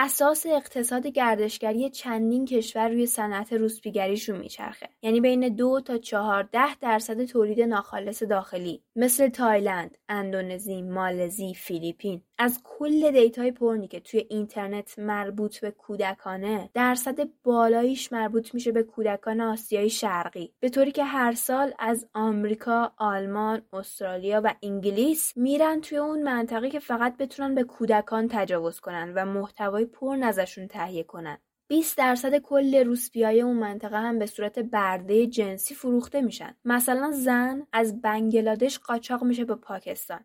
اساس 0.00 0.46
اقتصاد 0.46 1.06
گردشگری 1.06 1.90
چندین 1.90 2.44
کشور 2.44 2.88
روی 2.88 3.06
صنعت 3.06 3.52
روسپیگریشون 3.52 4.38
میچرخه. 4.38 4.88
یعنی 5.02 5.20
بین 5.20 5.48
دو 5.48 5.80
تا 5.80 5.98
چهارده 5.98 6.76
درصد 6.76 7.24
تولید 7.24 7.60
ناخالص 7.60 8.22
داخلی. 8.22 8.82
مثل 8.96 9.28
تایلند 9.28 9.98
اندونزی 10.08 10.82
مالزی 10.82 11.54
فیلیپین. 11.54 12.22
از 12.38 12.60
کل 12.64 13.10
data 13.10 13.52
ی 13.52 13.58
porn 13.58 13.82
ی 13.82 13.88
که 13.88 14.00
توی 14.00 14.26
اینترنت 14.30 14.98
مربوط 14.98 15.60
به 15.60 15.70
کودکانه 15.70 16.70
درصد 16.74 17.28
بالاییش 17.44 18.12
مربوط 18.12 18.54
میشه 18.54 18.72
به 18.72 18.82
کودکان 18.82 19.40
آسیایی 19.40 19.90
شرقی. 19.90 20.52
به 20.60 20.68
طوری 20.68 20.92
که 20.92 21.04
هر 21.04 21.32
سال 21.32 21.72
از 21.78 22.06
آمریکا، 22.14 22.92
آلمان، 22.96 23.62
استرالیا 23.72 24.40
و 24.44 24.54
انگلیس 24.62 25.36
میرن 25.36 25.80
توی 25.80 25.98
اون 25.98 26.22
منطقه 26.22 26.70
که 26.70 26.78
فقط 26.78 27.16
بتونن 27.16 27.54
به 27.54 27.64
کودکان 27.64 28.28
تجاوز 28.28 28.80
کنن 28.80 29.12
و 29.14 29.24
محتوای 29.24 29.87
پرن 29.88 30.22
ازشون 30.22 30.68
تهیه 30.68 31.04
کنن. 31.04 31.38
20 31.68 31.98
درصد 31.98 32.38
کل 32.38 32.84
روسپیای 32.84 33.42
اون 33.42 33.56
منطقه 33.56 33.96
هم 33.96 34.18
به 34.18 34.26
صورت 34.26 34.58
برده 34.58 35.26
جنسی 35.26 35.74
فروخته 35.74 36.20
میشن. 36.20 36.54
مثلا 36.64 37.12
زن 37.12 37.66
از 37.72 38.00
بنگلادش 38.00 38.78
قاچاق 38.78 39.24
میشه 39.24 39.44
به 39.44 39.54
پاکستان. 39.54 40.24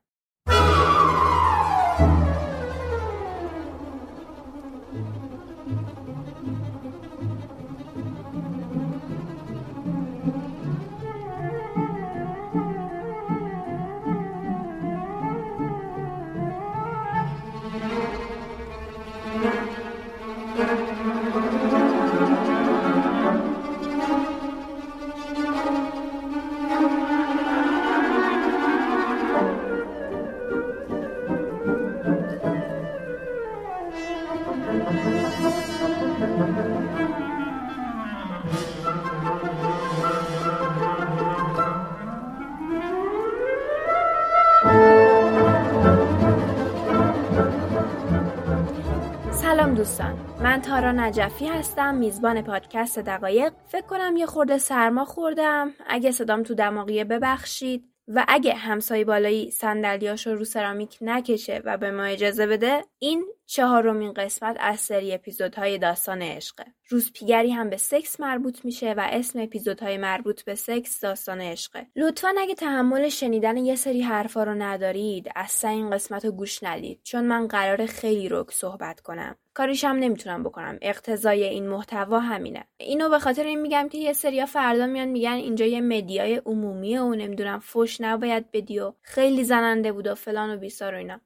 دوستان. 49.83 50.13
من 50.43 50.61
تارا 50.61 50.91
نجفی 50.91 51.47
هستم 51.47 51.95
میزبان 51.95 52.41
پادکست 52.41 52.99
دقایق. 52.99 53.53
فکر 53.67 53.85
کنم 53.85 54.17
یه 54.17 54.25
خورده 54.25 54.57
سرما 54.57 55.05
خوردم. 55.05 55.73
اگه 55.87 56.11
صدام 56.11 56.43
تو 56.43 56.55
دماغیه 56.55 57.03
ببخشید. 57.03 57.83
و 58.07 58.25
اگه 58.27 58.53
همسایه 58.53 59.05
بالایی 59.05 59.51
صندلیاشو 59.51 60.35
رو 60.35 60.45
سرامیک 60.45 60.97
نکشه 61.01 61.61
و 61.65 61.77
به 61.77 61.91
ما 61.91 62.03
اجازه 62.03 62.47
بده 62.47 62.83
این 62.99 63.25
چهارمین 63.45 64.13
قسمت 64.13 64.57
از 64.59 64.79
سری 64.79 65.13
اپیزودهای 65.13 65.77
داستان 65.77 66.21
عشقه 66.21 66.65
روزپیگری 66.89 67.51
هم 67.51 67.69
به 67.69 67.77
سکس 67.77 68.19
مربوط 68.19 68.65
میشه 68.65 68.93
و 68.93 69.07
اسم 69.11 69.39
اپیزودهای 69.39 69.97
مربوط 69.97 70.43
به 70.43 70.55
سکس 70.55 70.99
داستان 70.99 71.41
عشقه 71.41 71.87
لطفا 71.95 72.33
اگه 72.39 72.55
تحمل 72.55 73.09
شنیدن 73.09 73.57
یه 73.57 73.75
سری 73.75 74.01
حرفا 74.01 74.43
رو 74.43 74.53
ندارید 74.53 75.29
اصلا 75.35 75.69
این 75.71 75.89
قسمت 75.89 76.25
رو 76.25 76.31
گوش 76.31 76.63
ندید 76.63 76.99
چون 77.03 77.23
من 77.23 77.47
قرار 77.47 77.85
خیلی 77.85 78.29
رک 78.29 78.51
صحبت 78.51 78.99
کنم. 78.99 79.35
کاریش 79.53 79.83
هم 79.83 79.95
نمی‌تونم 79.95 80.43
بکنم. 80.43 80.77
اقتضای 80.81 81.43
این 81.43 81.67
محتوا 81.67 82.19
همینه. 82.19 82.63
اینو 82.77 83.09
به 83.09 83.19
خاطر 83.19 83.43
این 83.43 83.61
میگم 83.61 83.89
که 83.89 83.97
یه 83.97 84.13
سریا 84.13 84.45
فردا 84.45 84.85
میان 84.85 85.07
میگن 85.07 85.31
اینجا 85.31 85.65
یه 85.65 85.81
مدیای 85.81 86.41
عمومیه 86.45 87.01
و 87.01 87.15
نمی‌دونم 87.15 87.59
فوش 87.59 88.01
نباید 88.01 88.51
بدی 88.51 88.81
خیلی 89.01 89.43
زننده 89.43 89.91
بود 89.91 90.07
و 90.07 90.15
فلان 90.15 90.53
و 90.53 90.57
بیسار 90.57 90.93
و 90.93 90.97
اینا. 90.97 91.21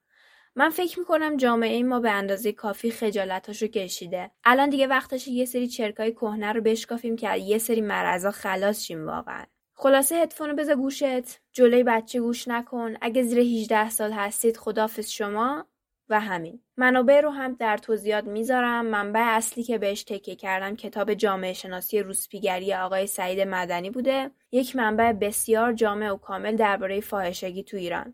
من 0.59 0.69
فکر 0.69 1.00
می‌کنم 1.00 1.38
جامعه 1.38 1.84
ما 1.84 2.00
به 2.00 2.12
اندازه 2.12 2.51
کافی 2.51 2.91
خجالتاشو 2.91 3.68
کشیده. 3.68 4.31
الان 4.44 4.69
دیگه 4.69 4.88
وقتش 4.88 5.28
یه 5.28 5.45
سری 5.45 5.68
چرکای 5.68 6.12
کهنه 6.12 6.53
رو 6.53 6.62
بشکافیم 6.62 7.16
که 7.16 7.38
یه 7.38 7.57
سری 7.57 7.81
مرضا 7.81 8.31
خلاص 8.31 8.84
شیم 8.84 9.07
واقعا. 9.07 9.44
خلاصه 9.73 10.16
هدفون 10.16 10.50
رو 10.50 10.56
بذار 10.56 10.75
گوشت. 10.75 11.40
جلوی 11.53 11.84
بچه 11.84 12.19
گوش 12.19 12.47
نکن. 12.47 12.95
اگه 13.01 13.23
زیر 13.23 13.40
18 13.40 13.90
سال 13.90 14.12
هستید 14.12 14.57
خدافز 14.57 15.09
شما 15.09 15.66
و 16.09 16.19
همین. 16.19 16.62
منابع 16.78 17.22
رو 17.22 17.29
هم 17.29 17.53
در 17.53 17.78
توضیحات 17.78 18.24
می‌ذارم. 18.24 18.85
منبع 18.85 19.24
اصلی 19.24 19.63
که 19.63 19.78
بهش 19.78 20.03
تکیه 20.03 20.35
کردم 20.35 20.75
کتاب 20.75 21.13
جامعه 21.13 21.53
شناسی 21.53 22.00
روسپیگری 22.00 22.74
آقای 22.74 23.07
سعید 23.07 23.39
مدنی 23.39 23.89
بوده. 23.89 24.31
یک 24.51 24.75
منبع 24.75 25.12
بسیار 25.12 25.74
جامع 25.74 26.09
و 26.09 26.18
کامل 26.18 26.56
درباره 26.56 27.01
فاحشگی 27.01 27.63
تو 27.63 27.78
ایران. 27.78 28.13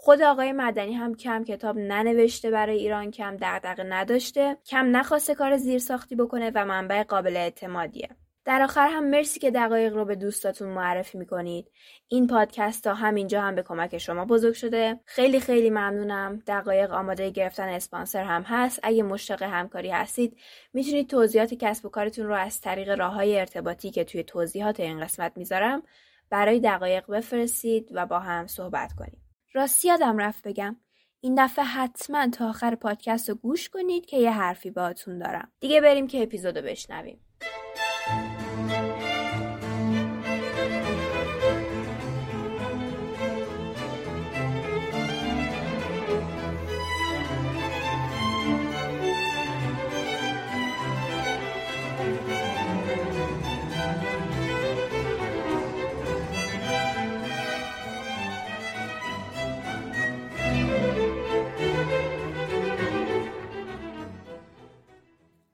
خود 0.00 0.22
آقای 0.22 0.52
مدنی 0.52 0.94
هم 0.94 1.14
کم 1.14 1.44
کتاب 1.44 1.78
ننوشته 1.78 2.50
برای 2.50 2.78
ایران 2.78 3.10
کم 3.10 3.36
دغدغه 3.40 3.82
نداشته 3.82 4.56
کم 4.66 4.96
نخواسته 4.96 5.34
کار 5.34 5.56
زیرساختی 5.56 6.16
بکنه 6.16 6.52
و 6.54 6.64
منبع 6.64 7.02
قابل 7.02 7.36
اعتمادیه. 7.36 8.08
در 8.44 8.62
آخر 8.62 8.88
هم 8.88 9.10
مرسی 9.10 9.40
که 9.40 9.50
دقایق 9.50 9.94
رو 9.94 10.04
به 10.04 10.14
دوستاتون 10.14 10.68
معرفی 10.68 11.18
می‌کنید. 11.18 11.70
این 12.08 12.26
پادکست 12.26 12.84
تا 12.84 12.94
همینجا 12.94 13.42
هم 13.42 13.54
به 13.54 13.62
کمک 13.62 13.98
شما 13.98 14.24
بزرگ 14.24 14.54
شده. 14.54 15.00
خیلی 15.04 15.40
خیلی 15.40 15.70
ممنونم. 15.70 16.42
دقایق 16.46 16.92
آماده 16.92 17.30
گرفتن 17.30 17.68
اسپانسر 17.68 18.22
هم 18.22 18.42
هست. 18.42 18.80
اگه 18.82 19.02
مشتاق 19.02 19.42
همکاری 19.42 19.90
هستید 19.90 20.36
می‌تونید 20.72 21.10
توضیحات 21.10 21.54
کسب 21.54 21.86
و 21.86 21.88
کارتون 21.88 22.26
رو 22.26 22.34
از 22.34 22.60
طریق 22.60 22.98
راه 22.98 23.14
های 23.14 23.38
ارتباطی 23.38 23.90
که 23.90 24.04
توی 24.04 24.22
توضیحات 24.22 24.80
این 24.80 25.00
قسمت 25.00 25.32
می‌ذارم 25.36 25.82
برای 26.30 26.60
دقایق 26.60 27.06
بفرستید 27.10 27.88
و 27.92 28.06
با 28.06 28.18
هم 28.18 28.46
صحبت 28.46 28.92
کنید 28.92 29.27
راستی 29.58 29.88
یادم 29.88 30.18
رفت 30.18 30.48
بگم. 30.48 30.76
این 31.20 31.44
دفعه 31.44 31.64
حتما 31.64 32.28
تا 32.28 32.48
آخر 32.48 32.74
پادکست 32.74 33.28
رو 33.28 33.34
گوش 33.34 33.68
کنید 33.68 34.06
که 34.06 34.16
یه 34.16 34.30
حرفی 34.30 34.70
باهاتون 34.70 35.18
دارم. 35.18 35.52
دیگه 35.60 35.80
بریم 35.80 36.06
که 36.06 36.22
اپیزودو 36.22 36.62
بشنویم. 36.62 37.20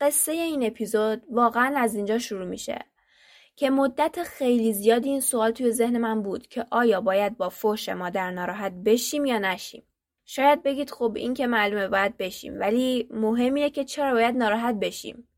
قصه 0.05 0.33
این 0.33 0.67
اپیزود 0.67 1.23
واقعا 1.31 1.75
از 1.77 1.95
اینجا 1.95 2.19
شروع 2.19 2.47
میشه. 2.47 2.79
که 3.57 3.71
مدت 3.71 4.23
خیلی 4.23 4.73
زیادی 4.73 5.09
این 5.09 5.21
سوال 5.21 5.51
توی 5.51 5.73
ذهن 5.73 5.99
من 5.99 6.23
بود 6.23 6.47
که 6.47 6.67
آیا 6.71 7.01
باید 7.01 7.37
با 7.37 7.49
فوش 7.49 7.89
مادر 7.89 8.31
ناراحت 8.31 8.73
بشیم 8.73 9.25
یا 9.25 9.39
نشیم؟ 9.39 9.83
شاید 10.25 10.63
بگید 10.63 10.91
خب 10.91 11.13
این 11.17 11.35
که 11.35 11.47
معلومه 11.47 11.89
باید 11.89 12.17
بشیم 12.17 12.61
ولی 12.61 13.09
مهمیه 13.11 13.71
که 13.71 13.85
چرا 13.85 14.13
باید 14.13 14.37
ناراحت 14.37 14.75
بشیم؟ 14.75 15.29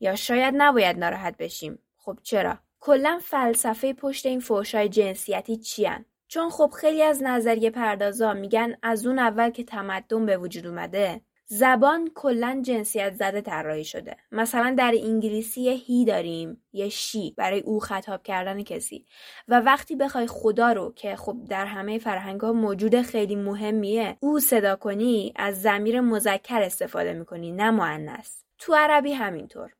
یا 0.00 0.14
شاید 0.14 0.54
نباید 0.56 0.98
ناراحت 0.98 1.36
بشیم؟ 1.36 1.78
خب 1.96 2.18
چرا؟ 2.22 2.58
کلا 2.80 3.20
فلسفه 3.22 3.92
پشت 3.92 4.26
این 4.26 4.40
فوشای 4.40 4.88
جنسیتی 4.88 5.56
چیان؟ 5.56 6.04
چون 6.28 6.50
خب 6.50 6.72
خیلی 6.80 7.02
از 7.02 7.22
نظریه 7.22 7.70
پردازا 7.70 8.34
میگن 8.34 8.76
از 8.82 9.06
اون 9.06 9.18
اول 9.18 9.50
که 9.50 9.64
تمدن 9.64 10.26
به 10.26 10.36
وجود 10.36 10.66
اومده 10.66 11.20
زبان 11.48 12.10
کلا 12.14 12.62
جنسیت 12.64 13.14
زده 13.14 13.40
طراحی 13.40 13.84
شده. 13.84 14.16
مثلا 14.32 14.74
در 14.78 14.94
انگلیسی 15.02 15.60
یه 15.60 15.72
هی 15.72 16.04
داریم 16.04 16.62
یه 16.72 16.88
شی 16.88 17.34
برای 17.36 17.60
او 17.60 17.80
خطاب 17.80 18.22
کردن 18.22 18.62
کسی. 18.62 19.06
و 19.48 19.60
وقتی 19.60 19.96
بخوای 19.96 20.26
خدا 20.26 20.72
رو 20.72 20.92
که 20.96 21.16
خب 21.16 21.36
در 21.48 21.66
همه 21.66 21.98
فرهنگ 21.98 22.40
ها 22.40 22.52
موجود 22.52 23.02
خیلی 23.02 23.36
مهمیه 23.36 24.16
او 24.20 24.40
صدا 24.40 24.76
کنی 24.76 25.32
از 25.36 25.62
زمیر 25.62 26.00
مذکر 26.00 26.62
استفاده 26.62 27.12
می‌کنی 27.12 27.52
نه 27.52 27.70
معنیس 27.70 28.44
تو 28.58 28.74
عربی 28.74 29.12
همینطور. 29.12 29.75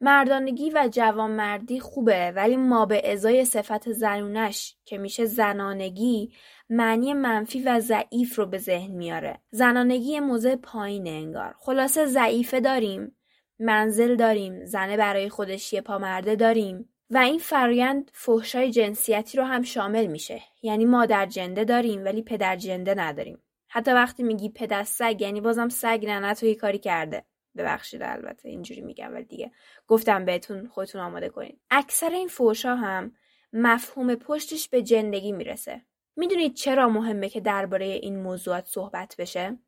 مردانگی 0.00 0.70
و 0.70 0.88
جوانمردی 0.92 1.80
خوبه 1.80 2.32
ولی 2.36 2.56
ما 2.56 2.86
به 2.86 3.12
ازای 3.12 3.44
صفت 3.44 3.92
زنونش 3.92 4.76
که 4.84 4.98
میشه 4.98 5.24
زنانگی 5.24 6.32
معنی 6.70 7.14
منفی 7.14 7.62
و 7.62 7.80
ضعیف 7.80 8.38
رو 8.38 8.46
به 8.46 8.58
ذهن 8.58 8.90
میاره. 8.90 9.40
زنانگی 9.50 10.20
موضع 10.20 10.56
پایین 10.56 11.08
انگار. 11.08 11.54
خلاصه 11.58 12.06
ضعیفه 12.06 12.60
داریم 12.60 13.16
منزل 13.58 14.16
داریم 14.16 14.64
زنه 14.64 14.96
برای 14.96 15.28
خودش 15.28 15.72
یه 15.72 15.80
پامرده 15.80 16.36
داریم 16.36 16.88
و 17.10 17.18
این 17.18 17.38
فرایند 17.38 18.10
فحشای 18.14 18.70
جنسیتی 18.70 19.38
رو 19.38 19.44
هم 19.44 19.62
شامل 19.62 20.06
میشه. 20.06 20.42
یعنی 20.62 20.84
مادر 20.84 21.26
جنده 21.26 21.64
داریم 21.64 22.04
ولی 22.04 22.22
پدر 22.22 22.56
جنده 22.56 22.94
نداریم. 22.94 23.42
حتی 23.68 23.90
وقتی 23.90 24.22
میگی 24.22 24.48
پدر 24.48 24.84
سگ 24.84 25.16
یعنی 25.20 25.40
بازم 25.40 25.68
سگ 25.68 26.04
ننه 26.06 26.34
توی 26.34 26.54
کاری 26.54 26.78
کرده. 26.78 27.24
ببخشید 27.56 28.02
البته 28.02 28.48
اینجوری 28.48 28.80
میگم 28.80 29.14
ولی 29.14 29.24
دیگه 29.24 29.52
گفتم 29.86 30.24
بهتون 30.24 30.68
خودتون 30.68 31.00
آماده 31.00 31.28
کنید 31.28 31.60
اکثر 31.70 32.10
این 32.10 32.28
فوشا 32.28 32.74
هم 32.74 33.12
مفهوم 33.52 34.14
پشتش 34.14 34.68
به 34.68 34.82
جندگی 34.82 35.32
می‌رسه. 35.32 35.82
می‌دونید 36.16 36.54
چرا 36.54 36.88
مهمه 36.88 37.28
که 37.28 37.40
درباره 37.40 37.86
این 37.86 38.22
موضوعات 38.22 38.66
صحبت 38.66 39.14
بشه؟ 39.18 39.58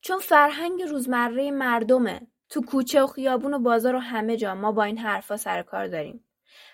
چون 0.00 0.18
فرهنگ 0.18 0.82
روزمره 0.82 1.50
مردمه. 1.50 2.20
تو 2.48 2.62
کوچه 2.62 3.02
و 3.02 3.06
خیابون 3.06 3.54
و 3.54 3.58
بازار 3.58 3.94
و 3.94 3.98
همه 3.98 4.36
جا 4.36 4.54
ما 4.54 4.72
با 4.72 4.84
این 4.84 4.98
حرفا 4.98 5.36
سر 5.36 5.62
کار 5.62 5.86
داریم. 5.86 6.24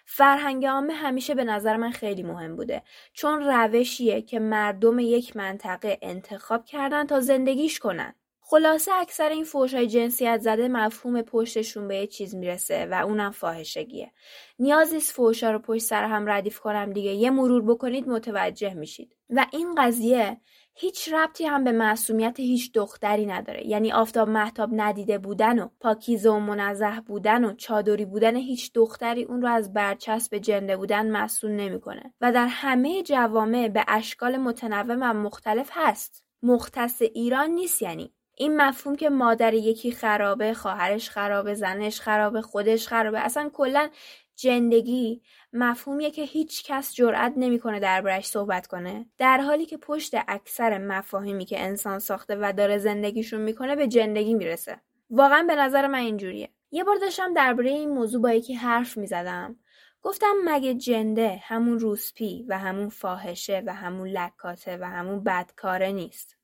فرهنگ 0.06 0.66
عامه 0.66 0.94
همیشه 0.94 1.34
به 1.34 1.44
نظر 1.44 1.76
من 1.76 1.90
خیلی 1.90 2.22
مهم 2.22 2.56
بوده. 2.56 2.82
چون 3.12 3.42
روشیه 3.42 4.22
که 4.22 4.38
مردم 4.38 4.98
یک 4.98 5.36
منطقه 5.36 5.98
انتخاب 6.02 6.64
کردن 6.64 7.06
تا 7.06 7.20
زندگیش 7.20 7.78
کنن. 7.78 8.14
خلاصه 8.48 8.92
اکثر 8.94 9.28
این 9.28 9.44
فوشای 9.44 9.86
جنسیت 9.86 10.40
زده 10.40 10.68
مفهوم 10.68 11.22
پشتشون 11.22 11.88
به 11.88 11.96
یه 11.96 12.06
چیز 12.06 12.34
می‌رسه 12.34 12.86
و 12.86 12.94
اونم 13.04 13.30
فاحشگیه. 13.30 14.12
نیاز 14.58 14.94
نیست 14.94 15.12
فوشا 15.12 15.50
رو 15.50 15.58
پشت 15.58 15.82
سر 15.82 16.04
هم 16.04 16.26
ردیف 16.30 16.60
کنم 16.60 16.92
دیگه. 16.92 17.12
یه 17.12 17.30
مرور 17.30 17.62
بکنید 17.62 18.08
متوجه 18.08 18.74
میشید. 18.74 19.16
و 19.30 19.46
این 19.52 19.74
قضیه 19.78 20.40
هیچ 20.74 21.12
ربطی 21.12 21.44
هم 21.44 21.64
به 21.64 21.72
معصومیت 21.72 22.40
هیچ 22.40 22.72
دختری 22.72 23.26
نداره. 23.26 23.66
یعنی 23.66 23.92
آفتاب 23.92 24.28
محتاب 24.28 24.70
ندیده 24.72 25.18
بودن 25.18 25.58
و 25.58 25.68
پاکیزه 25.80 26.30
و 26.30 26.38
منزه 26.38 27.00
بودن 27.00 27.44
و 27.44 27.54
چادری 27.54 28.04
بودن 28.04 28.36
هیچ 28.36 28.72
دختری 28.72 29.24
اون 29.24 29.42
رو 29.42 29.48
از 29.48 29.72
برچسب 29.72 30.38
جنده 30.38 30.76
بودن 30.76 31.10
مسئول 31.10 31.50
نمی‌کنه. 31.50 32.14
و 32.20 32.32
در 32.32 32.46
همه 32.46 33.02
جوامع 33.02 33.68
به 33.68 33.84
اشکال 33.88 34.36
متنوع 34.36 34.96
و 35.00 35.14
مختلف 35.14 35.70
هست. 35.72 36.24
مختص 36.42 37.02
ایران 37.02 37.50
نیست 37.50 37.82
یعنی. 37.82 38.12
این 38.38 38.56
مفهوم 38.56 38.96
که 38.96 39.10
مادر 39.10 39.54
یکی 39.54 39.92
خرابه 39.92 40.54
خواهرش 40.54 41.10
خرابه 41.10 41.54
زنش 41.54 42.00
خرابه 42.00 42.42
خودش 42.42 42.88
خرابه 42.88 43.20
اصلا 43.20 43.50
کلا 43.52 43.90
جندگی 44.36 45.22
مفهومیه 45.52 46.10
که 46.10 46.22
هیچ 46.22 46.64
کس 46.64 46.94
جرأت 46.94 47.32
نمی‌کنه 47.36 47.80
دربارش 47.80 48.26
صحبت 48.26 48.66
کنه. 48.66 49.06
در 49.18 49.38
حالی 49.38 49.66
که 49.66 49.76
پشت 49.76 50.14
اکثر 50.28 50.78
مفاهیمی 50.78 51.44
که 51.44 51.60
انسان 51.60 51.98
ساخته 51.98 52.36
و 52.40 52.52
داره 52.56 52.78
زندگیشون 52.78 53.40
می‌کنه 53.40 53.76
به 53.76 53.88
جندگی 53.88 54.34
می‌رسه. 54.34 54.80
واقعا 55.10 55.42
به 55.42 55.56
نظر 55.56 55.86
من 55.86 55.98
اینجوریه. 55.98 56.48
یه 56.70 56.84
بار 56.84 56.96
داشتم 56.96 57.34
درباره 57.34 57.70
این 57.70 57.90
موضوع 57.90 58.22
با 58.22 58.32
یکی 58.32 58.54
حرف 58.54 58.96
می‌زدم. 58.96 59.56
گفتم 60.02 60.34
مگه 60.44 60.74
جنده 60.74 61.40
همون 61.42 61.78
روسپی 61.78 62.44
و 62.48 62.58
همون 62.58 62.88
فاحشه 62.88 63.62
و 63.66 63.74
همون 63.74 64.08
لکاته 64.08 64.76
و 64.76 64.84
همون 64.84 65.24
بدکاره 65.24 65.92
نیست؟ 65.92 66.36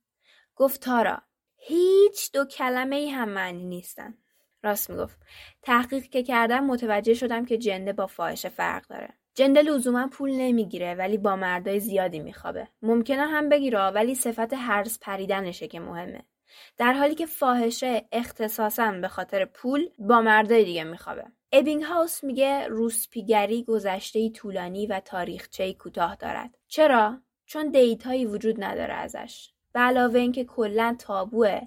گفت 0.56 0.80
تارا 0.80 1.22
هیچ 1.64 2.32
دو 2.32 2.44
کلمه 2.44 2.96
ای 2.96 3.08
هم 3.08 3.28
معنی 3.28 3.64
نیستن. 3.64 4.14
راست 4.62 4.90
می‌گفت. 4.90 5.18
تحقیق 5.62 6.04
که 6.04 6.22
کردم 6.22 6.64
متوجه 6.64 7.14
شدم 7.14 7.44
که 7.44 7.58
جنده 7.58 7.92
با 7.92 8.06
فاحشه 8.06 8.48
فرق 8.48 8.86
داره. 8.86 9.08
جنده 9.34 9.62
لزوما 9.62 10.08
پول 10.12 10.30
نمی‌گیره 10.30 10.94
ولی 10.94 11.18
با 11.18 11.36
مردای 11.36 11.80
زیادی 11.80 12.20
میخوابه. 12.20 12.68
ممکنه 12.82 13.26
هم 13.26 13.48
بگیره 13.48 13.80
ولی 13.80 14.14
صفت 14.14 14.54
هرز 14.54 14.98
پریدنشه 15.00 15.68
که 15.68 15.80
مهمه. 15.80 16.22
در 16.76 16.92
حالی 16.92 17.14
که 17.14 17.26
فاحشه 17.26 18.08
اختصاصا 18.12 18.92
به 18.92 19.08
خاطر 19.08 19.44
پول 19.44 19.88
با 19.98 20.20
مردای 20.20 20.64
دیگه 20.64 20.84
میخوابه. 20.84 21.24
ابینگ 21.52 21.82
هاوس 21.82 22.24
میگه 22.24 22.66
روسپیگری 22.66 23.64
گذشته 23.64 24.30
طولانی 24.30 24.86
و 24.86 25.00
تاریخچه 25.00 25.72
کوتاه 25.72 26.16
دارد. 26.16 26.58
چرا؟ 26.68 27.20
چون 27.46 27.70
دیتایی 27.70 28.26
وجود 28.26 28.64
نداره 28.64 28.94
ازش. 28.94 29.52
به 29.72 29.80
علاوه 29.80 30.20
اینکه 30.20 30.44
کلا 30.44 30.96
تابوه 30.98 31.60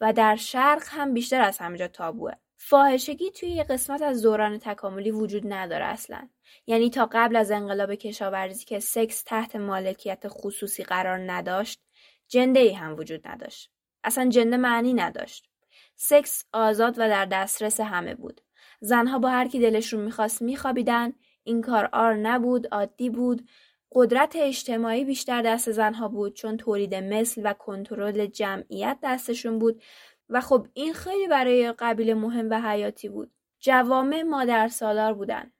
و 0.00 0.12
در 0.12 0.36
شرق 0.36 0.82
هم 0.86 1.14
بیشتر 1.14 1.40
از 1.40 1.58
همه 1.58 1.88
تابوه. 1.88 2.32
فاحشگی 2.56 3.30
توی 3.30 3.48
یه 3.48 3.64
قسمت 3.64 4.02
از 4.02 4.22
دوران 4.22 4.58
تکاملی 4.58 5.10
وجود 5.10 5.52
نداره 5.52 5.84
اصلا. 5.84 6.28
یعنی 6.66 6.90
تا 6.90 7.08
قبل 7.12 7.36
از 7.36 7.50
انقلاب 7.50 7.94
کشاورزی 7.94 8.64
که 8.64 8.80
سکس 8.80 9.22
تحت 9.22 9.56
مالکیت 9.56 10.24
خصوصی 10.28 10.84
قرار 10.84 11.32
نداشت 11.32 11.80
جنده 12.28 12.60
ای 12.60 12.72
هم 12.72 12.96
وجود 12.96 13.28
نداشت. 13.28 13.70
اصلا 14.04 14.28
جنده 14.28 14.56
معنی 14.56 14.94
نداشت. 14.94 15.48
سکس 15.96 16.44
آزاد 16.52 16.94
و 16.98 17.08
در 17.08 17.24
دسترس 17.24 17.80
همه 17.80 18.14
بود. 18.14 18.40
زنها 18.80 19.18
با 19.18 19.30
هر 19.30 19.48
کی 19.48 19.60
دلشون 19.60 20.00
می‌خواست 20.00 20.42
میخوابیدن 20.42 21.12
این 21.44 21.62
کار 21.62 21.88
آر 21.92 22.14
نبود 22.14 22.66
عادی 22.66 23.10
بود. 23.10 23.48
قدرت 23.94 24.36
اجتماعی 24.36 25.04
بیشتر 25.04 25.42
دست 25.42 25.70
زنها 25.70 26.08
بود 26.08 26.34
چون 26.34 26.56
تولید 26.56 26.94
مثل 26.94 27.42
و 27.44 27.52
کنترل 27.52 28.26
جمعیت 28.26 28.98
دستشون 29.02 29.58
بود. 29.58 29.82
و 30.28 30.40
خب 30.40 30.66
این 30.74 30.92
خیلی 30.92 31.28
برای 31.28 31.72
قبیله 31.78 32.14
مهم 32.14 32.50
و 32.50 32.60
حیاتی 32.60 33.08
بود. 33.08 33.30
جوامع 33.60 34.22
مادر 34.22 34.68
سالار 34.68 35.14
بودن. 35.14 35.52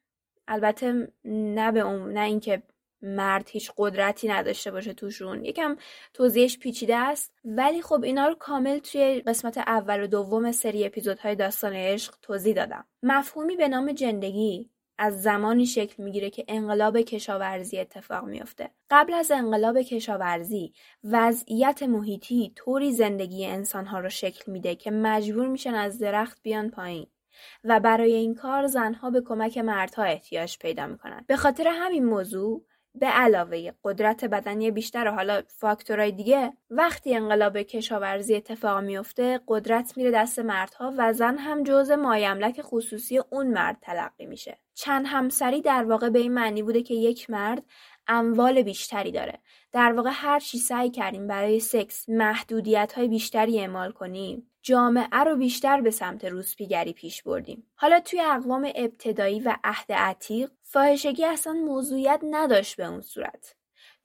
البته 0.48 1.12
نه 1.24 1.72
به 1.72 1.80
اون 1.80 2.12
نه 2.12 2.20
اینکه 2.20 2.62
مرد 3.02 3.48
هیچ 3.48 3.72
قدرتی 3.76 4.28
نداشته 4.28 4.70
باشه 4.70 4.92
توشون. 4.92 5.44
یکم 5.44 5.76
توضیحش 6.14 6.58
پیچیده 6.58 6.96
است. 6.96 7.32
ولی 7.44 7.82
خب 7.82 8.02
اینا 8.04 8.28
رو 8.28 8.34
کامل 8.34 8.78
توی 8.78 9.20
قسمت 9.26 9.58
اول 9.58 10.02
و 10.02 10.06
دوم 10.06 10.52
سری 10.52 10.86
اپیزودهای 10.86 11.34
داستان 11.34 11.72
عشق 11.72 12.14
توضیح 12.22 12.54
دادم. 12.54 12.84
مفهومی 13.02 13.56
به 13.56 13.68
نام 13.68 13.92
جندگی. 13.92 14.70
از 14.98 15.22
زمانی 15.22 15.66
شکل 15.66 16.02
می‌گیره 16.02 16.30
که 16.30 16.44
انقلاب 16.48 17.00
کشاورزی 17.00 17.78
اتفاق 17.78 18.24
میافته. 18.24 18.70
قبل 18.90 19.14
از 19.14 19.30
انقلاب 19.30 19.80
کشاورزی 19.80 20.72
وضعیت 21.04 21.82
محیطی 21.82 22.52
طوری 22.56 22.92
زندگی 22.92 23.46
انسانها 23.46 24.00
رو 24.00 24.08
شکل 24.08 24.52
میده 24.52 24.74
که 24.74 24.90
مجبور 24.90 25.46
میشن 25.46 25.74
از 25.74 25.98
درخت 25.98 26.42
بیان 26.42 26.70
پایین 26.70 27.06
و 27.64 27.80
برای 27.80 28.12
این 28.12 28.34
کار 28.34 28.66
زنها 28.66 29.10
به 29.10 29.20
کمک 29.20 29.58
مردها 29.58 30.02
احتیاج 30.02 30.58
پیدا 30.58 30.86
می‌کنن. 30.86 31.24
به 31.26 31.36
خاطر 31.36 31.68
همین 31.68 32.04
موضوع 32.04 32.64
به 32.94 33.06
علاوه 33.06 33.72
قدرت 33.84 34.24
بدنی 34.24 34.70
بیشتر 34.70 35.08
و 35.08 35.10
حالا 35.10 35.42
فاکتورهای 35.48 36.12
دیگه 36.12 36.52
وقتی 36.70 37.14
انقلاب 37.16 37.62
کشاورزی 37.62 38.34
اتفاق 38.34 38.84
میفته 38.84 39.40
قدرت 39.48 39.96
میره 39.96 40.10
دست 40.10 40.38
مردها 40.38 40.94
و 40.98 41.12
زن 41.12 41.38
هم 41.38 41.62
جزء 41.62 41.96
مایملک 41.96 42.62
خصوصی 42.62 43.18
اون 43.18 43.46
مرد 43.46 43.76
تلقی 43.82 44.26
میشه. 44.26 44.58
چند 44.74 45.06
همسری 45.06 45.60
در 45.60 45.84
واقع 45.84 46.08
به 46.08 46.18
این 46.18 46.34
معنی 46.34 46.62
بوده 46.62 46.82
که 46.82 46.94
یک 46.94 47.30
مرد 47.30 47.62
اموال 48.06 48.62
بیشتری 48.62 49.12
داره. 49.12 49.38
در 49.72 49.92
واقع 49.92 50.10
هر 50.12 50.40
چی 50.40 50.58
سعی 50.58 50.90
کردیم 50.90 51.26
برای 51.26 51.60
سکس 51.60 52.08
محدودیت 52.08 52.92
های 52.96 53.08
بیشتری 53.08 53.60
اعمال 53.60 53.92
کنیم. 53.92 54.50
جامعه 54.66 55.24
رو 55.24 55.36
بیشتر 55.36 55.80
به 55.80 55.90
سمت 55.90 56.24
روسپیگری 56.24 56.92
پیش 56.92 57.22
بردیم. 57.22 57.66
حالا 57.74 58.00
توی 58.00 58.20
اقوام 58.20 58.72
ابتدایی 58.74 59.40
و 59.40 59.56
عهد 59.64 59.92
عتیق 59.92 60.50
فاحشگی 60.62 61.24
اصلا 61.24 61.52
موضوعیت 61.52 62.20
نداشت 62.30 62.76
به 62.76 62.86
اون 62.86 63.00
صورت. 63.00 63.54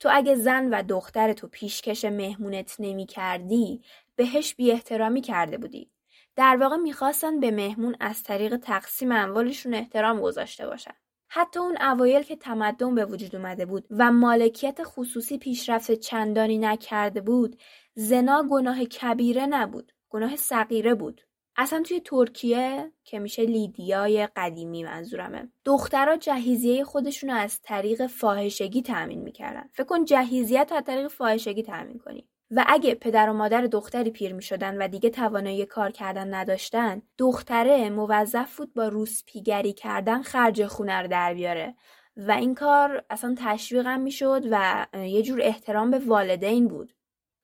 تو 0.00 0.08
اگه 0.12 0.34
زن 0.34 0.68
و 0.74 0.82
دختر 0.82 1.32
تو 1.32 1.46
پیشکش 1.46 2.04
مهمونت 2.04 2.76
نمی 2.78 3.06
کردی 3.06 3.82
بهش 4.16 4.54
بی 4.54 4.72
احترامی 4.72 5.20
کرده 5.20 5.58
بودی. 5.58 5.90
در 6.36 6.56
واقع 6.56 6.76
می‌خواستن 6.76 7.40
به 7.40 7.50
مهمون 7.50 7.96
از 8.00 8.22
طریق 8.22 8.56
تقسیم 8.56 9.12
اموالشون 9.12 9.74
احترام 9.74 10.20
گذاشته 10.20 10.66
باشن. 10.66 10.94
حتی 11.28 11.60
اون 11.60 11.76
اوایل 11.82 12.22
که 12.22 12.36
تمدن 12.36 12.94
به 12.94 13.04
وجود 13.04 13.36
اومده 13.36 13.66
بود 13.66 13.86
و 13.90 14.12
مالکیت 14.12 14.78
خصوصی 14.82 15.38
پیشرفت 15.38 15.92
چندانی 15.92 16.58
نکرده 16.58 17.20
بود 17.20 17.60
زنا 17.94 18.44
گناه 18.50 18.84
کبیره 18.84 19.46
نبود. 19.46 19.92
گناه 20.10 20.36
صغیره 20.36 20.94
بود. 20.94 21.20
اصلا 21.56 21.82
توی 21.82 22.00
ترکیه 22.00 22.92
که 23.04 23.18
میشه 23.18 23.42
لیدیای 23.42 24.28
قدیمی 24.36 24.84
منظورمه. 24.84 25.52
دخترها 25.64 26.16
جهیزیه 26.16 26.84
خودشون 26.84 27.30
از 27.30 27.60
طریق 27.62 28.06
فاحشگی 28.06 28.82
تأمین 28.82 29.22
می‌کردن. 29.22 29.68
فکر 29.72 29.84
کن 29.84 30.04
جهیزیت 30.04 30.68
رو 30.70 30.76
از 30.76 30.84
طریق 30.84 31.08
فاحشگی 31.08 31.62
تأمین 31.62 31.98
کنی. 31.98 32.28
و 32.50 32.64
اگه 32.66 32.94
پدر 32.94 33.30
و 33.30 33.32
مادر 33.32 33.60
دختری 33.60 34.10
پیر 34.10 34.32
می 34.32 34.42
شدن 34.42 34.82
و 34.82 34.88
دیگه 34.88 35.10
توانایی 35.10 35.66
کار 35.66 35.90
کردن 35.90 36.34
نداشتن 36.34 37.02
دختره 37.18 37.90
موظف 37.90 38.56
بود 38.56 38.74
با 38.74 38.88
روسپیگری 38.88 39.72
کردن 39.72 40.22
خرج 40.22 40.66
خونه 40.66 41.02
رو 41.02 41.08
در 41.08 41.34
بیاره. 41.34 41.74
و 42.16 42.30
این 42.30 42.54
کار 42.54 43.04
اصلا 43.10 43.34
تشویقم 43.38 44.00
می 44.00 44.10
شد 44.10 44.42
و 44.50 44.86
یه 44.94 45.22
جور 45.22 45.40
احترام 45.42 45.90
به 45.90 45.98
والدین 45.98 46.68
بود. 46.68 46.92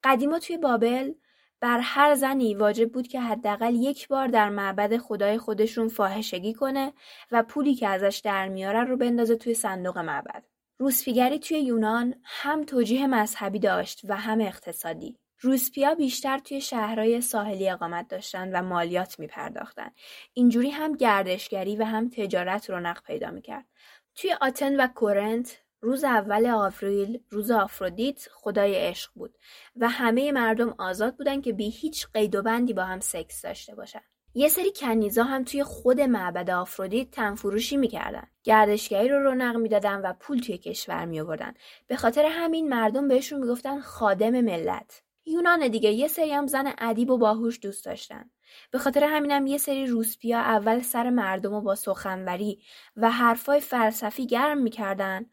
قدیما 0.05 0.39
توی 0.39 0.59
بابل 0.59 1.13
بر 1.61 1.81
هر 1.83 2.15
زنی 2.15 2.55
واجب 2.55 2.93
بود 2.93 3.09
که 3.09 3.21
حداقل 3.21 3.75
یک 3.75 4.09
بار 4.09 4.29
در 4.29 4.49
معبد 4.49 4.97
خدای 4.97 5.39
خودشون 5.39 5.89
فاحشگی 5.89 6.55
کنه 6.55 6.93
و 7.31 7.43
پولی 7.43 7.75
که 7.75 7.89
ازش 7.89 8.21
در 8.25 8.49
میاره 8.49 8.85
رو 8.85 8.97
بندازه 8.97 9.37
توی 9.37 9.55
صندوق 9.55 9.99
معبد. 9.99 10.45
روسپیگری 10.79 11.39
توی 11.39 11.61
یونان 11.61 12.15
هم 12.25 12.65
توجیه 12.65 13.07
مذهبی 13.07 13.59
داشت 13.59 14.01
و 14.05 14.17
هم 14.17 14.41
اقتصادی. 14.41 15.19
روسپیا 15.41 15.95
بیشتر 15.95 16.39
توی 16.39 16.61
شهرهای 16.61 17.21
ساحلی 17.21 17.71
اقامت 17.71 18.09
داشتن 18.09 18.53
و 18.53 18.63
مالیات 18.63 19.19
می 19.19 19.27
پرداختن. 19.27 19.91
اینجوری 20.35 20.71
هم 20.71 20.93
گردشگری 20.93 21.77
و 21.77 21.85
هم 21.85 22.09
تجارت 22.09 22.71
رونق 22.71 23.03
پیدا 23.03 23.31
می 23.31 23.43
کرد. 23.43 23.67
توی 24.15 24.33
آتن 24.41 24.81
و 24.81 24.87
کورنت 24.87 25.66
روز 25.87 26.05
اول 26.05 26.47
آوریل 26.47 27.21
روز 27.31 27.51
آفرودیت 27.51 28.29
خدای 28.33 28.75
عشق 28.75 29.11
بود 29.15 29.39
و 29.77 29.89
همه 29.89 30.33
مردم 30.33 30.75
آزاد 30.79 31.17
بودن 31.17 31.41
که 31.41 31.53
بی 31.53 31.71
هیچ 31.71 32.07
قید 32.15 32.35
و 32.35 32.43
بندی 32.43 32.73
با 32.73 32.85
هم 32.85 33.01
سکس 33.01 33.43
داشته 33.43 33.75
باشن. 33.75 34.01
یه 34.35 34.49
سری 34.49 34.73
کنیزا 34.77 35.23
هم 35.23 35.45
توی 35.45 35.65
خود 35.65 36.01
معبد 36.01 36.51
آفرودیت 36.51 37.11
تنفروشی 37.11 37.77
می‌کردن. 37.77 38.27
گردشگری 38.45 39.09
رو 39.09 39.23
رونق 39.23 39.57
می‌دادن 39.57 40.01
و 40.01 40.13
پول 40.21 40.39
توی 40.39 40.59
کشور 40.59 41.05
می 41.05 41.21
آوردن 41.21 41.55
به 41.87 41.97
خاطر 41.97 42.25
همین 42.25 42.69
مردم 42.69 43.09
بهشون 43.09 43.41
می‌گفتن 43.41 43.81
خادم 43.81 44.41
ملت. 44.41 45.03
یونان 45.27 45.69
دیگه 45.69 45.91
یه 45.91 46.09
سری 46.09 46.33
هم 46.33 46.47
زن 46.47 46.73
ادیب 46.79 47.11
و 47.11 47.19
باهوش 47.19 47.59
دوست 47.63 47.85
داشتن. 47.85 48.31
به 48.71 48.79
خاطر 48.79 49.05
همینم 49.05 49.47
یه 49.47 49.59
سری 49.59 49.87
روسپیا 49.87 50.39
اول 50.39 50.81
سر 50.81 51.11
مردم 51.11 51.53
و 51.53 51.61
با 51.61 51.75
سخنوری 51.75 52.63
و 52.97 53.11
حرفای 53.11 53.61
فلسفی 53.61 54.27
گرم 54.27 54.59
می‌کردن 54.59 55.27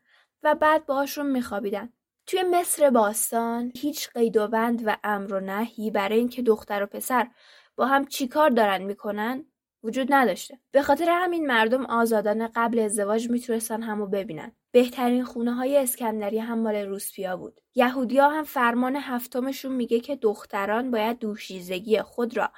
و 0.43 0.55
بعد 0.55 0.85
باهاشون 0.85 1.31
میخوابیدن. 1.31 1.89
توی 2.27 2.43
مصر 2.43 2.89
باستان 2.89 3.71
هیچ 3.75 4.09
قید 4.09 4.37
و 4.37 4.47
بند 4.47 4.81
و 4.85 4.97
امر 5.03 5.33
و 5.33 5.39
نهی 5.39 5.91
برای 5.91 6.17
اینکه 6.17 6.41
دختر 6.41 6.83
و 6.83 6.85
پسر 6.85 7.27
با 7.75 7.85
هم 7.85 8.05
چیکار 8.05 8.49
دارن 8.49 8.83
می‌کنن 8.83 9.45
وجود 9.83 10.07
نداشته. 10.13 10.59
به 10.71 10.81
خاطر 10.81 11.09
همین 11.09 11.47
مردم 11.47 11.85
آزادانه 11.85 12.49
قبل 12.55 12.79
ازدواج 12.79 13.29
می‌تونستن 13.29 13.81
همو 13.81 14.07
ببینن. 14.07 14.51
بهترین 14.71 15.23
خونه 15.23 15.53
های 15.53 15.77
اسکندری 15.77 16.39
هم 16.39 16.59
مال 16.59 16.75
روسپیا 16.75 17.37
بود. 17.37 17.61
یهودیا 17.75 18.29
هم 18.29 18.43
فرمان 18.43 18.95
هفتمشون 18.95 19.71
میگه 19.71 19.99
که 19.99 20.15
دختران 20.15 20.91
باید 20.91 21.19
دوشیزگی 21.19 22.01
خود 22.01 22.37
را 22.37 22.51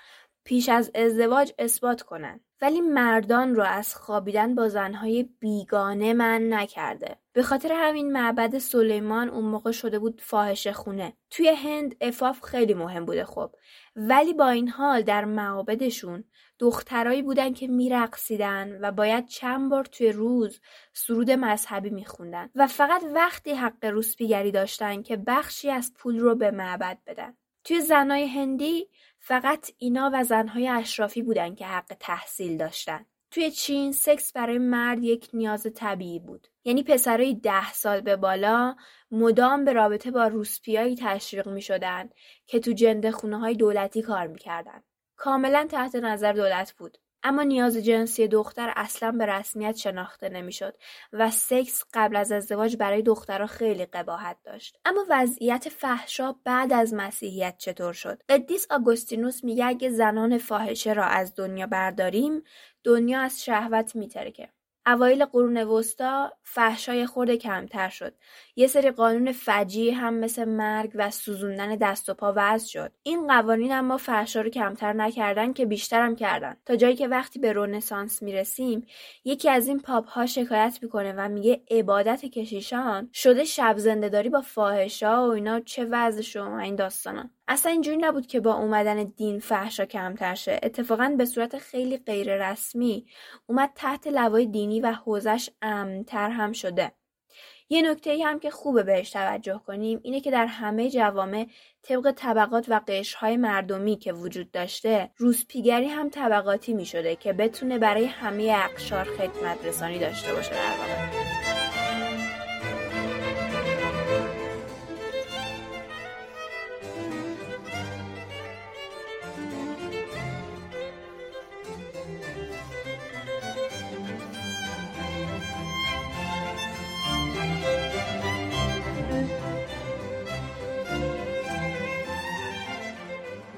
پیش 0.44 0.70
از 0.70 0.92
ازدواج 0.96 1.54
اثبات 1.60 2.01
کنند 2.01 2.44
ولی 2.62 2.81
مردان 2.81 3.55
رو 3.55 3.63
از 3.63 3.95
خوابیدن 3.95 4.55
با 4.55 4.69
زنهای 4.69 5.29
بیگانه 5.39 6.13
من 6.13 6.53
نکرده. 6.53 7.17
به 7.33 7.43
خاطر 7.43 7.71
همین 7.74 8.12
معبد 8.12 8.57
سلیمان 8.57 9.29
اون 9.29 9.45
موقع 9.45 9.71
شده 9.71 10.00
بود 10.00 10.21
فاحشه 10.21 10.74
خونه. 10.74 11.13
توی 11.29 11.50
هند 11.50 11.95
افاف 12.01 12.41
خیلی 12.41 12.74
مهم 12.74 13.05
بوده 13.05 13.25
خب. 13.25 13.51
ولی 13.95 14.33
با 14.33 14.50
این 14.50 14.69
حال 14.69 15.01
در 15.01 15.25
معابدشون 15.25 16.24
دخترایی 16.59 17.21
بودن 17.21 17.53
که 17.53 17.67
میرقصیدن 17.67 18.77
و 18.81 18.91
باید 18.91 19.27
چند 19.27 19.69
بار 19.69 19.85
توی 19.85 20.12
روز 20.12 20.62
سرود 20.93 21.31
مذهبی 21.31 21.89
میخوندن 21.89 22.50
و 22.55 22.67
فقط 22.67 23.03
وقتی 23.15 23.53
حق 23.53 23.85
روسپیگری 23.85 24.51
داشتن 24.51 25.01
که 25.01 25.17
بخشی 25.17 25.69
از 25.69 25.93
پول 25.93 26.19
رو 26.19 26.35
به 26.35 26.51
معبد 26.51 26.97
بدن. 27.07 27.33
توی 27.63 27.81
زنای 27.81 28.27
هندی 28.27 28.89
فقط 29.27 29.72
اینا 29.77 30.12
و 30.13 30.24
زنهای 30.24 30.67
اشرافی 30.67 31.22
بودن 31.22 31.55
که 31.55 31.65
حق 31.65 31.98
تحصیل 32.00 32.58
داشتن. 32.58 33.05
توی 33.32 33.51
چین 33.51 33.91
سکس 33.91 34.34
برای 34.34 34.58
مرد 34.58 35.03
یک 35.03 35.29
نیاز 35.34 35.67
طبیعی 35.75 36.20
بود. 36.20 36.48
یعنی 36.63 36.84
پسرای 36.84 37.34
ده 37.34 37.74
سال 37.74 38.01
به 38.01 38.15
بالا 38.15 38.75
مدام 39.12 39.65
به 39.65 39.74
رابطه 39.74 40.12
با 40.12 40.27
روسپیایی 40.27 40.96
تشویق 40.96 41.48
می 41.48 41.62
شدن 41.62 42.10
که 42.46 42.60
تو 42.60 42.72
جنده 42.72 43.12
خونه 43.12 43.39
های 43.39 43.55
دولتی 43.55 44.01
کار 44.01 44.27
می‌کردن. 44.27 44.84
کاملا 45.15 45.67
تحت 45.72 45.96
نظر 45.96 46.34
دولت 46.34 46.74
بود. 46.74 46.98
اما 47.27 47.44
نیاز 47.44 47.77
جنسی 47.77 48.27
دختر 48.27 48.74
اصلا 48.75 49.12
به 49.12 49.25
رسمیت 49.25 49.75
شناخته 49.75 50.29
نمی‌شد 50.29 50.75
و 51.13 51.32
سکس 51.32 51.84
قبل 51.94 52.15
از 52.15 52.32
ازدواج 52.32 52.77
برای 52.77 53.01
دخترها 53.01 53.48
خیلی 53.48 53.86
قباحت 53.86 54.38
داشت. 54.44 54.79
اما 54.86 55.05
وضعیت 55.10 55.70
فحشا 55.70 56.36
بعد 56.44 56.74
از 56.74 56.94
مسیحیت 56.94 57.55
چطور 57.58 57.94
شد؟ 57.94 58.22
قدیس 58.29 58.67
آگوستینوس 58.70 59.44
میگه 59.44 59.65
اگه 59.65 59.89
زنان 59.89 60.38
فاحشه 60.38 60.94
را 60.94 61.05
از 61.05 61.36
دنیا 61.36 61.67
برداریم 61.67 62.44
دنیا 62.84 63.22
از 63.22 63.44
شهوت 63.44 63.96
میترکه. 63.96 64.50
اوایل 64.88 65.25
قرون 65.25 65.58
وسطا 65.58 66.32
فحشای 66.44 67.06
خورده 67.06 67.38
کمتر 67.38 67.89
شد. 67.89 68.13
یه 68.56 68.68
سری 68.68 68.92
قانون 68.92 69.32
فجی 69.32 69.92
هم 69.92 70.13
مثل 70.13 70.46
مرگ 70.46 70.92
و 70.96 71.12
سوزوندن 71.12 71.75
دست 71.75 72.10
و 72.10 72.13
پا 72.13 72.34
وضع 72.36 72.68
شد. 72.68 72.92
این 73.04 73.27
قوانین 73.27 73.72
اما 73.72 73.98
فحشا 73.98 74.42
رو 74.42 74.50
کمتر 74.50 74.94
نکردن 74.94 75.54
که 75.54 75.65
بیشتر 75.65 76.01
هم 76.01 76.15
کردن. 76.15 76.58
تا 76.65 76.75
جایی 76.75 76.96
که 76.96 77.08
وقتی 77.08 77.39
به 77.39 77.54
رونسانس 77.54 78.24
می‌رسیم 78.24 78.88
یکی 79.25 79.50
از 79.50 79.68
این 79.68 79.80
پاپ 79.80 80.08
ها 80.10 80.25
شکایت 80.25 80.80
می‌کنه 80.82 81.13
و 81.18 81.30
میگه 81.30 81.62
عبادت 81.72 82.25
کشیشان 82.25 83.10
شده 83.13 83.44
شب 83.44 83.75
زندهداری 83.77 84.30
با 84.30 84.42
فاحشا 84.42 85.27
و 85.27 85.32
اینا 85.32 85.60
چه 85.60 85.86
وضع 85.92 86.22
شما 86.22 86.60
این 86.60 86.75
داستانا 86.75 87.30
اصلا 87.47 87.71
اینجوری 87.71 87.97
نبود 87.97 88.27
که 88.27 88.39
با 88.39 88.53
اومدن 88.53 89.03
دین 89.03 89.39
فحشا 89.39 89.85
کمتر 89.85 90.35
شه. 90.35 90.59
اتفاقا 90.63 91.15
به 91.17 91.25
صورت 91.25 91.57
خیلی 91.57 91.97
غیر 91.97 92.49
رسمی 92.49 93.05
اومد 93.45 93.71
تحت 93.75 94.07
لوای 94.07 94.45
دینی 94.45 94.81
و 94.81 94.91
حوزش 94.91 95.49
امنتر 95.61 96.29
هم 96.29 96.51
شده. 96.51 96.91
یه 97.69 97.81
نکته 97.81 98.09
ای 98.09 98.23
هم 98.23 98.39
که 98.39 98.49
خوبه 98.49 98.83
بهش 98.83 99.09
توجه 99.09 99.61
کنیم 99.67 99.99
اینه 100.03 100.21
که 100.21 100.31
در 100.31 100.45
همه 100.45 100.89
جوامع 100.89 101.47
طبق 101.81 102.11
طبقات 102.11 102.65
و 102.69 102.81
قشرهای 102.87 103.37
مردمی 103.37 103.97
که 103.97 104.13
وجود 104.13 104.51
داشته 104.51 105.11
روسپیگری 105.17 105.87
هم 105.87 106.09
طبقاتی 106.09 106.73
می 106.73 106.85
شده 106.85 107.15
که 107.15 107.33
بتونه 107.33 107.77
برای 107.77 108.05
همه 108.05 108.55
اقشار 108.55 109.03
خدمت 109.03 109.65
رسانی 109.65 109.99
داشته 109.99 110.33
باشه 110.33 110.51
در 110.51 110.77
واقع. 110.77 111.35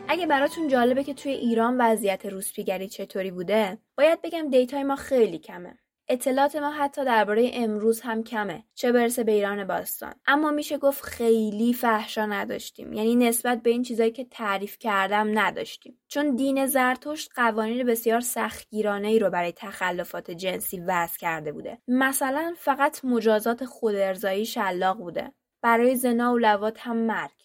اگه 0.10 0.28
براتون 0.28 0.68
جالبه 0.68 1.04
که 1.04 1.14
توی 1.14 1.32
ایران 1.32 1.78
وضعیت 1.82 2.26
روسپیگری 2.26 2.88
چطوری 2.88 3.32
بوده 3.32 3.78
باید 3.98 4.22
بگم 4.22 4.50
دیتای 4.50 4.84
ما 4.84 4.96
خیلی 4.96 5.40
کمه. 5.40 5.78
اطلاعات 6.10 6.56
ما 6.56 6.72
حتی 6.72 7.06
درباره 7.06 7.52
امروز 7.54 8.02
هم 8.02 8.24
کمه. 8.24 8.64
چه 8.76 8.92
برسه 8.92 9.24
به 9.24 9.32
ایران 9.32 9.68
باستان. 9.68 10.14
اما 10.28 10.52
میشه 10.52 10.78
گفت 10.78 11.04
خیلی 11.04 11.74
فحشا 11.74 12.26
نداشتیم. 12.26 12.94
یعنی 12.94 13.16
نسبت 13.16 13.62
به 13.62 13.70
این 13.70 13.84
چیزایی 13.84 14.12
که 14.12 14.26
تعریف 14.26 14.78
کردم 14.80 15.40
نداشتیم. 15.40 16.00
چون 16.08 16.36
دین 16.36 16.66
زرتشت 16.66 17.32
قوانین 17.36 17.86
بسیار 17.86 18.20
سختگیرانه 18.20 19.08
ای 19.08 19.20
رو 19.20 19.30
برای 19.30 19.52
تخلفات 19.52 20.32
جنسی 20.32 20.80
وضع 20.80 21.18
کرده 21.18 21.52
بوده. 21.52 21.78
مثلا 21.88 22.54
فقط 22.58 23.06
مجازات 23.06 23.66
خودارضایی 23.66 24.46
شلاق 24.46 24.98
بوده. 24.98 25.34
برای 25.62 25.96
زنا 25.96 26.34
و 26.34 26.38
لوات 26.38 26.80
هم 26.80 26.98
مرگ. 26.98 27.37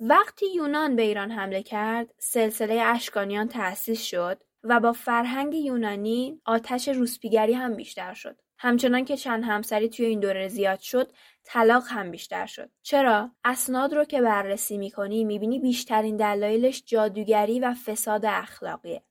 وقتی 0.00 0.46
یونان 0.54 0.96
به 0.96 1.02
ایران 1.02 1.30
حمله 1.30 1.62
کرد، 1.62 2.14
سلسله 2.18 2.74
اشکانیان 2.74 3.48
تأسیس 3.48 4.02
شد 4.02 4.42
و 4.64 4.80
با 4.80 4.92
فرهنگ 4.92 5.54
یونانی 5.54 6.40
آتش 6.44 6.88
روسپیگری 6.88 7.52
هم 7.52 7.74
بیشتر 7.74 8.14
شد. 8.14 8.40
همچنان 8.58 9.04
که 9.04 9.16
چند 9.16 9.44
همسری 9.44 9.88
توی 9.88 10.06
این 10.06 10.20
دوره 10.20 10.48
زیاد 10.48 10.78
شد، 10.78 11.12
طلاق 11.44 11.84
هم 11.88 12.10
بیشتر 12.10 12.46
شد. 12.46 12.70
چرا؟ 12.82 13.30
اسناد 13.44 13.94
رو 13.94 14.04
که 14.04 14.20
بررسی 14.20 14.78
می‌کنی 14.78 15.24
می‌بینی 15.24 15.58
بیشترین 15.58 16.16
دلایلش 16.16 16.82
جادوگری 16.86 17.60
و 17.60 17.74
فساد 17.74 18.26
اخلاقیه. 18.26 19.02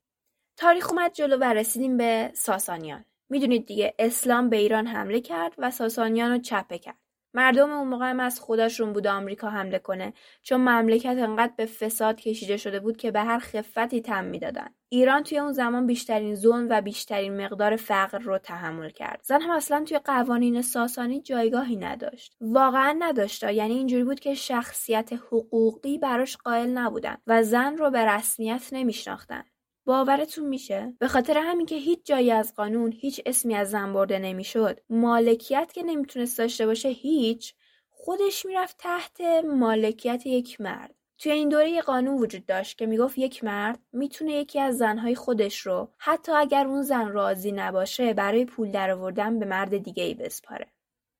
تاریخ 0.57 0.89
اومد 0.89 1.13
جلو 1.13 1.37
و 1.37 1.43
رسیدیم 1.43 1.97
به 1.97 2.31
ساسانیان. 2.33 3.05
می‌دونید 3.29 3.65
دیگه 3.65 3.93
اسلام 3.99 4.49
به 4.49 4.57
ایران 4.57 4.87
حمله 4.87 5.21
کرد 5.21 5.53
و 5.57 5.71
ساسانیان 5.71 6.31
رو 6.31 6.37
چپه 6.37 6.77
کرد. 6.77 7.04
مردم 7.35 7.71
اون 7.71 7.87
موقع 7.87 8.09
هم 8.09 8.19
از 8.19 8.39
خودشون 8.39 8.93
بود 8.93 9.07
آمریکا 9.07 9.49
حمله 9.49 9.79
کنه. 9.79 10.13
چون 10.43 10.61
مملکت 10.61 11.17
انقدر 11.17 11.53
به 11.57 11.65
فساد 11.65 12.15
کشیده 12.15 12.57
شده 12.57 12.79
بود 12.79 12.97
که 12.97 13.11
به 13.11 13.21
هر 13.21 13.39
خفتی 13.39 14.01
تم 14.01 14.23
می‌دادن. 14.23 14.67
ایران 14.89 15.23
توی 15.23 15.37
اون 15.37 15.51
زمان 15.51 15.87
بیشترین 15.87 16.35
ظلم 16.35 16.67
و 16.69 16.81
بیشترین 16.81 17.45
مقدار 17.45 17.75
فقر 17.75 18.19
رو 18.19 18.37
تحمل 18.37 18.89
کرد. 18.89 19.19
زن 19.23 19.41
هم 19.41 19.51
اصلا 19.51 19.83
توی 19.87 19.99
قوانین 19.99 20.61
ساسانی 20.61 21.21
جایگاهی 21.21 21.75
نداشت. 21.75 22.35
واقعا 22.41 22.95
نداشت. 22.99 23.43
یعنی 23.43 23.73
اینجوری 23.73 24.03
بود 24.03 24.19
که 24.19 24.33
شخصیت 24.33 25.13
حقوقی 25.13 25.97
براش 25.97 26.37
قائل 26.37 26.69
نبودن 26.69 27.17
و 27.27 27.43
زن 27.43 27.77
رو 27.77 27.91
به 27.91 28.05
رسمیت 28.05 28.69
نمیشناختن. 28.71 29.43
باورتون 29.85 30.47
میشه؟ 30.47 30.93
به 30.99 31.07
خاطر 31.07 31.37
همین 31.37 31.65
که 31.65 31.75
هیچ 31.75 31.99
جایی 32.05 32.31
از 32.31 32.55
قانون 32.55 32.91
هیچ 32.91 33.21
اسمی 33.25 33.55
از 33.55 33.69
زن 33.69 33.93
برده 33.93 34.19
نمی‌شد. 34.19 34.79
مالکیت 34.89 35.71
که 35.73 35.83
نمی‌تونست 35.83 36.37
داشته 36.37 36.65
باشه 36.65 36.89
هیچ. 36.89 37.53
خودش 37.89 38.45
می‌رفت 38.45 38.77
تحت 38.77 39.21
مالکیت 39.45 40.25
یک 40.25 40.61
مرد. 40.61 40.95
توی 41.17 41.31
این 41.31 41.49
دوره 41.49 41.69
یه 41.69 41.81
قانون 41.81 42.17
وجود 42.17 42.45
داشت 42.45 42.77
که 42.77 42.85
می‌گفت 42.85 43.17
یک 43.17 43.43
مرد 43.43 43.79
می‌تونه 43.93 44.31
یکی 44.31 44.59
از 44.59 44.77
زنهای 44.77 45.15
خودش 45.15 45.59
رو 45.59 45.89
حتی 45.97 46.31
اگر 46.31 46.67
اون 46.67 46.81
زن 46.81 47.07
راضی 47.07 47.51
نباشه 47.51 48.13
برای 48.13 48.45
پول 48.45 48.71
درآوردن 48.71 49.39
به 49.39 49.45
مرد 49.45 49.77
دیگه 49.77 50.03
ای 50.03 50.13
بسپاره. 50.13 50.67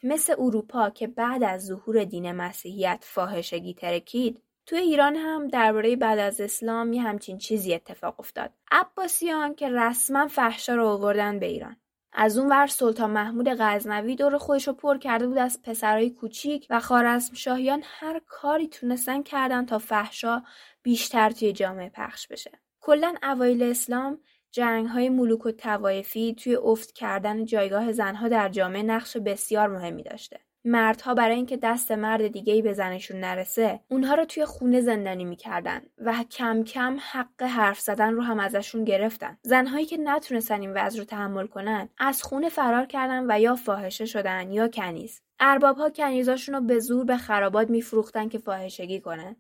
مثل 0.04 0.36
اروپا 0.40 0.90
که 0.90 1.08
بعد 1.08 1.44
از 1.44 1.66
ظهور 1.66 2.04
دین 2.04 2.32
مسیحیت 2.32 3.04
فاحشگی 3.08 3.74
ترکید 3.74 4.42
توی 4.66 4.80
ایران 4.80 5.16
هم 5.16 5.48
درباره 5.48 5.96
بعد 5.96 6.20
از 6.20 6.42
اسلام 6.42 6.94
یه 6.94 7.02
همچین 7.02 7.38
چیزی 7.38 7.74
اتفاق 7.74 8.20
افتاد. 8.20 8.50
عباسیان 8.72 9.56
که 9.56 9.70
رسما 9.70 10.28
فحشا 10.28 10.76
رو 10.76 10.88
آوردن 10.88 11.40
به 11.40 11.46
ایران. 11.46 11.76
از 12.14 12.38
اون 12.38 12.52
ور 12.52 12.68
سلطان 12.68 13.12
محمود 13.12 13.48
غزنوی 13.60 14.16
دور 14.16 14.38
خودش 14.38 14.68
رو 14.68 14.74
پر 14.74 14.98
کرده 14.98 15.28
بود 15.28 15.38
از 15.38 15.62
پسرای 15.64 16.10
کوچیک 16.10 16.68
و 16.70 16.80
خارزم 16.80 17.34
شاهیان 17.34 17.84
هر 17.86 18.22
کاری 18.28 18.68
تونستن 18.68 19.24
کردن 19.24 19.66
تا 19.66 19.80
فحشا 19.80 20.44
بیشتر 20.84 21.30
توی 21.30 21.54
جامعه 21.54 21.90
پخش 21.90 22.28
بشه. 22.28 22.52
کلا 22.82 23.16
اوایل 23.24 23.64
اسلام 23.64 24.20
جنگ 24.52 24.88
های 24.88 25.10
ملوک 25.10 25.46
و 25.46 25.52
توایفی 25.52 26.36
توی 26.36 26.56
افت 26.56 26.92
کردن 26.92 27.46
جایگاه 27.46 27.92
زنها 27.92 28.28
در 28.28 28.50
جامعه 28.50 28.84
نقش 28.84 29.18
بسیار 29.18 29.68
مهمی 29.68 30.04
داشته. 30.04 30.45
مردها 30.66 31.14
برای 31.14 31.36
اینکه 31.36 31.58
دست 31.58 31.92
مرد 31.92 32.28
دیگه 32.28 32.54
ای 32.54 32.62
به 32.62 32.74
زنشون 32.74 33.20
نرسه 33.20 33.80
اونها 33.88 34.16
رو 34.16 34.26
توی 34.26 34.46
خونه 34.46 34.82
زندانی 34.82 35.26
می‌کردن 35.26 35.82
و 35.98 36.24
کم 36.32 36.64
کم 36.64 36.98
حق 37.12 37.44
حرف 37.44 37.80
زدن 37.80 38.14
رو 38.14 38.22
هم 38.22 38.40
ازشون 38.40 38.84
گرفتن. 38.84 39.38
زنهایی 39.42 39.86
که 39.86 39.98
نتونستن 39.98 40.62
این 40.62 40.74
وضع 40.74 41.00
رو 41.00 41.06
تحمل 41.06 41.48
کنن 41.48 41.90
از 41.98 42.24
خونه 42.24 42.50
فرار 42.50 42.86
کردن 42.86 43.26
و 43.32 43.40
یا 43.40 43.56
فاحشه 43.56 44.06
شدن 44.06 44.52
یا 44.52 44.68
کنیز. 44.68 45.22
اربابها 45.40 45.90
کنیزاشون 45.90 46.56
رو 46.56 46.62
به 46.62 46.80
زور 46.80 47.06
به 47.06 47.18
خرابات 47.18 47.70
میفروختن 47.70 48.30
که 48.30 48.38
فاحشگی 48.38 49.02
کنن. 49.02 49.36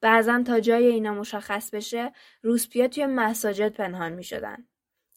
بعضا 0.00 0.42
تا 0.42 0.60
جای 0.60 0.86
اینا 0.86 1.14
مشخص 1.14 1.70
بشه 1.70 2.12
روسپیا 2.42 2.88
توی 2.88 3.06
مساجد 3.06 3.68
پنهان 3.68 4.12
می‌شدن. 4.12 4.66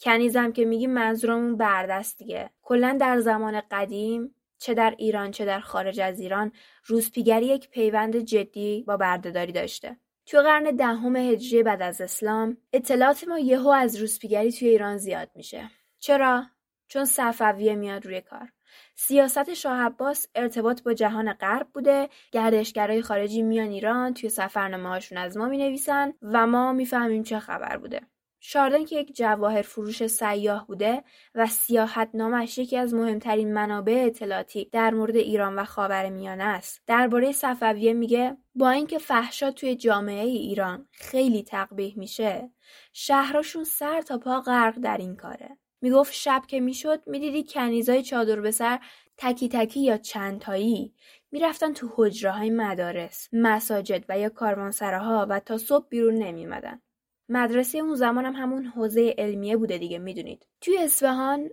کنیزم 0.02 0.52
که 0.52 0.66
میگی 0.66 0.88
منظورمون 0.88 1.58
بردست 1.58 2.18
دیگه. 2.18 2.50
کلا 2.62 2.98
در 3.00 3.20
زمان 3.20 3.62
قدیم 3.72 4.36
چه 4.64 4.74
در 4.74 4.96
ایران 4.98 5.32
چه 5.32 5.46
در 5.46 5.60
خارج 5.60 6.00
از 6.00 6.20
ایران 6.20 6.52
روسپیگری 6.86 7.46
یک 7.46 7.70
پیوند 7.70 8.18
جدی 8.18 8.84
با 8.88 8.98
بردهداری 8.98 9.52
داشته. 9.52 9.98
توی 10.26 10.42
قرن 10.42 10.64
دهم 10.64 11.16
هجری 11.16 11.64
بعد 11.64 11.82
از 11.82 12.02
اسلام 12.02 12.58
اطلاعات 12.74 13.28
ما 13.28 13.40
یهو 13.40 13.68
از 13.70 13.96
روسپیگری 13.96 14.52
توی 14.52 14.68
ایران 14.68 14.98
زیاد 14.98 15.30
میشه. 15.36 15.70
چرا؟ 16.00 16.44
چون 16.88 17.06
صفویه 17.06 17.76
میاد 17.76 18.06
روی 18.06 18.22
کار. 18.22 18.50
سیاست 18.96 19.54
شاه 19.54 19.82
عباس 19.82 20.28
ارتباط 20.36 20.84
با 20.84 20.94
جهان 20.94 21.34
غرب 21.34 21.68
بوده 21.74 22.10
گردشگرای 22.32 23.02
خارجی 23.02 23.42
میان 23.42 23.70
ایران 23.70 24.14
توی 24.14 24.30
سفرنامه 24.30 24.90
هاشون 24.90 25.18
از 25.18 25.38
ما 25.38 25.46
می‌نویسن 25.46 26.14
و 26.22 26.48
ما 26.48 26.74
می‌فهمیم 26.74 27.24
چه 27.24 27.40
خبر 27.40 27.78
بوده. 27.78 28.02
شاردن 28.46 28.86
که 28.86 29.00
یک 29.00 29.16
جواهر 29.16 29.62
فروش 29.62 30.08
سیاه 30.08 30.68
بوده 30.68 31.04
و 31.36 31.48
سیاحت 31.48 32.10
نامش 32.14 32.58
یکی 32.58 32.78
از 32.78 32.94
مهمترین 32.94 33.54
منابع 33.54 34.04
اطلاعاتی 34.06 34.70
در 34.72 34.94
مورد 34.94 35.16
ایران 35.16 35.56
و 35.56 35.64
خاور 35.64 36.10
میانه 36.10 36.44
است. 36.44 36.82
درباره 36.88 37.32
صفویه 37.32 37.94
میگه 37.94 38.38
با 38.56 38.70
اینکه 38.70 38.98
فحشا 38.98 39.52
توی 39.52 39.76
جامعه 39.76 40.26
ایران 40.26 40.88
خیلی 40.92 41.44
تقبیح 41.44 41.94
میشه 41.98 42.52
شهرشون 42.94 43.64
سر 43.64 44.02
تا 44.02 44.18
پا 44.18 44.42
غرق 44.42 44.80
در 44.80 44.98
این 44.98 45.16
کاره. 45.16 45.58
می‌گفت 45.82 46.14
شب 46.14 46.42
که 46.48 46.60
می‌شد 46.60 47.04
می‌دیدی 47.08 47.46
کنیزای 47.50 48.04
چادر 48.04 48.42
به 48.42 48.52
سر 48.52 48.80
تکی 49.18 49.50
تکی 49.50 49.80
یا 49.80 49.98
چندتایی 49.98 50.94
می‌رفتن 51.32 51.74
تو 51.74 51.90
حجره 51.96 52.32
های 52.32 52.50
مدارس 52.50 53.30
مساجد 53.34 54.06
و 54.10 54.20
یا 54.20 54.30
کاروانسراها 54.30 55.28
و 55.30 55.40
تا 55.40 55.58
صبح 55.58 55.88
بیرون 55.90 56.16
نمیمدن 56.16 56.82
مدرسه 57.30 57.78
اون 57.78 57.96
زمان 57.96 58.26
هم 58.26 58.34
همون 58.34 58.66
حوزه 58.66 59.16
علمیه 59.18 59.58
بوده 59.58 59.78
دیگه 59.78 60.00
می‌دونید. 60.00 60.48
توی 60.62 60.78
اصفهان 60.78 61.50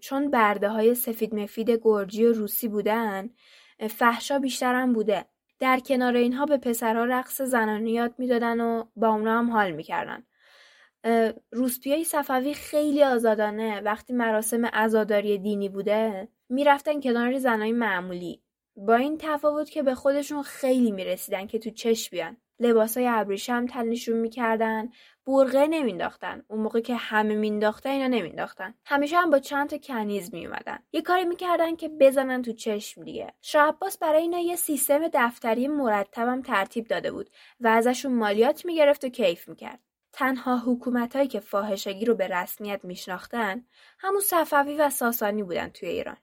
چون 0.00 0.30
برده 0.30 0.68
های 0.68 0.94
سفید 0.94 1.34
مفید 1.34 1.70
گرجی 1.82 2.24
و 2.24 2.32
روسی 2.32 2.68
بودن 2.68 3.30
فحشا 3.90 4.38
بیشتر 4.38 4.74
هم 4.74 4.92
بوده. 4.92 5.24
در 5.58 5.80
کنار 5.80 6.16
اینها 6.16 6.46
به 6.46 6.56
پسرها 6.56 7.04
رقص 7.04 7.42
زنانه 7.42 7.90
یاد 7.90 8.14
می‌دادن 8.18 8.60
و 8.60 8.84
با 8.96 9.08
اونا 9.08 9.38
هم 9.38 9.50
حال 9.50 9.70
می‌کردن. 9.72 10.26
روسپیای 11.52 12.04
صفوی 12.04 12.54
خیلی 12.54 13.04
آزادانه. 13.04 13.80
وقتی 13.80 14.12
مراسم 14.12 14.66
عزاداری 14.66 15.38
دینی 15.38 15.68
بوده 15.68 16.28
می‌رفتن 16.48 17.00
کنار 17.00 17.38
زنای 17.38 17.72
معمولی. 17.72 18.42
با 18.76 18.94
این 18.94 19.18
تفاوت 19.18 19.70
که 19.70 19.82
به 19.82 19.94
خودشون 19.94 20.42
خیلی 20.42 20.90
می‌رسیدن 20.90 21.46
که 21.46 21.58
تو 21.58 21.70
چش 21.70 22.10
بیان. 22.10 22.36
لباسای 22.60 23.06
ابریشم 23.08 23.66
تنشون 23.66 24.16
می‌کردن 24.16 24.90
برغه 25.26 25.66
نمینداختن 25.66 26.42
اون 26.48 26.60
موقع 26.60 26.80
که 26.80 26.94
همه 26.94 27.34
مینداختن 27.34 27.90
اینا 27.90 28.06
نمینداختن 28.06 28.74
همیشه 28.84 29.16
هم 29.16 29.30
با 29.30 29.38
چند 29.38 29.68
تا 29.68 29.78
کنیز 29.78 30.34
میومدن 30.34 30.78
یه 30.92 31.02
کاری 31.02 31.24
می‌کردن 31.24 31.76
که 31.76 31.88
بزنن 31.88 32.42
تو 32.42 32.52
چشم 32.52 33.04
دیگه. 33.04 33.32
شاه 33.42 33.78
برای 34.00 34.22
اینا 34.22 34.38
یه 34.38 34.56
سیستم 34.56 35.08
دفتری 35.12 35.68
مرتبم 35.68 36.42
ترتیب 36.42 36.86
داده 36.86 37.12
بود 37.12 37.30
و 37.60 37.68
ازشون 37.68 38.14
مالیات 38.14 38.64
می‌گرفت 38.64 39.04
و 39.04 39.08
کیف 39.08 39.48
می‌کرد. 39.48 39.80
تنها 40.12 40.58
حکومتهایی 40.66 41.28
که 41.28 41.40
فاحشگی 41.40 42.04
رو 42.04 42.14
به 42.14 42.28
رسمیت 42.28 42.80
میشناختن 42.84 43.64
همون 43.98 44.20
صفوی 44.20 44.76
و 44.76 44.90
ساسانی 44.90 45.42
بودن 45.42 45.68
توی 45.68 45.88
ایران. 45.88 46.16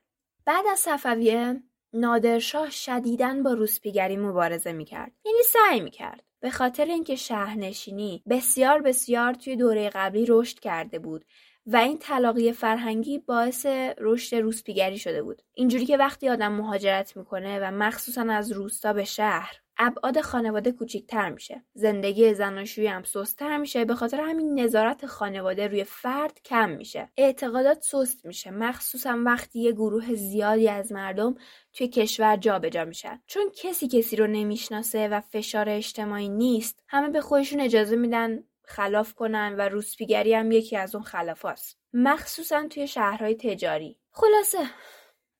بعد 0.44 0.66
از 0.72 0.78
صفویه 0.78 1.62
نادرشاه 1.92 2.70
شدیداً 2.70 3.42
با 3.44 3.52
روسپیگری 3.52 4.16
مبارزه 4.16 4.72
می‌کرد. 4.72 5.12
یعنی 5.24 5.42
سعی 5.42 5.80
می‌کرد. 5.80 6.27
به 6.40 6.50
خاطر 6.50 6.84
اینکه 6.84 7.16
شهرنشینی 7.16 8.22
بسیار 8.28 8.82
بسیار 8.82 9.34
توی 9.34 9.56
دوره 9.56 9.90
قبلی 9.90 10.26
رشد 10.28 10.58
کرده 10.58 10.98
بود. 10.98 11.24
و 11.70 11.76
این 11.76 11.98
تلاقی 11.98 12.52
فرهنگی 12.52 13.18
باعث 13.18 13.66
رشد 13.98 14.36
روسپیگری 14.36 14.98
شده 14.98 15.22
بود. 15.22 15.42
اینجوری 15.54 15.86
که 15.86 15.96
وقتی 15.96 16.28
آدم 16.28 16.52
مهاجرت 16.52 17.16
می‌کنه 17.16 17.60
و 17.60 17.70
مخصوصا 17.70 18.22
از 18.22 18.52
روستا 18.52 18.92
به 18.92 19.04
شهر 19.04 19.60
ابعاد 19.78 20.20
خانواده 20.20 20.72
کوچیکتر 20.72 21.30
میشه. 21.30 21.64
زندگی 21.74 22.34
زناشویی 22.34 22.86
هم 22.86 23.02
سستتر 23.02 23.56
میشه. 23.58 23.84
به 23.84 23.94
خاطر 23.94 24.20
همین 24.20 24.60
نظارت 24.60 25.06
خانواده 25.06 25.68
روی 25.68 25.84
فرد 25.84 26.40
کم 26.44 26.70
میشه. 26.70 27.08
اعتقادات 27.16 27.82
سست 27.82 28.26
میشه. 28.26 28.50
مخصوصا 28.50 29.18
وقتی 29.26 29.60
یه 29.60 29.72
گروه 29.72 30.14
زیادی 30.14 30.68
از 30.68 30.92
مردم 30.92 31.34
توی 31.72 31.88
کشور 31.88 32.36
جابجا 32.36 32.68
جا 32.68 32.84
میشن. 32.84 33.20
چون 33.26 33.42
کسی 33.56 33.88
کسی 33.88 34.16
رو 34.16 34.26
نمی‌شناسه 34.26 35.08
و 35.08 35.20
فشار 35.20 35.68
اجتماعی 35.68 36.28
نیست 36.28 36.82
همه 36.88 37.08
به 37.08 37.20
خودشون 37.20 37.60
اجازه 37.60 37.96
میدن 37.96 38.44
خلاف 38.68 39.14
کنن 39.14 39.54
و 39.58 39.68
روسپیگری 39.68 40.34
هم 40.34 40.52
یکی 40.52 40.76
از 40.76 40.94
اون 40.94 41.04
خلافاست. 41.04 41.78
مخصوصا 41.92 42.68
توی 42.68 42.86
شهرهای 42.88 43.34
تجاری. 43.34 44.00
خلاصه 44.10 44.58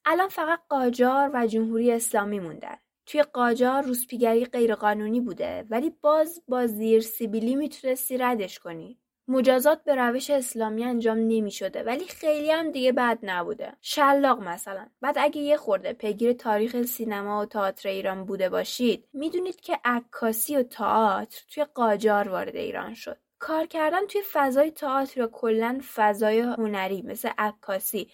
الان 0.05 0.29
فقط 0.29 0.61
قاجار 0.69 1.31
و 1.35 1.47
جمهوری 1.47 1.93
اسلامی 1.93 2.41
موندن. 2.41 2.77
توی 3.07 3.23
قاجار 3.23 3.83
روسپیگری 3.83 4.45
غیرقانونی 4.45 5.21
بوده 5.21 5.67
ولی 5.71 5.91
باز 5.91 6.43
با 6.49 6.67
زیر 6.67 7.01
سیبیلی 7.01 7.57
می‌تونستی 7.57 8.17
ردش 8.19 8.59
کنی. 8.59 8.99
مجازات 9.29 9.85
به 9.85 9.95
روش 9.95 10.31
اسلامی 10.31 10.85
انجام 10.85 11.19
نمی 11.19 11.51
شده 11.51 11.83
ولی 11.83 12.05
خیلی 12.05 12.51
هم 12.51 12.71
دیگه 12.71 12.93
بد 12.93 13.19
نبوده. 13.23 13.73
شلاق 13.81 14.41
مثلا. 14.41 14.87
بعد 15.01 15.17
اگه 15.19 15.41
یه 15.41 15.57
خورده 15.57 15.93
پیگیر 15.93 16.33
تاریخ 16.33 16.83
سینما 16.83 17.43
و 17.43 17.45
تئاتر 17.45 17.89
ایران 17.89 18.25
بوده 18.25 18.49
باشید 18.49 19.09
می‌دونید 19.13 19.61
که 19.61 19.81
عکاسی 19.85 20.57
و 20.57 20.63
تئاتر 20.63 21.41
توی 21.55 21.65
قاجار 21.65 22.29
وارد 22.29 22.57
ایران 22.57 22.95
شد. 22.95 23.19
کار 23.39 23.67
کردن 23.67 24.07
توی 24.07 24.23
فضای 24.33 24.71
تئاتر 24.71 25.21
یا 25.21 25.27
کلا 25.27 25.81
فضای 25.95 26.41
هنری 26.41 27.03
مثل 27.03 27.31
عکاسی 27.39 28.11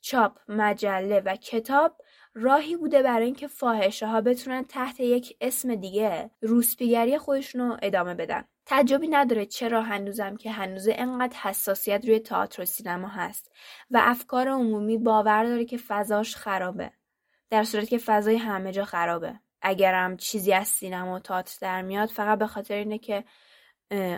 چاپ 0.00 0.38
مجله 0.48 1.20
و 1.20 1.36
کتاب 1.36 1.96
راهی 2.34 2.76
بوده 2.76 3.02
برای 3.02 3.24
اینکه 3.24 3.48
فاحشه 3.48 4.06
ها 4.06 4.20
بتونن 4.20 4.64
تحت 4.64 5.00
یک 5.00 5.36
اسم 5.40 5.74
دیگه 5.74 6.30
روسپیگری 6.42 7.18
خودشون 7.18 7.60
رو 7.60 7.76
ادامه 7.82 8.14
بدن. 8.14 8.44
تعجبی 8.66 9.08
نداره 9.08 9.46
چرا 9.46 9.82
هنوزم 9.82 10.36
که 10.36 10.50
هنوز 10.50 10.88
انقدر 10.92 11.36
حساسیت 11.36 12.04
روی 12.04 12.18
تئاتر 12.18 12.62
و 12.62 12.64
سینما 12.64 13.08
هست 13.08 13.52
و 13.90 14.00
افکار 14.02 14.48
عمومی 14.48 14.98
باور 14.98 15.44
داره 15.44 15.64
که 15.64 15.76
فضاش 15.76 16.36
خرابه. 16.36 16.90
در 17.50 17.64
صورتی 17.64 17.86
که 17.86 17.98
فضای 17.98 18.36
همه 18.36 18.72
جا 18.72 18.84
خرابه. 18.84 19.40
اگرم 19.62 20.16
چیزی 20.16 20.52
از 20.52 20.68
سینما 20.68 21.14
و 21.14 21.18
تئاتر 21.18 21.58
در 21.60 21.82
میاد 21.82 22.08
فقط 22.08 22.38
به 22.38 22.46
خاطر 22.46 22.74
اینه 22.74 22.98
که 22.98 23.24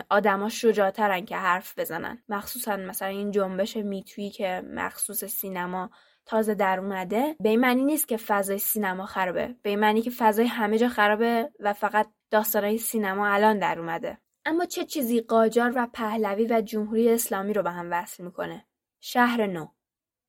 آدما 0.09 0.49
شجاعترن 0.49 1.25
که 1.25 1.37
حرف 1.37 1.79
بزنن. 1.79 2.23
مخصوصا 2.29 2.77
مثلا 2.77 3.07
این 3.07 3.31
جنبش 3.31 3.77
میتویی 3.77 4.29
که 4.29 4.63
مخصوص 4.73 5.23
سینما 5.23 5.89
تازه 6.25 6.55
در 6.55 6.79
اومده 6.79 7.35
به 7.39 7.49
این 7.49 7.59
معنی 7.59 7.83
نیست 7.83 8.07
که 8.07 8.17
فضای 8.17 8.59
سینما 8.59 9.05
خرابه. 9.05 9.55
به 9.61 9.69
این 9.69 9.79
معنی 9.79 10.01
که 10.01 10.09
فضای 10.09 10.45
همه 10.45 10.77
جا 10.77 10.89
خرابه 10.89 11.51
و 11.59 11.73
فقط 11.73 12.07
داستانهای 12.31 12.77
سینما 12.77 13.27
الان 13.27 13.59
در 13.59 13.79
اومده. 13.79 14.17
اما 14.45 14.65
چه 14.65 14.85
چیزی 14.85 15.21
قاجار 15.21 15.73
و 15.75 15.87
پهلوی 15.93 16.45
و 16.45 16.61
جمهوری 16.61 17.09
اسلامی 17.09 17.53
رو 17.53 17.63
به 17.63 17.71
هم 17.71 17.91
وصل 17.91 18.23
می‌کنه؟ 18.23 18.65
شهر 18.99 19.47
نو. 19.47 19.67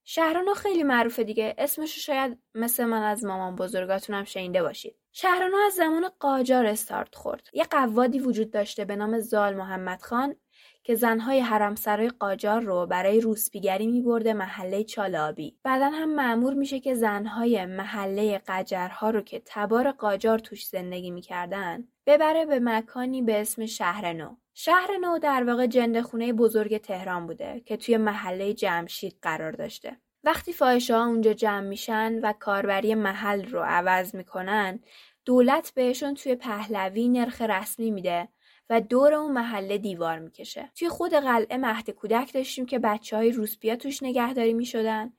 شهر 0.05 0.43
نو 0.43 0.55
خیلی 0.55 0.83
معروفه 0.83 1.25
دیگه. 1.25 1.55
اسمشو 1.59 2.01
شاید 2.01 2.39
مثل 2.55 2.85
من 2.85 3.03
از 3.03 3.25
مامان 3.25 3.57
بزرگاتونم 3.57 4.25
شنیده 4.25 4.63
باشید. 4.63 4.97
شهر 5.13 5.49
نو 5.49 5.57
از 5.67 5.73
زمان 5.73 6.09
قاجار 6.21 6.67
استارت 6.67 7.15
خورد. 7.15 7.49
یه 7.53 7.65
قوادی 7.65 8.19
وجود 8.19 8.51
داشته 8.51 8.85
به 8.85 8.97
نام 8.97 9.21
زال 9.21 9.55
محمد 9.55 10.03
خان 10.03 10.37
که 10.83 10.95
زنهای 10.95 11.41
حرمسرای 11.41 12.09
قاجار 12.09 12.61
رو 12.61 12.87
برای 12.87 13.21
روسپیگری 13.21 13.87
میبرده 13.87 14.33
محله 14.33 14.85
چالابی. 14.85 15.59
بعدا 15.63 15.91
هم 15.91 16.15
معمور 16.15 16.55
میشه 16.55 16.81
که 16.81 16.95
زنهای 16.95 17.67
محله 17.67 18.39
قجرها 18.39 19.11
رو 19.11 19.21
که 19.21 19.43
تبار 19.47 19.91
قاجار 19.91 20.39
توش 20.39 20.67
زندگی 20.67 21.11
می‌کردن 21.11 21.89
ببره 22.07 22.47
به 22.47 22.61
مکانی 22.61 23.23
به 23.23 23.41
اسم 23.41 23.67
شهر 23.67 24.13
نو. 24.13 24.37
شهر 24.55 24.97
نو 25.01 25.19
در 25.19 25.45
واقع 25.45 25.67
جنده 25.67 26.03
خونه 26.03 26.33
بزرگ 26.33 26.79
تهران 26.79 27.27
بوده 27.27 27.63
که 27.67 27.77
توی 27.77 27.97
محله 27.97 28.55
جمشید 28.55 29.19
قرار 29.23 29.53
داشته. 29.53 29.97
وقتی 30.25 30.53
فاحشه 30.53 30.97
ها 30.97 31.07
اونجا 31.07 31.33
جمع 31.33 31.61
میشن 31.61 32.21
و 32.23 32.33
کاربری 32.33 32.95
محل 32.95 33.45
رو 33.45 33.63
عوض 33.63 34.15
می‌کنن 34.15 34.81
دولت 35.25 35.73
بهشون 35.75 36.15
توی 36.15 36.35
پهلوی 36.35 37.09
نرخ 37.09 37.43
رسمی 37.43 37.91
میده 37.91 38.29
و 38.71 38.81
دور 38.81 39.15
اون 39.15 39.33
محله 39.33 39.79
دیوار 39.79 40.19
می‌کشه. 40.19 40.71
توی 40.75 40.89
خود 40.89 41.15
قلعه 41.15 41.57
مهد 41.57 41.91
کودک 41.91 42.33
داشتیم 42.33 42.67
که 42.67 42.79
بچه 42.79 43.17
های 43.17 43.33
روسپیا 43.33 43.77
توش 43.77 44.03
نگهداری 44.03 44.55
می‌شدن. 44.55 45.13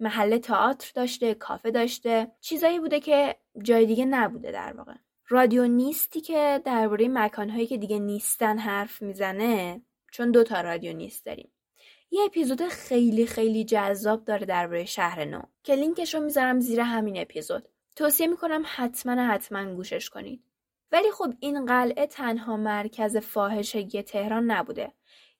محله 0.00 0.38
تئاتر 0.38 0.92
داشته 0.94 1.34
کافه 1.34 1.70
داشته 1.70 2.32
چیزایی 2.40 2.80
بوده 2.80 3.00
که 3.00 3.36
جای 3.62 3.86
دیگه 3.86 4.04
نبوده 4.04 4.52
در 4.52 4.72
واقع. 4.72 4.94
رادیو 5.32 5.66
نیستی 5.66 6.20
که 6.20 6.62
درباره 6.64 7.08
مکانهایی 7.08 7.66
که 7.66 7.76
دیگه 7.76 7.98
نیستن 7.98 8.58
حرف 8.58 9.02
می‌زنه 9.02 9.82
چون 10.10 10.30
دو 10.30 10.44
تا 10.44 10.60
رادیو 10.60 10.92
نیست 10.92 11.26
داریم. 11.26 11.52
یه 12.10 12.22
اپیزود 12.24 12.62
خیلی 12.62 13.26
خیلی 13.26 13.64
جذاب 13.64 14.24
داره 14.24 14.46
درباره 14.46 14.84
شهر 14.84 15.24
نو 15.24 15.42
که 15.62 15.74
لینکش 15.74 16.14
رو 16.14 16.20
می‌ذارم 16.20 16.60
زیر 16.60 16.80
همین 16.80 17.20
اپیزود. 17.20 17.68
توصیه 17.96 18.26
می‌کنم 18.26 18.62
حتما 18.66 19.12
حتما 19.12 19.74
گوشش 19.74 20.10
کنید. 20.10 20.44
ولی 20.92 21.10
خب 21.10 21.34
این 21.40 21.66
قلعه 21.66 22.06
تنها 22.06 22.56
مرکز 22.56 23.16
فاحشگی 23.16 24.02
تهران 24.02 24.50
نبوده. 24.50 24.92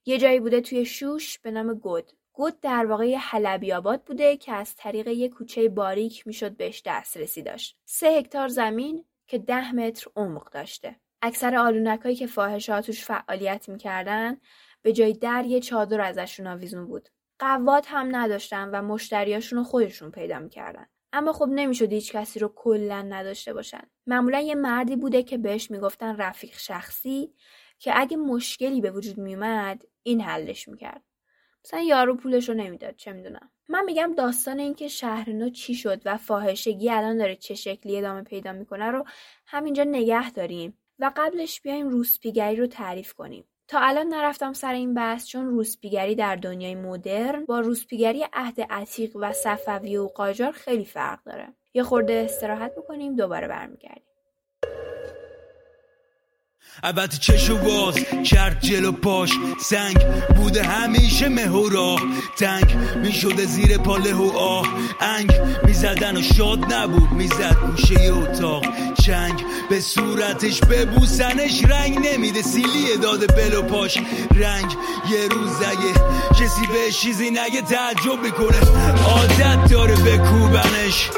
یه 0.06 0.18
جایی 0.18 0.40
بوده 0.40 0.60
توی 0.60 0.84
شوش 0.84 1.38
به 1.38 1.50
نام 1.50 1.74
گود. 1.74 2.12
گود 2.32 2.60
در 2.60 2.86
واقع 2.86 3.14
حلبی 3.14 3.72
آباد 3.72 4.02
بوده 4.02 4.36
که 4.36 4.52
از 4.52 4.76
طریق 4.76 5.08
یه 5.08 5.28
کوچه 5.28 5.68
باریک 5.68 6.26
می‌شد 6.26 6.56
بهش 6.56 6.82
دسترسی 6.86 7.42
داشت. 7.42 7.76
سه 7.84 8.06
هکتار 8.06 8.48
زمین 8.48 9.04
که 9.32 9.38
ده 9.38 9.74
متر 9.74 10.10
عمق 10.16 10.50
داشته. 10.50 10.96
اکثر 11.22 11.56
آلونکایی 11.56 12.16
که 12.16 12.26
فاحشه 12.26 12.80
توش 12.80 13.04
فعالیت 13.04 13.68
می‌کردن 13.68 14.36
به 14.82 14.92
جای 14.92 15.12
در 15.12 15.44
یه 15.44 15.60
چادر 15.60 16.00
ازشون 16.00 16.46
آویزون 16.46 16.86
بود. 16.86 17.08
قوات 17.38 17.86
هم 17.88 18.16
نداشتن 18.16 18.68
و 18.68 18.82
مشتریاشون 18.82 19.58
رو 19.58 19.64
خودشون 19.64 20.10
پیدا 20.10 20.38
می‌کردن. 20.38 20.86
اما 21.12 21.32
خب 21.32 21.48
نمی‌شد 21.50 21.92
هیچ 21.92 22.12
کسی 22.12 22.38
رو 22.38 22.52
کلا 22.56 23.02
نداشته 23.02 23.52
باشن. 23.52 23.82
معمولا 24.06 24.40
یه 24.40 24.54
مردی 24.54 24.96
بوده 24.96 25.22
که 25.22 25.38
بهش 25.38 25.70
می‌گفتن 25.70 26.16
رفیق 26.16 26.58
شخصی 26.58 27.34
که 27.78 27.92
اگه 27.94 28.16
مشکلی 28.16 28.80
به 28.80 28.90
وجود 28.90 29.18
میومد 29.18 29.82
این 30.02 30.20
حلش 30.20 30.68
می‌کرد. 30.68 31.02
مثلا 31.64 31.80
یارو 31.80 32.16
پولش 32.16 32.48
رو 32.48 32.54
نمی‌داد 32.54 32.96
چه 32.96 33.12
می‌دونم. 33.12 33.50
من 33.68 33.84
میگم 33.84 34.14
داستان 34.16 34.60
اینکه 34.60 34.88
شهر 34.88 35.30
نو 35.30 35.50
چی 35.50 35.74
شد 35.74 36.00
و 36.04 36.16
فاحشگی 36.16 36.90
الان 36.90 37.16
داره 37.16 37.36
چه 37.36 37.54
شکلی 37.54 37.96
ادامه 37.96 38.22
پیدا 38.22 38.52
می‌کنه 38.52 38.90
رو 38.90 39.04
همینجا 39.46 39.84
نگه 39.84 40.30
داریم 40.30 40.78
و 40.98 41.12
قبلش 41.16 41.60
بیایم 41.60 41.88
روسپیگری 41.88 42.56
رو 42.56 42.66
تعریف 42.66 43.12
کنیم. 43.12 43.44
تا 43.68 43.78
الان 43.80 44.08
نرفتم 44.08 44.52
سر 44.52 44.72
این 44.72 44.94
بحث 44.94 45.26
چون 45.26 45.46
روسپیگری 45.46 46.14
در 46.14 46.36
دنیای 46.36 46.74
مدرن 46.74 47.44
با 47.44 47.60
روسپیگری 47.60 48.24
عهد 48.32 48.60
عتیق 48.60 49.16
و 49.16 49.32
صفوی 49.32 49.96
و 49.96 50.06
قاجار 50.06 50.52
خیلی 50.52 50.84
فرق 50.84 51.22
داره. 51.24 51.48
یه 51.74 51.82
خورده 51.82 52.12
استراحت 52.12 52.74
بکنیم 52.74 53.16
دوباره 53.16 53.48
برمیگردیم. 53.48 54.11
البته 56.84 57.16
چشو 57.18 57.58
باز 57.58 57.94
کرد 58.24 58.60
جلو 58.60 58.92
پاش. 58.92 59.30
سنگ 59.64 59.98
بوده 60.36 60.62
همیشه 60.62 61.28
مهورا 61.28 61.96
تنگ 62.38 62.76
می‌شده 63.02 63.46
زیر 63.46 63.78
پاله 63.78 64.14
و 64.14 64.30
آه. 64.38 64.66
انگ 65.00 65.40
می‌زدن 65.64 66.16
و 66.16 66.22
شاد 66.22 66.72
نبود. 66.74 67.12
می‌زد 67.12 67.56
گوشه 67.66 68.12
اتاق. 68.12 68.64
چنگ 69.04 69.44
به 69.70 69.80
صورتش 69.80 70.60
ببوسنش. 70.60 71.64
رنگ 71.64 72.06
نمیده. 72.06 72.42
سیلی 72.42 72.96
داده 73.02 73.26
بلو 73.26 73.62
پاش. 73.62 73.98
رنگ 74.34 74.76
یه 75.10 75.28
روز 75.28 75.56
اگه 75.56 75.92
کسی 76.30 76.66
به 76.66 76.92
چیزی 76.92 77.30
نگه 77.30 77.62
تعجب 77.62 78.22
می‌کنه. 78.22 78.58
عادت 79.06 79.70
داره 79.70 79.94
بکوبنش. 79.94 81.10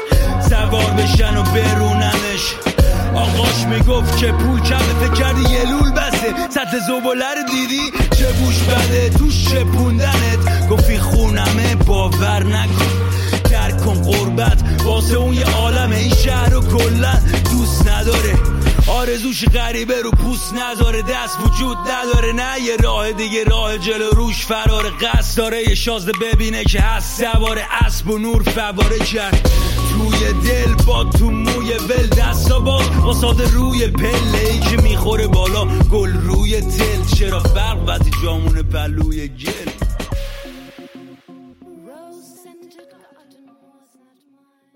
سوار 0.49 0.91
بشن 0.91 1.37
و 1.37 1.43
بروننش 1.43 2.53
آقاش 3.15 3.65
می‌گفت 3.65 4.17
که 4.17 4.31
پول 4.31 4.59
کمه 4.61 4.79
فکر 4.79 5.13
کردی 5.13 5.41
یه 5.41 5.69
لول 5.69 5.91
بسته. 5.91 6.49
سطح 6.49 6.79
زباله 6.87 7.25
دیدی؟ 7.51 7.91
چه 8.17 8.31
بوش 8.31 8.59
بده؟ 8.63 9.09
توش 9.09 9.53
پوندنت؟ 9.53 10.69
گفتی 10.69 10.99
خونمه 10.99 11.75
باور 11.75 12.43
نکن. 12.43 12.85
درک 13.51 13.77
کن 13.85 14.01
قربت 14.01 14.63
واسه 14.83 15.15
اون 15.17 15.33
یه 15.33 15.45
عالمه. 15.45 15.95
این 15.95 16.13
شهر 16.15 16.49
رو 16.49 16.61
کلا 16.61 17.13
دوست 17.51 17.87
نداره. 17.87 18.54
آرزوش 18.87 19.45
غریبه 19.45 20.01
رو 20.01 20.11
پوست 20.11 20.53
نداره 20.53 21.01
دست 21.01 21.39
وجود 21.39 21.77
نداره. 21.77 22.33
نه 22.33 22.61
یه 22.61 22.75
راه 22.75 23.11
دیگه 23.11 23.43
راه 23.43 23.77
جلو 23.77 24.09
روش 24.09 24.45
فرار 24.45 24.89
قصد 24.89 25.37
داره. 25.37 25.69
یه 25.69 25.75
شازده 25.75 26.11
ببینه 26.11 26.63
که 26.63 26.81
هست 26.81 27.21
سوار 27.23 27.61
اسب 27.81 28.09
و 28.09 28.17
نور 28.17 28.43
فواره 28.43 28.99
کرد 28.99 29.49
توی 29.89 30.33
دل 30.33 30.73
با 30.85 31.03
تو 31.03 31.31
موی 31.31 31.73
ول 31.73 32.07
دستا 32.07 32.59
باز 32.59 32.85
واساد 32.87 33.41
روی 33.41 33.87
پله. 33.87 34.39
ای 34.39 34.59
که 34.59 34.77
می‌خوره 34.81 35.27
بالا 35.27 35.65
گل 35.65 36.13
روی 36.13 36.61
تل 36.61 37.15
چرا 37.17 37.39
فرق 37.39 37.77
وقتی 37.87 38.11
جامون 38.23 38.61
پلوی 38.63 39.27
گل؟ 39.27 39.74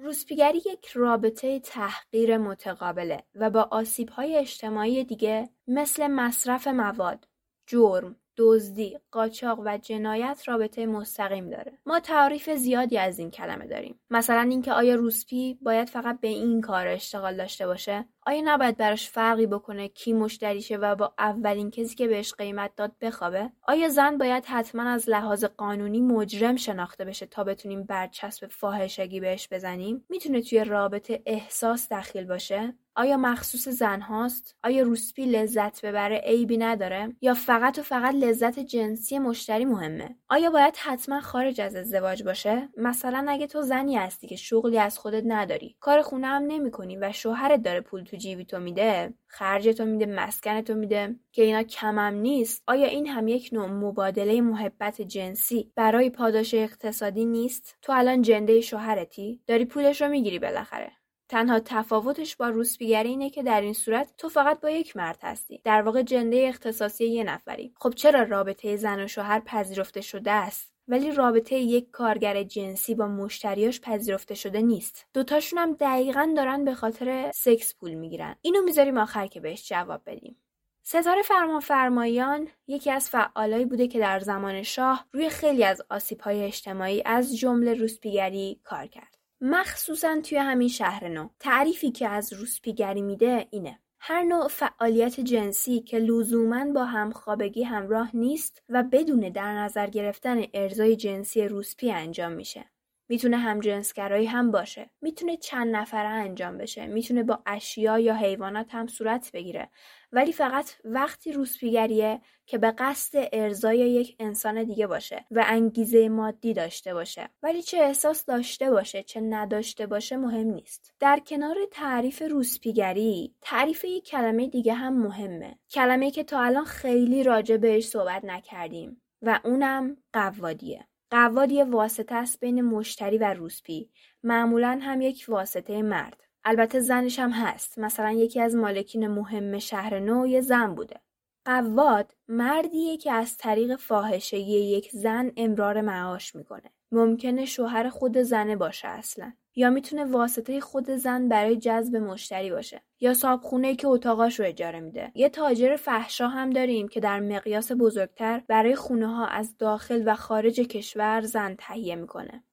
روسپیگری 0.10 0.58
یک 0.58 0.88
رابطه 0.94 1.60
تحقیر 1.60 2.38
متقابله 2.38 3.24
و 3.36 3.50
با 3.50 3.68
آسیبهای 3.72 4.38
اجتماعی 4.38 5.04
دیگه 5.04 5.50
مثل 5.68 6.08
مصرف 6.08 6.68
مواد، 6.68 7.28
جرم، 7.68 8.16
دزدی، 8.40 9.00
قاچاق 9.12 9.60
و 9.66 9.78
جنایت 9.78 10.44
رابطه 10.46 10.86
مستقیم 10.86 11.50
داره. 11.50 11.72
ما 11.86 12.00
تعریف 12.00 12.50
زیادی 12.50 12.98
از 12.98 13.20
این 13.20 13.32
کلمه 13.32 13.68
داریم. 13.68 14.00
مثلا 14.10 14.42
اینکه 14.42 14.74
آیا 14.74 14.96
روسپی 14.96 15.58
باید 15.62 15.90
فقط 15.90 16.20
به 16.20 16.28
این 16.28 16.62
کار 16.62 16.88
اشتغال 16.88 17.38
داشته 17.38 17.68
باشه؟ 17.68 18.06
آیا 18.26 18.42
نباید 18.46 18.78
براش 18.78 19.10
فرقی 19.10 19.46
بکنه 19.46 19.88
کی 19.88 20.14
مشتریشه 20.14 20.78
و 20.78 20.96
با 20.96 21.14
اولین 21.18 21.72
کسی 21.72 21.96
که 21.96 22.08
بهش 22.08 22.34
قیمت 22.34 22.76
داد 22.76 22.92
بخوابه؟ 23.02 23.50
آیا 23.64 23.90
زن 23.90 24.18
باید 24.18 24.46
حتما 24.46 24.84
از 24.84 25.10
لحاظ 25.10 25.46
قانونی 25.46 26.02
مجرم 26.02 26.56
شناخته 26.56 27.06
بشه 27.06 27.26
تا 27.26 27.44
بتونیم 27.44 27.84
برچسب 27.84 28.48
فاحشگی 28.48 29.20
بهش 29.20 29.48
بزنیم؟ 29.52 30.06
می‌تونه 30.10 30.42
توی 30.42 30.64
رابطه 30.64 31.22
احساس 31.26 31.94
دخیل 31.94 32.26
باشه؟ 32.26 32.76
آیا 33.00 33.18
مخصوص 33.18 33.70
زن 33.70 34.02
هاست؟ 34.02 34.56
آیا 34.64 34.84
روسپی 34.84 35.26
لذت 35.26 35.86
ببره 35.86 36.18
عیبی 36.18 36.58
نداره؟ 36.58 37.16
یا 37.22 37.34
فقط 37.34 37.80
و 37.80 37.82
فقط 37.82 38.16
لذت 38.16 38.60
جنسی 38.60 39.20
مشتری 39.20 39.66
مهمه؟ 39.66 40.16
آیا 40.30 40.50
باید 40.50 40.76
حتما 40.78 41.22
خارج 41.22 41.62
از 41.62 41.76
ازدواج 41.76 42.24
باشه؟ 42.24 42.70
مثلا 42.78 43.26
اگه 43.30 43.48
تو 43.48 43.62
زنی 43.62 43.98
هستی 43.98 44.28
که 44.28 44.36
شغلی 44.36 44.80
از 44.80 45.00
خودت 45.00 45.24
نداری، 45.26 45.76
کار 45.80 46.02
خونه 46.02 46.28
هم 46.28 46.44
نمی‌کنی 46.44 46.98
و 46.98 47.12
شوهرت 47.12 47.62
داره 47.62 47.82
پول 47.82 48.04
تو 48.04 48.18
جیبی 48.18 48.46
تو 48.46 48.60
میده، 48.60 49.14
خرج 49.28 49.68
تو 49.68 49.86
میده، 49.86 50.06
مسکن 50.06 50.62
تو 50.62 50.76
میده 50.76 51.16
که 51.32 51.44
اینا 51.44 51.64
کمم 51.64 52.14
نیست. 52.14 52.64
آیا 52.68 52.88
این 52.88 53.08
هم 53.08 53.28
یک 53.28 53.50
نوع 53.54 53.66
مبادله 53.66 54.42
محبت 54.42 55.02
جنسی 55.02 55.72
برای 55.76 56.10
پاداش 56.10 56.54
اقتصادی 56.54 57.26
نیست؟ 57.26 57.78
تو 57.82 57.94
الان 57.96 58.22
جنده 58.22 58.62
شوهرتی؟ 58.62 59.42
داری 59.48 59.66
پولش 59.66 60.02
رو 60.02 60.10
می‌گیری 60.10 60.40
بالاخره. 60.40 60.99
تنها 61.30 61.60
تفاوتش 61.60 62.36
با 62.36 62.50
روسپیگری 62.50 63.10
اینه 63.10 63.30
که 63.30 63.44
در 63.44 63.62
این 63.62 63.74
صورت 63.74 64.14
تو 64.18 64.30
فقط 64.30 64.60
با 64.60 64.70
یک 64.70 64.98
مرد 64.98 65.20
هستی. 65.24 65.62
در 65.64 65.82
واقع 65.82 66.02
جنده 66.02 66.46
اختصاصی 66.50 67.06
یه 67.06 67.24
نفری. 67.24 67.74
خب 67.80 67.94
چرا 67.96 68.24
رابطه 68.24 68.76
زن 68.76 69.04
و 69.04 69.08
شوهر 69.08 69.40
پذیرفته 69.40 70.02
شده 70.02 70.32
است؟ 70.32 70.74
ولی 70.88 71.12
رابطه 71.12 71.56
یک 71.56 71.92
کارگر 71.92 72.44
جنسی 72.44 72.96
با 72.96 73.08
مشتریاش 73.08 73.82
پذیرفته 73.82 74.36
شده 74.36 74.62
نیست. 74.62 75.06
دوتاشون 75.14 75.60
هم 75.60 75.74
دقیقا 75.74 76.34
دارن 76.36 76.66
به 76.66 76.74
خاطر 76.74 77.32
سکس 77.36 77.76
پول 77.76 77.94
می‌گیرن. 77.94 78.36
اینو 78.42 78.62
می‌ذاریم 78.62 78.98
آخر 78.98 79.28
که 79.28 79.40
بهش 79.40 79.70
جواب 79.70 80.02
بدیم. 80.06 80.36
ستاره 80.84 81.22
فرمانفرمایان 81.22 82.48
یکی 82.68 82.92
از 82.92 83.10
فعالایی 83.10 83.66
بوده 83.66 83.88
که 83.88 84.00
در 84.00 84.20
زمان 84.20 84.64
شاه 84.64 85.06
روی 85.12 85.30
خیلی 85.30 85.64
از 85.64 85.82
آسیب‌های 85.90 86.44
اجتماعی 86.44 87.04
از 87.06 87.38
جمله 87.38 87.74
روسپیگری 87.74 88.60
کار 88.64 88.88
کرد. 88.88 89.19
مخصوصا 89.42 90.22
توی 90.22 90.38
همین 90.38 90.68
شهر 90.68 91.08
نو. 91.08 91.30
تعریفی 91.40 91.92
که 91.92 92.08
از 92.08 92.34
روسپیگری 92.34 93.02
میده 93.02 93.48
اینه. 93.52 93.80
هر 94.00 94.24
نوع 94.24 94.48
فعالیت 94.48 95.20
جنسی 95.20 95.80
که 95.80 96.00
لزوما 96.00 96.66
با 96.66 96.86
همخوابگی 96.86 97.64
همراه 97.64 98.16
نیست 98.16 98.64
و 98.70 98.84
بدون 98.84 99.20
در 99.20 99.54
نظر 99.54 99.88
گرفتن 99.88 100.44
ارزای 100.54 100.96
جنسی 100.96 101.48
روسپی 101.48 101.92
انجام 101.92 102.32
میشه. 102.32 102.66
می‌تونه 103.10 103.38
همجنسگرایی 103.38 104.26
هم 104.26 104.52
باشه. 104.52 104.90
می‌تونه 105.02 105.38
چند 105.38 105.76
نفره 105.76 106.08
انجام 106.08 106.58
بشه. 106.58 106.88
می‌تونه 106.88 107.24
با 107.24 107.40
اشیا 107.46 108.00
یا 108.00 108.16
حیوانات 108.16 108.76
هم 108.76 108.88
صورت 108.88 109.32
بگیره. 109.34 109.70
ولی 110.12 110.34
فقط 110.34 110.72
وقتی 110.86 111.32
روسپیگریه 111.32 112.22
که 112.46 112.58
به 112.58 112.72
قصد 112.72 113.28
ارزای 113.34 113.78
یک 113.78 114.16
انسان 114.20 114.64
دیگه 114.64 114.88
باشه 114.88 115.26
و 115.32 115.44
انگیزه 115.48 116.10
مادی 116.10 116.54
داشته 116.54 116.94
باشه. 116.94 117.30
ولی 117.44 117.62
چه 117.62 117.78
احساس 117.78 118.26
داشته 118.26 118.72
باشه 118.72 119.04
چه 119.04 119.22
نداشته 119.22 119.88
باشه 119.88 120.18
مهم 120.18 120.48
نیست. 120.48 120.94
در 121.00 121.20
کنار 121.28 121.56
تعریف 121.72 122.22
روسپیگری 122.22 123.36
تعریف 123.42 123.86
یک 123.86 124.06
کلمه 124.06 124.48
دیگه 124.48 124.74
هم 124.74 125.02
مهمه. 125.02 125.60
کلمه 125.72 126.12
که 126.12 126.24
تا 126.24 126.42
الان 126.42 126.66
خیلی 126.66 127.24
راجع 127.24 127.58
بهش 127.58 127.88
صحبت 127.88 128.26
نکردیم 128.26 129.02
و 129.22 129.40
اونم 129.44 129.98
قوادیه 130.14 130.89
قواد 131.12 131.52
یه 131.52 131.64
واسطه 131.64 132.16
است 132.16 132.40
بین 132.40 132.62
مشتری 132.62 133.18
و 133.18 133.34
روسپی. 133.34 133.90
معمولا 134.24 134.80
هم 134.82 135.02
یک 135.02 135.26
واسطه 135.28 135.82
مرد. 135.82 136.24
البته 136.44 136.80
زنش 136.80 137.20
هم 137.20 137.32
هست. 137.32 137.80
مثلا 137.80 138.12
یکی 138.12 138.42
از 138.42 138.56
مالکین 138.56 139.08
مهم 139.08 139.60
شهر 139.60 140.00
نو 140.00 140.28
یه 140.28 140.42
زن 140.42 140.76
بوده. 140.76 141.00
قواد 141.46 142.16
مردیه 142.28 142.98
که 142.98 143.12
از 143.12 143.38
طریق 143.38 143.76
فاحشگی 143.76 144.60
یک 144.60 144.90
زن 144.92 145.32
امرار 145.38 145.82
معاش 145.82 146.36
می‌کنه. 146.36 146.72
ممکنه 146.92 147.46
شوهر 147.46 147.90
خود 147.90 148.18
زنه 148.18 148.56
باشه 148.56 148.88
اصلا. 148.88 149.34
یا 149.56 149.70
می‌تونه 149.70 150.06
واسطه 150.06 150.60
خود 150.60 150.90
زن 150.90 151.28
برای 151.28 151.58
جذب 151.58 151.96
مشتری 151.96 152.52
باشه. 152.52 152.82
یا 153.00 153.14
صابخونه 153.14 153.76
که 153.76 153.88
اتاقاش 153.88 154.40
رو 154.40 154.46
اجاره 154.46 154.80
میده. 154.80 155.12
یه 155.16 155.30
تاجر 155.30 155.76
فحشا 155.76 156.28
هم 156.28 156.50
داریم 156.50 156.88
که 156.88 157.00
در 157.00 157.20
مقیاس 157.20 157.72
بزرگتر 157.72 158.44
برای 158.48 158.76
خونه 158.76 159.08
ها 159.08 159.28
از 159.28 159.58
داخل 159.58 160.04
و 160.06 160.16
خارج 160.16 160.60
کشور 160.60 161.22
زن 161.22 161.56
تهیه 161.60 161.96
می‌کنه. 161.96 162.44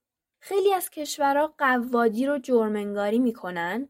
خیلی 0.40 0.74
از 0.74 0.90
کشورها 0.90 1.54
قوادی 1.58 2.26
رو 2.26 2.38
جرمنگاری 2.38 3.18
می‌کنن 3.18 3.88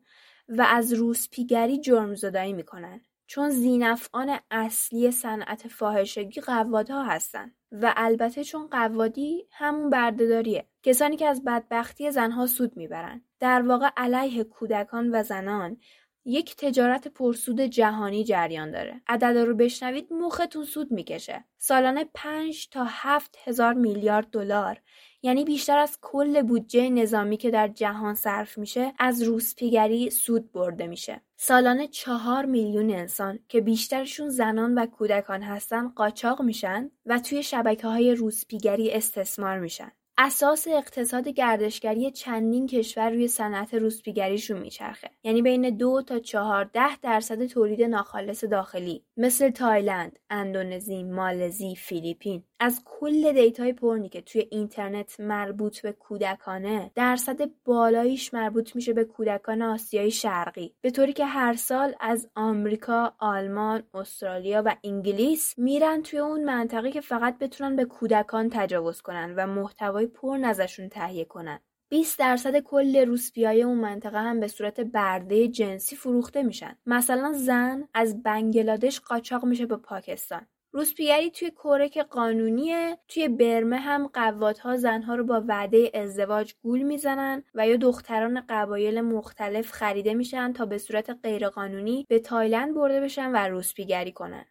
و 0.48 0.66
از 0.68 0.92
روسپیگری 0.92 1.80
جرم 1.80 2.14
زدایی 2.14 2.52
می‌کنن. 2.52 3.00
چون 3.26 3.50
زینفعان 3.50 4.38
اصلی 4.50 5.10
صنعت 5.10 5.68
فاحشگی 5.68 6.40
قوادها 6.40 7.02
هستن. 7.04 7.52
و 7.72 7.94
البته 7.96 8.44
چون 8.44 8.66
قوادی 8.66 9.46
همون 9.52 9.90
بردهداریه. 9.90 10.66
کسانی 10.82 11.16
که 11.16 11.26
از 11.26 11.44
بدبختی 11.44 12.10
زنها 12.10 12.46
سود 12.46 12.76
می‌برن 12.76 13.22
در 13.40 13.62
واقع 13.62 13.88
علیه 13.96 14.44
کودکان 14.44 15.10
و 15.14 15.22
زنان 15.22 15.76
یک 16.24 16.56
تجارت 16.56 17.08
پرسود 17.08 17.60
جهانی 17.60 18.24
جریان 18.24 18.70
داره. 18.70 19.02
عدد 19.08 19.38
رو 19.38 19.54
بشنوید 19.54 20.12
مختون 20.12 20.64
سود 20.64 20.92
می‌کشه. 20.92 21.44
سالانه 21.58 22.04
5 22.14 22.68
تا 22.68 22.86
7 22.88 23.36
هزار 23.44 23.74
میلیارد 23.74 24.26
دلار. 24.30 24.80
یعنی 25.22 25.44
بیشتر 25.44 25.78
از 25.78 25.98
کل 26.02 26.42
بودجه 26.42 26.90
نظامی 26.90 27.36
که 27.36 27.50
در 27.50 27.68
جهان 27.68 28.14
صرف 28.14 28.58
میشه 28.58 28.92
از 28.98 29.22
روسپیگری 29.22 30.10
سود 30.10 30.52
برده 30.52 30.86
میشه. 30.86 31.20
سالانه 31.36 31.88
چهار 31.88 32.44
میلیون 32.44 32.90
انسان 32.90 33.38
که 33.48 33.60
بیشترشون 33.60 34.28
زنان 34.28 34.74
و 34.78 34.86
کودکان 34.86 35.42
هستن 35.42 35.88
قاچاق 35.88 36.42
میشن 36.42 36.90
و 37.06 37.18
توی 37.18 37.42
شبکه 37.42 37.86
های 37.86 38.14
روسپیگری 38.14 38.90
استثمار 38.90 39.58
میشن. 39.58 39.92
اساس 40.18 40.68
اقتصاد 40.68 41.28
گردشگری 41.28 42.10
چندین 42.10 42.66
کشور 42.66 43.10
روی 43.10 43.28
صنعت 43.28 43.74
روسپیگریشون 43.74 44.58
میچرخه. 44.58 45.10
یعنی 45.24 45.42
بین 45.42 45.76
دو 45.76 46.02
تا 46.02 46.18
چهارده 46.18 46.96
درصد 46.96 47.46
تولید 47.46 47.82
ناخالص 47.82 48.44
داخلی. 48.44 49.02
مثل 49.16 49.50
تایلند، 49.50 50.18
اندونزی، 50.30 51.02
مالزی، 51.02 51.74
فیلیپین. 51.76 52.42
از 52.60 52.82
کل 52.84 53.32
data 53.32 53.72
ی 53.72 53.78
porn 53.78 54.02
ی 54.02 54.08
که 54.08 54.20
توی 54.20 54.46
اینترنت 54.50 55.20
مربوط 55.20 55.80
به 55.80 55.92
کودکانه 55.92 56.90
درصد 56.94 57.50
بالاییش 57.64 58.34
مربوط 58.34 58.76
میشه 58.76 58.92
به 58.92 59.04
کودکان 59.04 59.62
آسیایی 59.62 60.10
شرقی. 60.10 60.74
به 60.80 60.90
طوری 60.90 61.12
که 61.12 61.26
هر 61.26 61.54
سال 61.54 61.94
از 62.00 62.28
آمریکا، 62.34 63.12
آلمان، 63.18 63.82
استرالیا 63.94 64.62
و 64.66 64.76
انگلیس 64.84 65.58
میرن 65.58 66.02
توی 66.02 66.18
اون 66.18 66.44
منطقه 66.44 66.90
که 66.90 67.00
فقط 67.00 67.38
بتونن 67.38 67.76
به 67.76 67.84
کودکان 67.84 68.50
تجاوز 68.52 69.02
کنن 69.02 69.34
و 69.36 69.46
محتوای 69.46 70.05
پرن 70.06 70.44
ازشون 70.44 70.88
تهیه 70.88 71.24
کنن. 71.24 71.60
20 71.88 72.18
درصد 72.18 72.58
کل 72.58 73.06
روسپیای 73.06 73.62
اون 73.62 73.78
منطقه 73.78 74.18
هم 74.18 74.40
به 74.40 74.48
صورت 74.48 74.80
برده 74.80 75.48
جنسی 75.48 75.96
فروخته 75.96 76.42
میشن. 76.42 76.76
مثلا 76.86 77.32
زن 77.32 77.88
از 77.94 78.22
بنگلادش 78.22 79.00
قاچاق 79.00 79.44
میشه 79.44 79.66
به 79.66 79.76
پاکستان. 79.76 80.46
روسپیگری 80.72 81.30
توی 81.30 81.50
کره 81.50 81.88
که 81.88 82.02
قانونیه 82.02 82.98
توی 83.08 83.28
برمه 83.28 83.76
هم 83.76 84.06
قوادها 84.06 84.76
زنها 84.76 85.14
رو 85.14 85.24
با 85.24 85.44
وعده 85.48 85.90
ازدواج 85.94 86.54
گول 86.62 86.82
می‌زنن 86.82 87.42
و 87.54 87.68
یا 87.68 87.76
دختران 87.76 88.42
قبایل 88.48 89.00
مختلف 89.00 89.70
خریده 89.72 90.14
میشن 90.14 90.52
تا 90.52 90.66
به 90.66 90.78
صورت 90.78 91.10
غیرقانونی 91.22 92.06
به 92.08 92.18
تایلند 92.18 92.74
برده 92.74 93.00
بشن 93.00 93.32
و 93.32 93.36
روسپیگری 93.36 94.12
کنن. 94.12 94.44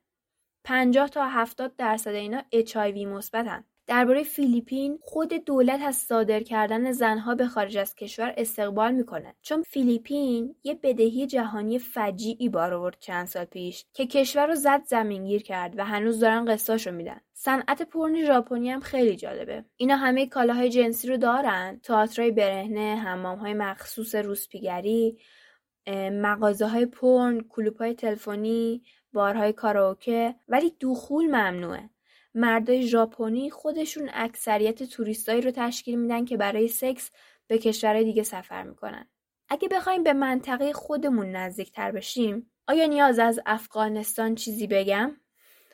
50 0.63 1.09
تا 1.09 1.29
70 1.29 1.75
درصد 1.75 2.11
اینا 2.11 2.41
HIV 2.53 2.97
مثبتن. 3.07 3.63
درباره 3.88 4.24
فیلیپین 4.24 5.00
خود 5.02 5.34
دولت 5.34 5.82
از 5.82 5.95
صادر 5.95 6.39
کردن 6.39 6.91
زنها 6.91 7.36
به 7.36 7.48
خارج 7.48 7.78
از 7.78 7.95
کشور 7.95 8.34
استقبال 8.38 8.91
می‌کنه. 8.91 9.36
چون 9.41 9.63
فیلیپین 9.63 10.56
یه 10.63 10.80
بدهی 10.84 11.28
جهانی 11.28 11.80
فجیعی 11.80 12.50
بار 12.50 12.74
آورد 12.74 12.98
چند 13.00 13.28
سال 13.28 13.45
پیش 13.45 13.86
که 13.93 14.08
کشور 14.08 14.48
رو 14.48 14.56
زد 14.56 14.84
زمینگیر 14.86 15.43
کرد 15.43 15.74
و 15.78 15.86
هنوز 15.86 16.19
دارن 16.19 16.45
قصاشو 16.45 16.91
میدن. 16.91 17.21
صنعت 17.34 17.82
پرن 17.82 18.26
ژاپنی 18.26 18.69
هم 18.71 18.80
خیلی 18.80 19.15
جالبه. 19.15 19.65
اینا 19.78 19.95
همه 19.95 20.26
کالاهای 20.28 20.69
جنسی 20.69 21.08
رو 21.08 21.17
دارن. 21.17 21.80
تئاترای 21.84 22.32
برهنه 22.32 22.95
حمامهای 22.95 23.54
مخصوص 23.54 24.15
روسپیگری 24.15 25.17
مغازه 26.12 26.67
های 26.67 26.86
پرن 26.86 27.41
کلوپ 27.50 27.78
های 27.78 27.93
تلفنی 27.93 28.84
بارهای 29.13 29.54
کاراوکه. 29.54 30.36
ولی 30.48 30.74
دخول 30.82 31.28
ممنوعه. 31.28 31.89
مردای 32.36 32.88
ژاپنی 32.88 33.50
خودشون 33.50 34.10
اکثریت 34.13 34.84
توریستایی 34.84 35.41
رو 35.41 35.52
تشکیل 35.52 36.00
میدن 36.00 36.26
که 36.26 36.38
برای 36.38 36.67
سکس 36.67 37.12
به 37.48 37.58
کشورهای 37.58 38.04
دیگه 38.04 38.24
سفر 38.24 38.63
می‌کنن. 38.63 39.08
اگه 39.50 39.67
بخوایم 39.67 40.04
به 40.04 40.13
منطقه 40.13 40.74
خودمون 40.74 41.32
نزدیکتر 41.32 41.91
بشیم، 41.91 42.52
آیا 42.67 42.86
نیاز 42.86 43.19
از 43.19 43.39
افغانستان 43.45 44.36
چیزی 44.36 44.67
بگم؟ 44.67 45.17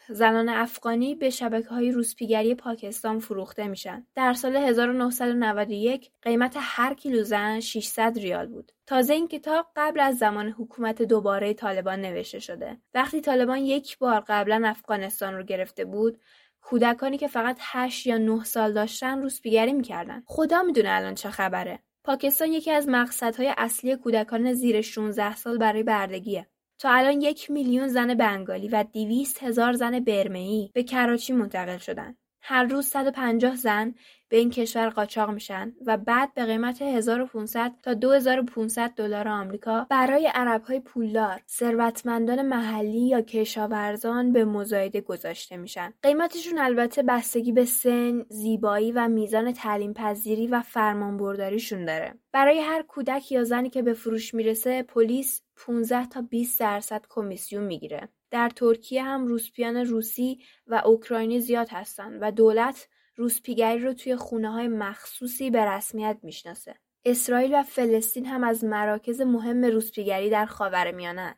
زنان 0.10 0.50
افغانی 0.50 1.15
به 1.15 1.30
شبکه 1.30 1.69
های 1.69 1.91
روسپیگری 1.91 2.56
پاکستان 2.56 3.19
فروخته 3.19 3.67
میشن. 3.67 4.08
در 4.15 4.34
سال 4.34 4.56
1991 4.56 6.12
قیمت 6.21 6.54
هر 6.60 6.93
کیلو 6.93 7.24
زن 7.24 7.60
600 7.60 8.19
ریال 8.19 8.47
بود. 8.47 8.71
تازه 8.88 9.13
این 9.13 9.28
کتاب 9.28 9.67
قبل 9.76 10.00
از 10.00 10.17
زمان 10.17 10.50
حکومت 10.50 11.02
دوباره 11.02 11.54
طالبان 11.54 12.02
نوشته 12.02 12.39
شده. 12.39 12.78
وقتی 12.93 13.21
طالبان 13.21 13.58
یک 13.58 13.97
بار 13.97 14.24
قبلا 14.28 14.62
افغانستان 14.65 15.36
رو 15.36 15.43
گرفته 15.43 15.86
بود، 15.86 16.19
کودکانی 16.62 17.17
که 17.17 17.28
فقط 17.28 17.58
8 17.62 18.08
یا 18.08 18.17
9 18.17 18.43
سال 18.43 18.74
داشتن 18.74 19.21
روسپیگری 19.21 19.74
می‌کردن. 19.74 20.24
خدا 20.26 20.63
می‌دونه 20.63 20.89
الان 20.91 21.15
چه 21.15 21.30
خبره. 21.30 21.80
پاکستان 22.04 22.47
یکی 22.47 22.71
از 22.71 22.88
مقصدهای 22.88 23.54
اصلی 23.58 23.95
کودکان 23.95 24.54
زیر 24.54 24.82
16 24.82 25.36
سال 25.36 25.58
برای 25.58 25.84
بردگیه. 25.84 26.47
تا 26.80 26.89
الان 26.89 27.21
یک 27.21 27.52
میلیون 27.52 27.88
زن 27.88 28.13
بنگالی 28.13 28.67
و 28.67 28.84
دیویست 28.84 29.43
هزار 29.43 29.74
زن 29.74 30.00
برمهی 30.00 30.71
به 30.74 30.84
کراچی 30.84 31.34
منتقل 31.34 31.78
شدن. 31.78 32.15
هر 32.41 32.63
روز 32.63 32.88
150 32.88 33.56
زن 33.56 33.95
به 34.31 34.37
این 34.37 34.49
کشور 34.49 34.89
قاچاق 34.89 35.29
میشن 35.29 35.73
و 35.85 35.97
بعد 35.97 36.33
به 36.33 36.45
قیمت 36.45 36.81
1500 36.81 37.71
تا 37.83 37.93
2500 37.93 38.91
دلار 38.95 39.27
آمریکا 39.27 39.87
برای 39.89 40.31
عربهای 40.33 40.79
پولدار 40.79 41.41
ثروتمندان 41.49 42.41
محلی 42.41 43.07
یا 43.07 43.21
کشاورزان 43.21 44.33
به 44.33 44.45
مزایده 44.45 45.01
گذاشته 45.01 45.57
میشن. 45.57 45.93
قیمتشون 46.03 46.57
البته 46.57 47.03
بستگی 47.03 47.51
به 47.51 47.65
سن 47.65 48.25
زیبایی 48.29 48.91
و 48.91 49.07
میزان 49.07 49.51
تعلیم 49.51 49.93
پذیری 49.93 50.47
و 50.47 50.61
فرمانبرداریشون 50.61 51.85
داره. 51.85 52.13
برای 52.31 52.59
هر 52.59 52.81
کودک 52.81 53.31
یا 53.31 53.43
زنی 53.43 53.69
که 53.69 53.81
به 53.81 53.93
فروش 53.93 54.33
می‌رسه 54.33 54.83
پلیس 54.83 55.41
15 55.55 56.07
تا 56.07 56.21
20 56.21 56.59
درصد 56.59 57.05
کمیسیون 57.09 57.63
می‌گیره. 57.63 58.09
در 58.31 58.49
ترکیه 58.49 59.03
هم 59.03 59.27
روسپیان 59.27 59.77
روسی 59.77 60.39
و 60.67 60.81
اوکراینی 60.85 61.39
زیاد 61.39 61.67
هستن 61.71 62.19
و 62.21 62.31
دولت 62.31 62.87
روسپیگری 63.21 63.79
رو 63.79 63.93
توی 63.93 64.15
خونه 64.15 64.51
های 64.51 64.67
مخصوصی 64.67 65.49
به 65.49 65.65
رسمیت 65.65 66.17
می‌شناسه. 66.23 66.75
اسرائیل 67.05 67.55
و 67.55 67.63
فلسطین 67.63 68.25
هم 68.25 68.43
از 68.43 68.63
مراکز 68.63 69.21
مهم 69.21 69.65
روسپیگری 69.65 70.29
در 70.29 70.45
خاورمیانه 70.45 71.36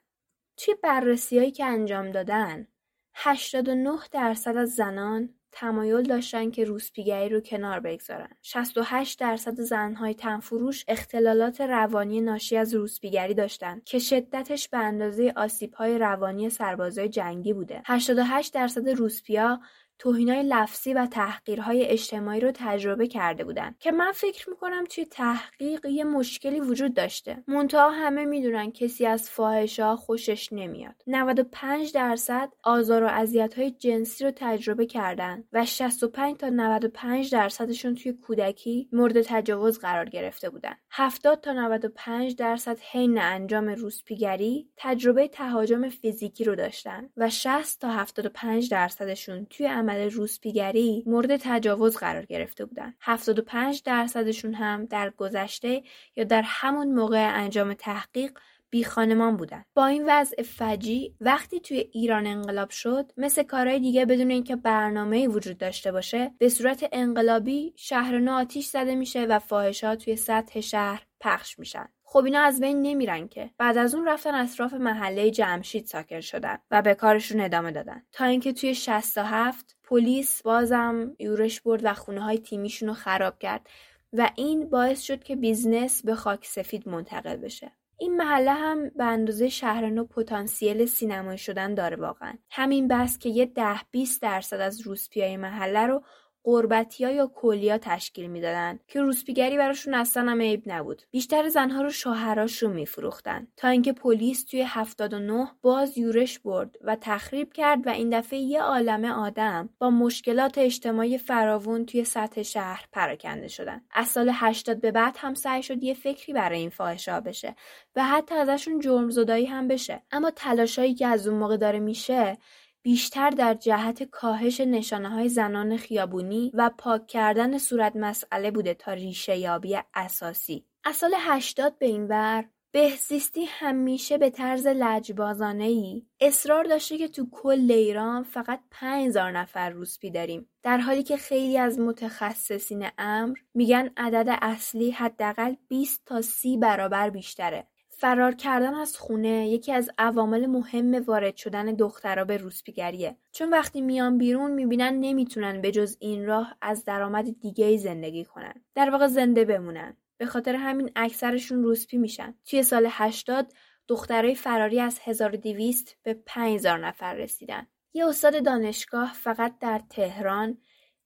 توی 0.57 0.75
بررسی 0.83 1.51
که 1.51 1.65
انجام 1.65 2.11
دادن 2.11 2.67
89 3.13 3.99
درصد 4.11 4.57
از 4.57 4.75
زنان 4.75 5.29
تمایل 5.51 6.03
داشتن 6.03 6.51
که 6.51 6.63
روسپیگری 6.63 7.29
رو 7.29 7.39
کنار 7.39 7.79
بگذارن. 7.79 8.29
68 8.41 9.19
درصد 9.19 9.61
زنهای 9.61 10.13
تنفروش 10.13 10.85
اختلالات 10.87 11.61
روانی 11.61 12.21
ناشی 12.21 12.57
از 12.57 12.73
روسپیگری 12.73 13.33
داشتن 13.33 13.81
که 13.85 13.99
شدتش 13.99 14.69
به 14.69 14.77
اندازه 14.77 15.33
آسیبهای 15.35 15.97
روانی 15.97 16.49
سربازای 16.49 17.09
جنگی 17.09 17.53
بوده. 17.53 17.81
88 17.85 18.53
درصد 18.53 18.89
روسپیا 18.89 19.59
توهینای 20.03 20.43
لفظی 20.43 20.93
و 20.93 21.05
تحقیرهای 21.05 21.85
اجتماعی 21.85 22.39
رو 22.39 22.51
تجربه 22.53 23.07
کرده 23.07 23.43
بودن 23.43 23.75
که 23.79 23.91
من 23.91 24.11
فکر 24.11 24.49
می‌کنم 24.49 24.83
توی 24.83 25.05
تحقیق 25.05 25.85
یه 25.85 26.03
مشکلی 26.03 26.59
وجود 26.59 26.93
داشته. 26.93 27.43
منتها 27.47 27.89
همه 27.89 28.25
می‌دونن 28.25 28.71
کسی 28.71 29.05
از 29.05 29.29
فاحشه 29.29 29.95
خوشش 29.95 30.53
نمیاد. 30.53 30.95
95 31.07 31.93
درصد 31.93 32.49
آزار 32.63 33.03
و 33.03 33.07
اذیت‌های 33.07 33.71
جنسی 33.71 34.23
رو 34.23 34.31
تجربه 34.35 34.85
کردن 34.85 35.43
و 35.53 35.65
65 35.65 36.37
تا 36.37 36.49
95 36.49 37.31
درصدشون 37.31 37.95
توی 37.95 38.13
کودکی 38.13 38.89
مورد 38.91 39.21
تجاوز 39.21 39.79
قرار 39.79 40.09
گرفته 40.09 40.49
بودن. 40.49 40.75
70 40.91 41.41
تا 41.41 41.53
95 41.53 42.35
درصد 42.35 42.79
حین 42.91 43.17
انجام 43.17 43.69
روسپیگری 43.69 44.69
تجربه 44.77 45.27
تهاجم 45.27 45.89
فیزیکی 45.89 46.43
رو 46.43 46.55
داشتن 46.55 47.09
و 47.17 47.29
60 47.29 47.81
تا 47.81 47.89
75 47.89 48.69
درصدشون 48.69 49.45
توی 49.45 49.65
عمل 49.65 49.92
روسپیگری 49.99 51.03
مورد 51.05 51.37
تجاوز 51.37 51.97
قرار 51.97 52.25
گرفته 52.25 52.65
بودند. 52.65 52.95
75 53.01 53.83
درصدشون 53.83 54.53
هم 54.53 54.85
در 54.85 55.09
گذشته 55.09 55.83
یا 56.15 56.23
در 56.23 56.41
همون 56.45 56.93
موقع 56.93 57.31
انجام 57.35 57.73
تحقیق 57.73 58.31
بی 58.73 58.83
خانمان 58.83 59.37
بودن 59.37 59.65
با 59.73 59.85
این 59.85 60.03
وضع 60.07 60.41
فجی 60.43 61.15
وقتی 61.21 61.59
توی 61.59 61.77
ایران 61.77 62.27
انقلاب 62.27 62.69
شد 62.69 63.11
مثل 63.17 63.43
کارهای 63.43 63.79
دیگه 63.79 64.05
بدون 64.05 64.31
اینکه 64.31 64.55
برنامه 64.55 65.27
وجود 65.27 65.57
داشته 65.57 65.91
باشه 65.91 66.31
به 66.37 66.49
صورت 66.49 66.89
انقلابی 66.91 67.73
شهر 67.75 68.29
آتیش 68.29 68.65
زده 68.65 68.95
میشه 68.95 69.25
و 69.25 69.39
فاحشات 69.39 70.03
توی 70.03 70.15
سطح 70.15 70.59
شهر 70.61 71.05
پخش 71.19 71.59
میشن 71.59 71.89
خب 72.13 72.25
اینا 72.25 72.41
از 72.41 72.59
بین 72.59 72.81
نمیرن 72.81 73.27
که. 73.27 73.49
بعد 73.57 73.77
از 73.77 73.95
اون 73.95 74.07
رفتن 74.07 74.35
اطراف 74.35 74.73
محله 74.73 75.31
جمشید 75.31 75.85
ساکن 75.85 76.19
شدن 76.19 76.57
و 76.71 76.81
به 76.81 76.95
کارشون 76.95 77.41
ادامه 77.41 77.71
دادن. 77.71 78.03
تا 78.11 78.25
اینکه 78.25 78.53
توی 78.53 78.75
67 78.75 79.75
پلیس 79.83 80.41
بازم 80.41 81.15
یورش 81.19 81.61
برد 81.61 81.81
و 81.83 81.93
خونه 81.93 82.21
های 82.21 82.37
تیمیشون 82.37 82.89
رو 82.89 82.95
خراب 82.95 83.39
کرد 83.39 83.69
و 84.13 84.29
این 84.35 84.69
باعث 84.69 85.01
شد 85.01 85.23
که 85.23 85.35
business 85.35 86.05
به 86.05 86.15
خاک 86.15 86.45
سفید 86.45 86.89
منتقل 86.89 87.35
بشه. 87.35 87.71
این 87.97 88.17
محله 88.17 88.53
هم 88.53 88.89
به 88.89 89.03
اندازه 89.03 89.49
شهر 89.49 89.89
نو 89.89 90.05
پتانسیل 90.05 90.85
سینمایی 90.85 91.37
شدن 91.37 91.73
داره 91.73 91.97
واقعا. 91.97 92.33
همین 92.49 92.87
بس 92.87 93.17
که 93.17 93.29
یه 93.29 93.45
ده 93.45 93.79
20 93.91 94.21
درصد 94.21 94.59
از 94.59 94.81
روسپیای 94.81 95.37
محله 95.37 95.87
رو 95.87 96.03
غربتیا 96.43 97.11
یا 97.11 97.31
کولیا 97.35 97.77
تشکیل 97.77 98.27
می‌دادن 98.27 98.79
که 98.87 99.01
روسپیگری 99.01 99.57
براشون 99.57 99.93
اصلا 99.93 100.31
هم 100.31 100.41
عیب 100.41 100.63
نبود. 100.65 101.01
بیشتر 101.11 101.49
زنها 101.49 101.81
رو 101.81 101.89
شوهراشون 101.89 102.73
میفروختن 102.73 103.47
تا 103.57 103.67
اینکه 103.67 103.93
پلیس 103.93 104.43
توی 104.45 104.63
79 104.67 105.47
باز 105.61 105.97
یورش 105.97 106.39
برد 106.39 106.75
و 106.81 106.97
تخریب 107.01 107.53
کرد 107.53 107.87
و 107.87 107.89
این 107.89 108.19
دفعه 108.19 108.39
یه 108.39 108.61
عالمه 108.61 109.11
آدم 109.11 109.69
با 109.79 109.89
مشکلات 109.89 110.57
اجتماعی 110.57 111.17
فراوون 111.17 111.85
توی 111.85 112.03
سطح 112.03 112.43
شهر 112.43 112.85
پراکنده 112.91 113.47
شدن. 113.47 113.81
از 113.91 114.07
سال 114.07 114.29
80 114.33 114.81
به 114.81 114.91
بعد 114.91 115.15
هم 115.19 115.33
سعی 115.33 115.63
شد 115.63 115.83
یه 115.83 115.93
فکری 115.93 116.33
برای 116.33 116.59
این 116.59 116.69
فاحشا 116.69 117.19
بشه 117.19 117.55
و 117.95 118.03
حتی 118.03 118.35
ازشون 118.35 118.79
جرم 118.79 119.09
زدایی 119.09 119.45
هم 119.45 119.67
بشه. 119.67 120.01
اما 120.11 120.31
تلاشایی 120.31 120.93
که 120.93 121.07
از 121.07 121.27
اون 121.27 121.39
موقع 121.39 121.57
داره 121.57 121.79
میشه 121.79 122.37
بیشتر 122.83 123.29
در 123.29 123.53
جهت 123.53 124.03
کاهش 124.03 124.61
های 124.91 125.29
زنان 125.29 125.77
خیابونی 125.77 126.51
و 126.53 126.71
پاک 126.77 127.07
کردن 127.07 127.57
صورت 127.57 127.95
مسئله 127.95 128.51
بوده 128.51 128.73
تا 128.73 128.93
ریشه 128.93 129.37
یابی 129.37 129.77
اساسی. 129.93 130.65
از 130.83 130.95
سال 130.95 131.13
80 131.17 131.77
به 131.79 131.85
این 131.85 132.07
ور 132.07 132.45
بهزیستی 132.71 133.45
همیشه 133.45 134.17
به 134.17 134.29
طرز 134.29 134.67
لجبازانه 134.67 135.63
ای 135.63 136.03
اصرار 136.19 136.63
داشته 136.63 136.97
که 136.97 137.07
تو 137.07 137.27
کل 137.31 137.71
ایران 137.71 138.23
فقط 138.23 138.59
5000 138.71 139.31
نفر 139.31 139.69
روسپی 139.69 140.11
داریم 140.11 140.49
در 140.63 140.77
حالی 140.77 141.03
که 141.03 141.17
خیلی 141.17 141.57
از 141.57 141.79
متخصصین 141.79 142.87
امر 142.97 143.37
میگن 143.53 143.89
عدد 143.97 144.37
اصلی 144.41 144.91
حداقل 144.91 145.55
20 145.67 146.01
تا 146.05 146.21
30 146.21 146.57
برابر 146.57 147.09
بیشتره 147.09 147.67
فرار 148.03 148.35
کردن 148.35 148.73
از 148.73 148.97
خونه 148.97 149.49
یکی 149.49 149.71
از 149.71 149.89
عوامل 149.97 150.45
مهم 150.45 151.03
وارد 151.03 151.35
شدن 151.35 151.65
دخترها 151.65 152.25
به 152.25 152.37
روسپیگریه. 152.37 153.17
چون 153.31 153.49
وقتی 153.49 153.81
میان 153.81 154.17
بیرون 154.17 154.51
می‌بینن 154.51 154.99
نمی‌تونن 154.99 155.61
به 155.61 155.71
جز 155.71 155.97
این 155.99 156.25
راه 156.25 156.57
از 156.61 156.85
درآمد 156.85 157.39
دیگه 157.39 157.65
ای 157.65 157.77
زندگی 157.77 158.25
کنن. 158.25 158.53
در 158.75 158.89
واقع 158.89 159.07
زنده 159.07 159.45
بمونن. 159.45 159.97
به 160.17 160.25
خاطر 160.25 160.55
همین 160.55 160.91
اکثرشون 160.95 161.63
روسپی 161.63 161.97
میشن. 161.97 162.35
توی 162.45 162.63
سال 162.63 162.87
80 162.89 163.53
دخترای 163.87 164.35
فراری 164.35 164.79
از 164.79 164.99
1200 165.03 165.97
به 166.03 166.13
5000 166.13 166.87
نفر 166.87 167.13
رسیدن. 167.13 167.67
یه 167.93 168.07
استاد 168.07 168.45
دانشگاه 168.45 169.13
فقط 169.13 169.59
در 169.59 169.81
تهران 169.89 170.57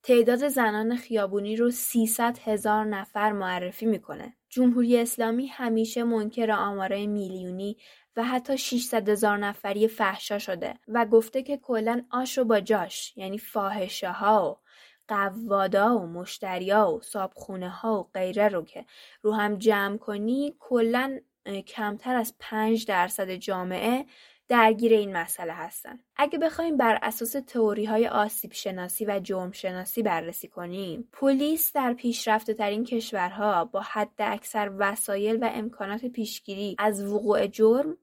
تعداد 0.08 0.48
زنان 0.48 0.96
خیابونی 0.96 1.56
رو 1.56 1.72
300 1.72 2.40
هزار 2.46 2.86
نفر 2.86 3.32
معرفی 3.32 3.86
می‌کنه. 3.86 4.34
جمهوری 4.50 4.98
اسلامی 4.98 5.48
همیشه 5.48 6.04
منکر 6.04 6.52
آمارای 6.52 7.08
میلیونی 7.08 7.78
و 8.16 8.24
حتی 8.24 8.58
600 8.58 9.10
هزار 9.10 9.38
نفری 9.38 9.88
فحشا 9.88 10.40
شده 10.40 10.74
و 10.88 11.06
گفته 11.06 11.44
که 11.44 11.58
کلا 11.58 12.02
آش 12.12 12.38
و 12.38 12.44
با 12.44 12.60
جاش 12.60 13.18
یعنی 13.18 13.38
فاحشه 13.38 14.12
ها 14.12 14.52
و 14.52 14.56
قوادا 15.08 15.98
و 15.98 16.06
مشتریا 16.06 16.92
و 16.92 17.02
صابخونه 17.02 17.70
ها 17.70 18.00
و 18.00 18.10
غیره 18.14 18.48
رو 18.48 18.66
که 18.66 18.86
رو 19.22 19.34
هم 19.34 19.58
جمع 19.58 19.98
کنی 19.98 20.56
کلا 20.60 21.20
کمتر 21.68 22.16
از 22.16 22.36
5 22.40 22.86
درصد 22.86 23.32
جامعه 23.32 24.06
درگیر 24.48 24.94
این 24.94 25.18
مسئله 25.18 25.54
هستن. 25.54 26.00
اگه 26.16 26.40
بخوایم 26.40 26.78
بر 26.78 27.00
اساس 27.02 27.32
تئوری 27.48 27.86
های 27.86 28.08
آسیب 28.08 28.54
شناسی 28.54 29.06
و 29.06 29.20
جرم 29.20 29.52
شناسی 29.52 30.04
بررسی 30.04 30.48
کنیم، 30.48 31.10
پلیس 31.12 31.74
در 31.74 31.94
پیشرفته 31.94 32.54
ترین 32.54 32.84
کشورها 32.84 33.66
با 33.66 33.82
حد 33.82 34.20
اکثر 34.20 34.72
وسایل 34.78 35.44
و 35.44 35.50
امکانات 35.54 36.06
پیشگیری 36.06 36.76
از 36.80 37.04
وقوع 37.04 37.48
جرم 37.48 37.98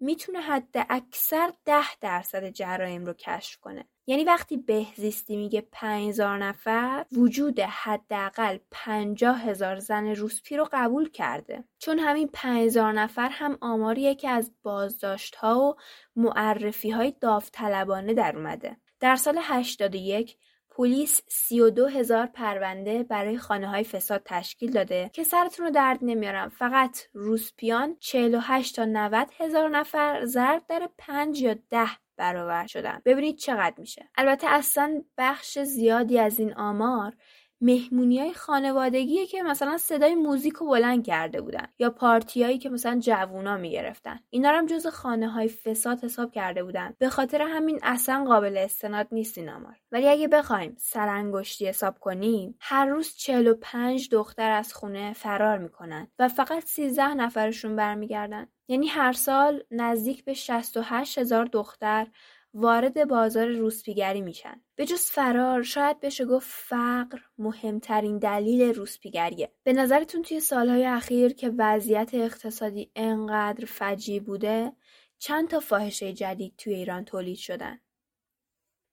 می‌تونه 0.00 0.40
حد 0.40 0.86
اکثر 0.90 1.52
ده 1.64 1.96
درصد 2.00 2.48
جرایم 2.48 3.06
رو 3.06 3.12
کشف 3.12 3.60
کنه. 3.60 3.84
یعنی 4.06 4.24
وقتی 4.24 4.56
بهزیستی 4.56 5.36
میگه 5.36 5.68
5000 5.72 6.38
نفر 6.38 7.06
وجود 7.12 7.60
حداقل 7.60 8.58
50 8.70 9.40
هزار 9.40 9.78
زن 9.78 10.06
روسپی 10.06 10.56
رو 10.56 10.68
قبول 10.72 11.10
کرده 11.10 11.64
چون 11.78 11.98
همین 11.98 12.30
5000 12.32 12.92
نفر 12.92 13.28
هم 13.28 13.58
آماریه 13.60 14.14
که 14.14 14.28
از 14.28 14.52
بازداشت 14.62 15.34
ها 15.34 15.60
و 15.60 15.76
معرفی 16.16 16.90
های 16.90 17.14
داوطلبانه 17.20 18.14
در 18.14 18.36
اومده 18.36 18.76
در 19.00 19.16
سال 19.16 19.38
81 19.42 20.36
پلیس 20.80 21.22
32 21.28 21.86
هزار 21.86 22.26
پرونده 22.26 23.02
برای 23.02 23.38
خانه 23.38 23.68
های 23.68 23.84
فساد 23.84 24.22
تشکیل 24.24 24.70
داده 24.70 25.10
که 25.12 25.24
سرتون 25.24 25.66
رو 25.66 25.72
درد 25.72 25.98
نمیارم. 26.02 26.48
فقط 26.48 26.98
روسپیان 27.12 27.96
48 28.00 28.76
تا 28.76 28.84
90 28.84 29.28
هزار 29.38 29.68
نفر 29.68 30.24
ضرب 30.24 30.62
در 30.68 30.88
5 30.98 31.42
یا 31.42 31.56
10 31.70 31.86
برابر 32.16 32.66
شدن. 32.66 33.02
ببینید 33.04 33.36
چقدر 33.36 33.74
میشه. 33.78 34.08
البته 34.14 34.46
اصلا 34.46 35.02
بخش 35.18 35.58
زیادی 35.58 36.18
از 36.18 36.40
این 36.40 36.54
آمار 36.54 37.12
مهمونی 37.60 38.20
های 38.20 38.34
خانوادگیه 38.34 39.26
که 39.26 39.42
مثلا 39.42 39.78
صدای 39.78 40.14
موزیک 40.14 40.54
رو 40.54 40.66
بلند 40.66 41.06
کرده 41.06 41.40
بودن 41.40 41.66
یا 41.78 41.90
پارتیایی 41.90 42.58
که 42.58 42.68
مثلا 42.68 42.98
جوونا 42.98 43.56
می‌گرفتن. 43.56 44.20
اینا 44.30 44.50
هم 44.50 44.66
جز 44.66 44.86
خانه 44.86 45.28
های 45.28 45.48
فساد 45.48 46.04
حساب 46.04 46.32
کرده 46.32 46.64
بودن. 46.64 46.94
به 46.98 47.08
خاطر 47.08 47.42
همین 47.42 47.78
اصلا 47.82 48.24
قابل 48.24 48.56
استناد 48.56 49.08
نیست 49.12 49.38
این 49.38 49.48
آمار. 49.48 49.76
ولی 49.92 50.08
اگه 50.08 50.28
بخوایم 50.28 50.76
سرانگشتی 50.78 51.66
حساب 51.66 51.98
کنیم 51.98 52.54
هر 52.60 52.86
روز 52.86 53.16
45 53.16 54.08
دختر 54.10 54.50
از 54.50 54.74
خونه 54.74 55.12
فرار 55.12 55.58
می‌کنن 55.58 56.08
و 56.18 56.28
فقط 56.28 56.64
13 56.64 57.14
نفرشون 57.14 57.76
برمیگردن. 57.76 58.46
یعنی 58.68 58.86
هر 58.86 59.12
سال 59.12 59.62
نزدیک 59.70 60.24
به 60.24 60.34
68 60.34 61.18
هزار 61.18 61.44
دختر 61.44 62.06
وارد 62.54 63.08
بازار 63.08 63.46
روسپیگری 63.46 64.20
میشن. 64.20 64.60
به 64.74 64.86
جز 64.86 65.02
فرار 65.02 65.62
شاید 65.62 66.00
بشه 66.00 66.24
گفت 66.24 66.48
فقر 66.50 67.18
مهمترین 67.38 68.18
دلیل 68.18 68.74
روسپیگریه. 68.74 69.52
به 69.62 69.72
نظرتون 69.72 70.22
توی 70.22 70.40
سالهای 70.40 70.84
اخیر 70.84 71.32
که 71.32 71.52
وضعیت 71.58 72.14
اقتصادی 72.14 72.90
انقدر 72.96 73.64
فجی 73.64 74.20
بوده 74.20 74.72
چند 75.18 75.48
تا 75.48 75.60
فاحشه 75.60 76.12
جدید 76.12 76.54
توی 76.58 76.74
ایران 76.74 77.04
تولید 77.04 77.36
شدن؟ 77.36 77.80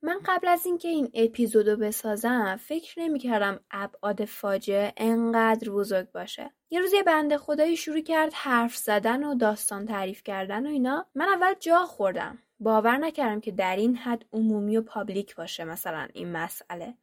من 0.01 0.19
قبل 0.25 0.47
از 0.47 0.65
اینکه 0.65 0.87
این 0.87 1.09
اپیزودو 1.13 1.77
بسازم 1.77 2.55
فکر 2.55 2.99
نمی‌کردم 2.99 3.59
ابعاد 3.71 4.25
فاجعه 4.25 4.93
انقدر 4.97 5.69
بزرگ 5.69 6.11
باشه. 6.11 6.53
یه 6.69 6.79
روز 6.79 6.93
یه 6.93 7.03
بنده 7.03 7.37
خدایی 7.37 7.77
شروع 7.77 8.01
کرد 8.01 8.33
حرف 8.33 8.75
زدن 8.75 9.23
و 9.23 9.35
داستان 9.35 9.85
تعریف 9.85 10.23
کردن 10.23 10.67
و 10.67 10.69
اینا. 10.69 11.05
من 11.15 11.27
اول 11.27 11.53
جا 11.59 11.85
خوردم. 11.85 12.39
باور 12.59 12.97
نکردم 12.97 13.39
که 13.39 13.51
در 13.51 13.75
این 13.75 13.95
حد 13.95 14.25
عمومی 14.33 14.77
و 14.77 14.81
پابلیک 14.81 15.35
باشه 15.35 15.63
مثلا 15.63 16.07
این 16.13 16.31
مسئله. 16.31 16.93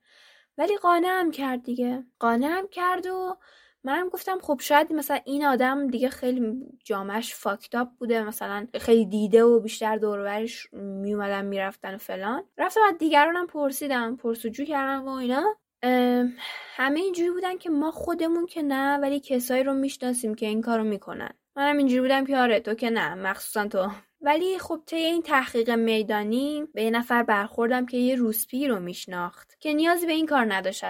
ولی 0.58 0.76
قانعم 0.76 1.30
کرد 1.30 1.62
دیگه. 1.62 2.04
قانعم 2.18 2.68
کرد 2.70 3.06
و 3.06 3.36
منم 3.84 4.08
گفتم 4.08 4.38
خب 4.42 4.60
شاید 4.60 4.92
مثلا 4.92 5.18
این 5.24 5.44
آدم 5.44 5.86
دیگه 5.86 6.08
خیلی 6.08 6.56
جامعش 6.84 7.34
فاکتاپ 7.34 7.88
بوده 7.98 8.24
مثلا 8.24 8.66
خیلی 8.80 9.06
دیده 9.06 9.44
و 9.44 9.60
بیشتر 9.60 9.96
دورورش 9.96 10.68
میومدن 10.72 11.44
می‌رفتن 11.44 11.94
و 11.94 11.98
فلان 11.98 12.44
رفتم 12.58 12.80
از 12.88 12.98
دیگرانم 12.98 13.46
پرسیدم 13.46 14.16
پرسجو 14.16 14.64
کردم 14.64 15.08
و 15.08 15.10
اینا. 15.10 15.56
همه 16.76 17.00
اینجوری 17.00 17.30
بودن 17.30 17.58
که 17.58 17.70
ما 17.70 17.90
خودمون 17.90 18.46
که 18.46 18.62
نه 18.62 18.98
ولی 18.98 19.20
کسایی 19.20 19.62
رو 19.62 19.74
می‌شناسیم 19.74 20.34
که 20.34 20.46
این 20.46 20.60
کارو 20.60 20.84
می‌کنن. 20.84 21.30
منم 21.56 21.76
اینجوری 21.76 22.00
بودم 22.00 22.34
آره 22.34 22.60
تو 22.60 22.74
که 22.74 22.90
نه 22.90 23.14
مخصوصا 23.14 23.68
تو. 23.68 23.90
ولی 24.24 24.58
خب 24.58 24.82
طی 24.86 24.96
این 24.96 25.22
تحقیق 25.22 25.70
میدانی 25.70 26.64
به 26.74 26.84
یه 26.84 26.90
نفر 26.90 27.22
برخوردم 27.22 27.86
که 27.86 27.96
یه 27.96 28.14
روسپی 28.14 28.68
رو 28.68 28.80
میشناخت 28.80 29.56
که 29.60 29.72
نیازی 29.72 30.06
به 30.06 30.12
این 30.12 30.26
کار 30.26 30.54
نداشت 30.54 30.84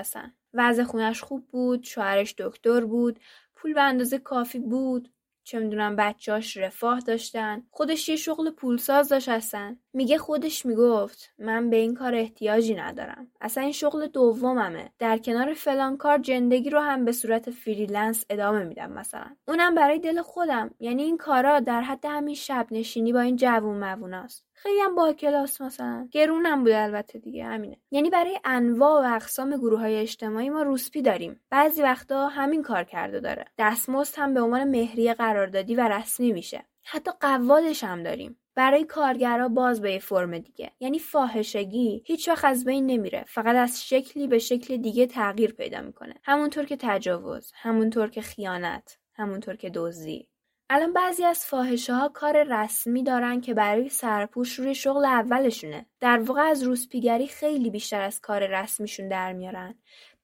وضع 0.54 0.84
خونش 0.84 1.22
خوب 1.22 1.46
بود 1.46 1.84
شوهرش 1.84 2.34
دکتر 2.38 2.84
بود 2.84 3.20
پول 3.54 3.74
به 3.74 3.82
اندازه 3.82 4.18
کافی 4.18 4.58
بود. 4.58 5.13
چه 5.44 5.58
می‌دونم 5.58 5.96
بچهاش 5.96 6.56
رفاه 6.56 7.00
داشتن. 7.00 7.62
خودش 7.70 8.08
یه 8.08 8.16
شغل 8.16 8.50
پولساز 8.50 9.08
داشت 9.08 9.28
هستن 9.28 9.76
میگه 9.92 10.18
خودش 10.18 10.66
می‌گفت 10.66 11.32
من 11.38 11.70
به 11.70 11.76
این 11.76 11.94
کار 11.94 12.14
احتیاجی 12.14 12.74
ندارم. 12.74 13.26
اصلا 13.40 13.62
این 13.62 13.72
شغل 13.72 14.06
دوممه. 14.06 14.90
در 14.98 15.18
کنار 15.18 15.54
فلان 15.54 15.96
کار 15.96 16.22
زندگی 16.26 16.70
رو 16.70 16.80
هم 16.80 17.04
به 17.04 17.12
صورت 17.12 17.50
freelance 17.50 18.24
ادامه 18.30 18.64
میدم 18.64 18.92
مثلا. 18.92 19.26
اونم 19.48 19.74
برای 19.74 19.98
دل 19.98 20.22
خودم. 20.22 20.70
یعنی 20.80 21.02
این 21.02 21.16
کارا 21.16 21.60
در 21.60 21.80
حد 21.80 22.04
همین 22.04 22.34
شب 22.34 22.66
نشینی 22.70 23.12
با 23.12 23.20
این 23.20 23.36
جوون 23.36 23.78
مووناست. 23.78 24.46
خیلی 24.64 24.80
هم 24.80 24.94
با 24.94 25.12
کلاس 25.12 25.60
مثلا 25.60 26.08
گرونم 26.12 26.64
بوده 26.64 26.78
البته 26.78 27.18
دیگه 27.18 27.44
همینه. 27.44 27.76
یعنی 27.90 28.10
برای 28.10 28.38
انواع 28.44 29.02
و 29.02 29.14
اقسام 29.14 29.56
گروه 29.56 29.80
های 29.80 29.96
اجتماعی 29.96 30.50
ما 30.50 30.62
روسپی 30.62 31.02
داریم. 31.02 31.40
بعضی 31.50 31.82
وقتا 31.82 32.28
همین 32.28 32.62
کارکرد 32.62 32.84
رو 32.84 33.20
داره. 33.20 33.44
دستمزد 33.58 34.14
هم 34.18 34.34
به 34.34 34.40
عنوان 34.40 34.64
مهریه 34.64 35.14
قراردادی 35.14 35.74
و 35.74 35.88
رسمی 35.88 36.32
میشه. 36.32 36.64
حتی 36.84 37.10
قوادش 37.20 37.84
هم 37.84 38.02
داریم. 38.02 38.40
برای 38.54 38.84
کارگرا 38.84 39.48
باز 39.48 39.80
به 39.80 39.92
یه 39.92 39.98
فرم 39.98 40.38
دیگه. 40.38 40.72
یعنی 40.80 40.98
فاحشگی 40.98 42.02
هیچ 42.06 42.28
وقت 42.28 42.44
از 42.44 42.64
بین 42.64 42.86
نمیره. 42.86 43.24
فقط 43.28 43.56
از 43.56 43.88
شکلی 43.88 44.26
به 44.26 44.38
شکل 44.38 44.76
دیگه 44.76 45.06
تغییر 45.06 45.52
پیدا 45.52 45.80
می‌کنه. 45.80 46.14
همونطور 46.22 46.64
که 46.64 46.76
تجاوز 46.80 47.52
همونطور 47.54 48.10
که 48.10 48.20
خیانت 48.20 48.98
همونطور 49.14 49.56
که 49.56 49.70
دزدی. 49.74 50.28
الان 50.74 50.92
بعضی 50.92 51.24
از 51.24 51.44
فاحشه 51.44 51.94
ها 51.94 52.08
کار 52.08 52.42
رسمی 52.42 53.02
دارن 53.02 53.40
که 53.40 53.54
برای 53.54 53.88
سرپوش 53.88 54.58
روی 54.58 54.74
شغل 54.74 55.04
اولشونه. 55.04 55.86
در 56.00 56.18
واقع 56.18 56.40
از 56.40 56.62
روسپیگری 56.62 57.26
خیلی 57.26 57.70
بیشتر 57.70 58.00
از 58.00 58.20
کار 58.20 58.46
رسمیشون 58.46 59.08
در 59.08 59.32
میارن. 59.32 59.74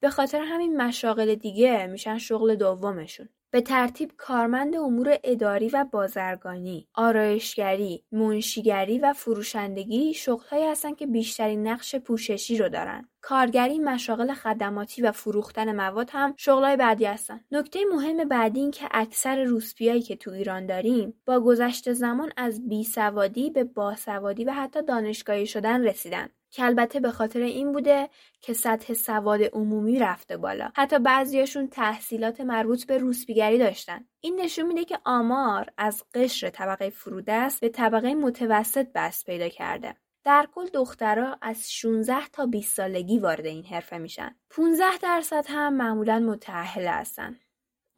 به 0.00 0.10
خاطر 0.10 0.40
همین 0.40 0.76
مشاغل 0.82 1.34
دیگه 1.34 1.86
میشن 1.86 2.18
شغل 2.18 2.54
دومشون. 2.54 3.28
به 3.52 3.60
ترتیب 3.60 4.12
کارمند 4.16 4.76
امور 4.76 5.18
اداری 5.24 5.68
و 5.68 5.86
بازرگانی، 5.92 6.88
آرایشگری، 6.94 8.04
منشیگری 8.12 8.98
و 8.98 9.12
فروشندگی 9.12 10.14
شغلهایی 10.14 10.66
هستند 10.66 10.96
که 10.96 11.06
بیشترین 11.06 11.66
نقش 11.66 11.96
پوششی 11.96 12.58
رو 12.58 12.68
دارن. 12.68 13.08
کارگری، 13.20 13.78
مشاغل 13.78 14.32
خدماتی 14.32 15.02
و 15.02 15.12
فروختن 15.12 15.76
مواد 15.76 16.10
هم 16.12 16.34
شغلای 16.36 16.76
بعدی 16.76 17.04
هستن. 17.04 17.40
نکته 17.50 17.80
مهم 17.92 18.28
بعدی 18.28 18.60
این 18.60 18.70
که 18.70 18.88
اکثر 18.90 19.44
روسپیایی 19.44 20.02
که 20.02 20.16
تو 20.16 20.30
ایران 20.30 20.66
داریم 20.66 21.14
با 21.26 21.40
گذشت 21.40 21.92
زمان 21.92 22.32
از 22.36 22.68
بیسوادی 22.68 23.50
به 23.50 23.64
باسوادی 23.64 24.44
و 24.44 24.52
حتی 24.52 24.82
دانشگاهی 24.82 25.46
شدن 25.46 25.84
رسیدن. 25.84 26.28
که 26.50 26.64
البته 26.64 27.00
به 27.00 27.10
خاطر 27.10 27.40
این 27.40 27.72
بوده 27.72 28.08
که 28.40 28.52
سطح 28.52 28.94
سواد 28.94 29.42
عمومی 29.42 29.98
رفته 29.98 30.36
بالا. 30.36 30.70
حتی 30.74 30.98
بعضیاشون 30.98 31.68
تحصیلات 31.68 32.40
مربوط 32.40 32.86
به 32.86 32.98
روسپیگری 32.98 33.58
داشتن. 33.58 34.04
این 34.20 34.40
نشون 34.40 34.66
میده 34.66 34.84
که 34.84 34.98
آمار 35.04 35.72
از 35.76 36.04
قشر 36.14 36.50
طبقه 36.50 36.90
فرودست 36.90 37.60
به 37.60 37.68
طبقه 37.68 38.14
متوسط 38.14 38.86
بست 38.94 39.26
پیدا 39.26 39.48
کرده. 39.48 39.96
در 40.24 40.48
کل 40.54 40.66
دخترها 40.66 41.38
از 41.42 41.72
16 41.72 42.28
تا 42.32 42.46
20 42.46 42.76
سالگی 42.76 43.18
وارد 43.18 43.46
این 43.46 43.64
حرفه 43.64 43.98
میشن. 43.98 44.36
15 44.50 44.84
درصد 45.02 45.44
هم 45.48 45.74
معمولا 45.74 46.18
متأهل 46.18 46.86
هستن. 46.86 47.38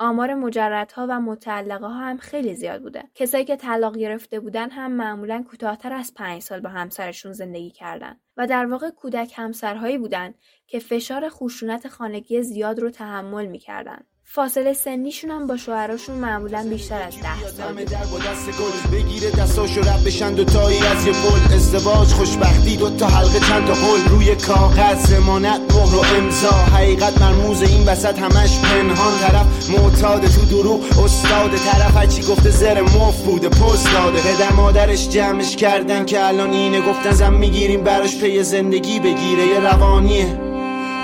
آمار 0.03 0.35
مجردها 0.35 1.07
و 1.11 1.21
متعلقه 1.21 1.87
ها 1.87 1.99
هم 1.99 2.17
خیلی 2.17 2.55
زیاد 2.55 2.83
بوده. 2.83 3.03
کسایی 3.15 3.45
که 3.45 3.57
طلاق 3.57 3.97
گرفته 3.97 4.41
بودن 4.41 4.71
هم 4.71 4.93
معمولا 4.93 5.45
کوتاهتر 5.51 5.93
از 5.93 6.15
پنج 6.15 6.43
سال 6.43 6.61
با 6.61 6.69
همسرشون 6.69 7.33
زندگی 7.33 7.71
کردن 7.71 8.17
و 8.37 8.47
در 8.47 8.67
واقع 8.67 8.91
کودک 8.91 9.33
همسرهایی 9.37 9.99
بودن 9.99 10.35
که 10.67 10.79
فشار 10.79 11.29
خشونت 11.29 11.89
خانگی 11.89 12.43
زیاد 12.43 12.81
رو 12.81 12.91
تحمل 12.91 13.47
می‌کردن. 13.47 14.05
فاصله 14.35 14.72
سنیشون 14.72 15.30
هم 15.30 15.47
با 15.47 15.57
شوهراشون 15.57 16.14
معمولا 16.14 16.66
بیشتر 16.70 17.03
از 17.03 17.14
ده 17.16 17.49
سال. 17.57 17.74
بگیره 18.93 19.30
دستاشو 19.30 19.80
رب 19.80 20.07
بشن 20.07 20.35
دوتایی 20.35 20.78
از 20.78 21.07
یه 21.07 21.12
پل. 21.12 21.55
ازدواج 21.55 22.09
خوشبختی 22.09 22.76
دوتا 22.76 23.07
حلقه 23.07 23.41
چند 23.41 23.66
تا 23.66 23.72
قول. 23.74 24.01
روی 24.09 24.35
کاغذ 24.35 25.07
زمانت 25.07 25.61
مهر 25.74 25.95
و 25.97 26.05
امضا. 26.16 26.51
حقیقت 26.51 27.22
مرموز 27.22 27.62
این 27.62 27.89
وسط 27.89 28.18
همش 28.18 28.61
پنهان 28.61 29.18
طرف. 29.18 29.70
معتاد 29.70 30.26
تو 30.26 30.45
دروغ 30.45 30.99
استاد 31.05 31.51
طرف. 31.51 31.97
هرچی 31.97 32.22
گفته 32.22 32.51
زر 32.51 32.83
مف 32.83 33.22
بوده 33.22 33.49
پست 33.49 33.93
داده. 33.93 34.20
پدر 34.20 34.53
مادرش 34.53 35.09
جمعش 35.09 35.57
کردن 35.57 36.05
که 36.05 36.26
الان 36.26 36.51
اینه. 36.51 36.80
گفتن 36.80 37.11
زن 37.11 37.35
می‌گیریم 37.35 37.85
براش 37.85 38.18
پی 38.18 38.43
زندگی 38.43 39.01
بگیره. 39.01 39.47
یه 39.47 39.61
روانیه. 39.61 40.52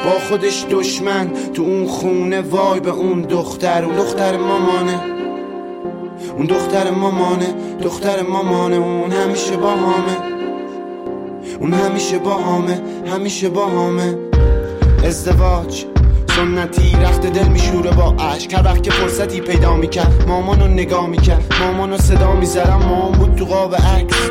با 0.04 0.10
خودش 0.28 0.66
دشمن 0.70 1.30
تو 1.54 1.62
اون 1.62 1.86
خونه 1.86 2.40
وای 2.40 2.80
به 2.80 2.90
اون 2.90 3.22
دختر. 3.22 3.84
اون 3.84 3.96
دختر 3.96 4.36
مامانه. 4.36 5.00
اون 6.36 6.46
دختر 6.46 6.90
مامانه. 6.90 7.54
دختر 7.82 8.22
مامانه. 8.22 8.76
اون 8.76 9.12
همیشه 9.12 9.56
با 9.56 9.70
همه 9.70 10.16
اون 11.60 11.72
همیشه 11.72 12.18
با 12.18 12.34
همه 12.34 12.80
همیشه 13.14 13.48
با 13.48 13.66
همه 13.66 14.18
ازدواج 15.04 15.84
سنتی 16.36 16.96
رفت 17.02 17.26
دل 17.26 17.48
میشوره 17.48 17.90
با 17.90 18.14
عشق. 18.24 18.54
هر 18.54 18.64
وقت 18.64 18.82
که 18.82 18.90
فرصتی 18.90 19.40
پیدا 19.40 19.76
می‌کرد 19.76 20.24
مامانو 20.28 20.68
نگاه 20.68 21.06
می‌کرد. 21.06 21.54
مامانو 21.60 21.98
صدا 21.98 22.32
می‌زدم. 22.32 22.82
مامان 22.88 23.12
بود 23.12 23.34
تو 23.34 23.44
قاب 23.44 23.74
عکس. 23.74 24.30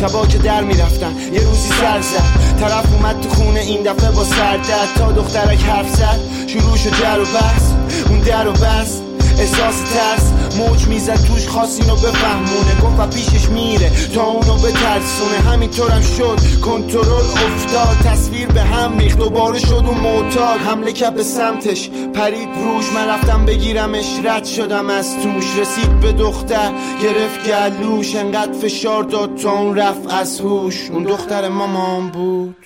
شبا 0.00 0.26
که 0.26 0.38
در 0.38 0.60
می‌رفتن 0.60 1.12
یه 1.32 1.40
روزی 1.40 1.68
سر 1.68 2.00
زد. 2.00 2.60
طرف 2.60 2.92
اومد 2.94 3.20
تو 3.20 3.28
خونه 3.28 3.60
این 3.60 3.82
دفعه 3.82 4.10
با 4.10 4.24
سردت 4.24 4.94
تا 4.96 5.12
دخترک 5.12 5.62
حرف 5.62 5.90
زد. 5.90 6.20
شروع 6.46 6.76
شد 6.76 6.90
جر 6.90 7.20
و 7.20 7.24
بس 7.24 7.72
اون 8.08 8.20
در 8.20 8.48
و 8.48 8.52
بست. 8.52 9.05
احساس 9.38 9.80
ترس 9.94 10.32
موج 10.58 10.86
می‌زد 10.86 11.24
توش 11.26 11.48
خواست 11.48 11.80
اینو 11.80 11.96
بفهمونه. 11.96 12.80
گفت 12.82 13.00
و 13.00 13.06
پیشش 13.06 13.48
میره 13.48 13.90
تا 14.14 14.22
اونو 14.22 14.56
بترسونه. 14.56 15.38
همینطورم 15.52 16.00
شد 16.00 16.60
کنترل 16.60 17.24
افتاد 17.46 17.96
تصویر 18.04 18.46
به 18.46 18.62
هم 18.62 18.98
ریخت. 18.98 19.18
دوباره 19.18 19.58
شد 19.58 19.84
اون 19.86 20.00
معتاد. 20.00 20.60
حمله 20.60 20.92
کرد 20.92 21.14
به 21.14 21.22
سمتش. 21.22 21.90
پرید 22.14 22.48
روش 22.64 22.92
من 22.92 23.08
رفتم 23.08 23.44
بگیرمش. 23.44 24.06
رد 24.24 24.44
شدم 24.44 24.90
از 24.90 25.14
توش. 25.22 25.58
رسید 25.58 26.00
به 26.00 26.12
دختر 26.12 26.72
گرفت 27.02 27.48
گلوش. 27.48 28.14
انقدر 28.14 28.52
فشار 28.52 29.02
داد 29.02 29.36
تا 29.36 29.52
اون 29.52 29.76
رفت 29.76 30.12
از 30.12 30.40
هوش. 30.40 30.90
اون 30.90 31.02
دختر 31.02 31.48
مامان 31.48 32.10
بود. 32.10 32.56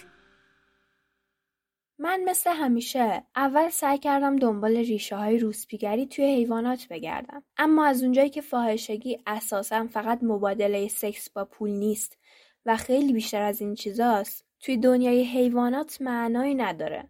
من 2.03 2.25
مثل 2.25 2.51
همیشه 2.51 3.23
اول 3.37 3.69
سعی 3.69 3.99
کردم 3.99 4.37
دنبال 4.37 4.77
ریشه 4.77 5.17
های 5.17 5.39
روسپیگری 5.39 6.07
توی 6.07 6.25
حیوانات 6.25 6.87
بگردم. 6.91 7.43
اما 7.57 7.85
از 7.87 8.03
اونجایی 8.03 8.31
که 8.31 8.41
فاحشگی 8.41 9.19
اساسا 9.27 9.87
فقط 9.87 10.19
مبادله 10.23 10.89
سکس 10.89 11.31
با 11.31 11.45
پول 11.45 11.71
نیست 11.71 12.19
و 12.67 12.77
خیلی 12.77 13.13
بیشتر 13.13 13.43
از 13.43 13.61
این 13.61 13.75
چیزاست 13.75 14.45
توی 14.61 14.77
دنیای 14.77 15.25
حیوانات 15.25 15.99
معنایی 16.01 16.55
نداره. 16.55 17.09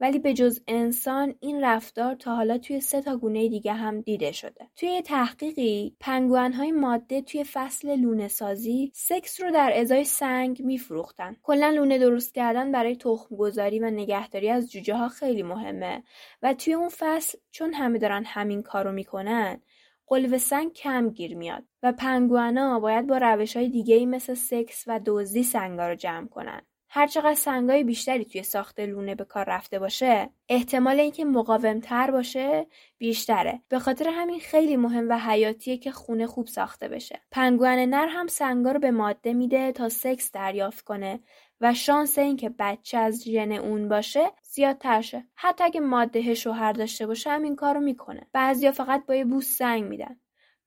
ولی 0.00 0.18
به 0.18 0.32
جز 0.32 0.60
انسان 0.68 1.34
این 1.40 1.64
رفتار 1.64 2.14
تا 2.14 2.34
حالا 2.34 2.58
توی 2.58 2.80
سه 2.80 3.02
تا 3.02 3.16
گونه 3.16 3.48
دیگه 3.48 3.72
هم 3.72 4.00
دیده 4.00 4.32
شده. 4.32 4.68
توی 4.76 4.88
یه 4.88 5.02
تحقیقی 5.02 5.96
پنگوان 6.00 6.52
های 6.52 6.72
ماده 6.72 7.22
توی 7.22 7.44
فصل 7.44 7.96
لونه 7.96 8.28
سازی 8.28 8.92
سکس 8.94 9.40
رو 9.40 9.50
در 9.50 9.72
ازای 9.76 10.04
سنگ 10.04 10.62
میفروختن. 10.62 11.36
کلا 11.42 11.70
لونه 11.70 11.98
درست 11.98 12.34
کردن 12.34 12.72
برای 12.72 12.96
تخم 12.96 13.36
گذاری 13.36 13.78
و 13.78 13.90
نگهداری 13.90 14.50
از 14.50 14.72
جوجه 14.72 14.94
ها 14.94 15.08
خیلی 15.08 15.42
مهمه 15.42 16.02
و 16.42 16.54
توی 16.54 16.74
اون 16.74 16.88
فصل 16.88 17.38
چون 17.50 17.74
همه 17.74 17.98
دارن 17.98 18.24
همین 18.24 18.62
کارو 18.62 18.92
می‌کنن 18.92 19.60
قلب 20.06 20.36
سنگ 20.36 20.72
کم 20.72 21.10
گیر 21.10 21.36
میاد 21.36 21.64
و 21.82 21.92
پنگوانا 21.92 22.80
باید 22.80 23.06
با 23.06 23.18
روش 23.18 23.56
های 23.56 23.68
دیگه 23.68 23.94
ای 23.94 24.06
مثل 24.06 24.34
سکس 24.34 24.84
و 24.86 25.00
دزدی 25.06 25.42
سنگا 25.42 25.88
رو 25.88 25.94
جمع 25.94 26.28
کنن. 26.28 26.62
هرچقدر 26.96 27.34
سنگای 27.34 27.84
بیشتری 27.84 28.24
توی 28.24 28.42
ساخت 28.42 28.80
لونه 28.80 29.14
به 29.14 29.24
کار 29.24 29.44
رفته 29.44 29.78
باشه 29.78 30.30
احتمال 30.48 31.00
اینکه 31.00 31.24
مقاومتر 31.24 32.10
باشه 32.10 32.66
بیشتره. 32.98 33.62
به 33.68 33.78
خاطر 33.78 34.08
همین 34.08 34.40
خیلی 34.40 34.76
مهم 34.76 35.08
و 35.08 35.18
حیاتیه 35.18 35.76
که 35.78 35.92
خونه 35.92 36.26
خوب 36.26 36.46
ساخته 36.46 36.88
بشه. 36.88 37.20
پنگوان 37.30 37.78
نر 37.78 38.06
هم 38.06 38.26
سنگا 38.26 38.72
رو 38.72 38.80
به 38.80 38.90
ماده 38.90 39.32
میده 39.32 39.72
تا 39.72 39.88
سکس 39.88 40.32
دریافت 40.32 40.84
کنه 40.84 41.20
و 41.60 41.74
شانس 41.74 42.18
اینکه 42.18 42.50
بچه 42.58 42.98
از 42.98 43.24
ژن 43.24 43.52
اون 43.52 43.88
باشه 43.88 44.30
زیادتر 44.42 45.00
شه. 45.00 45.24
حتی 45.34 45.64
اگه 45.64 45.80
ماده 45.80 46.34
شوهر 46.34 46.72
داشته 46.72 47.06
باشه 47.06 47.30
هم 47.30 47.42
این 47.42 47.56
کارو 47.56 47.80
می‌کنه. 47.80 48.26
بعضیا 48.32 48.72
فقط 48.72 49.06
با 49.06 49.14
یه 49.14 49.24
بوس 49.24 49.46
سنگ 49.58 49.84
میدن. 49.84 50.16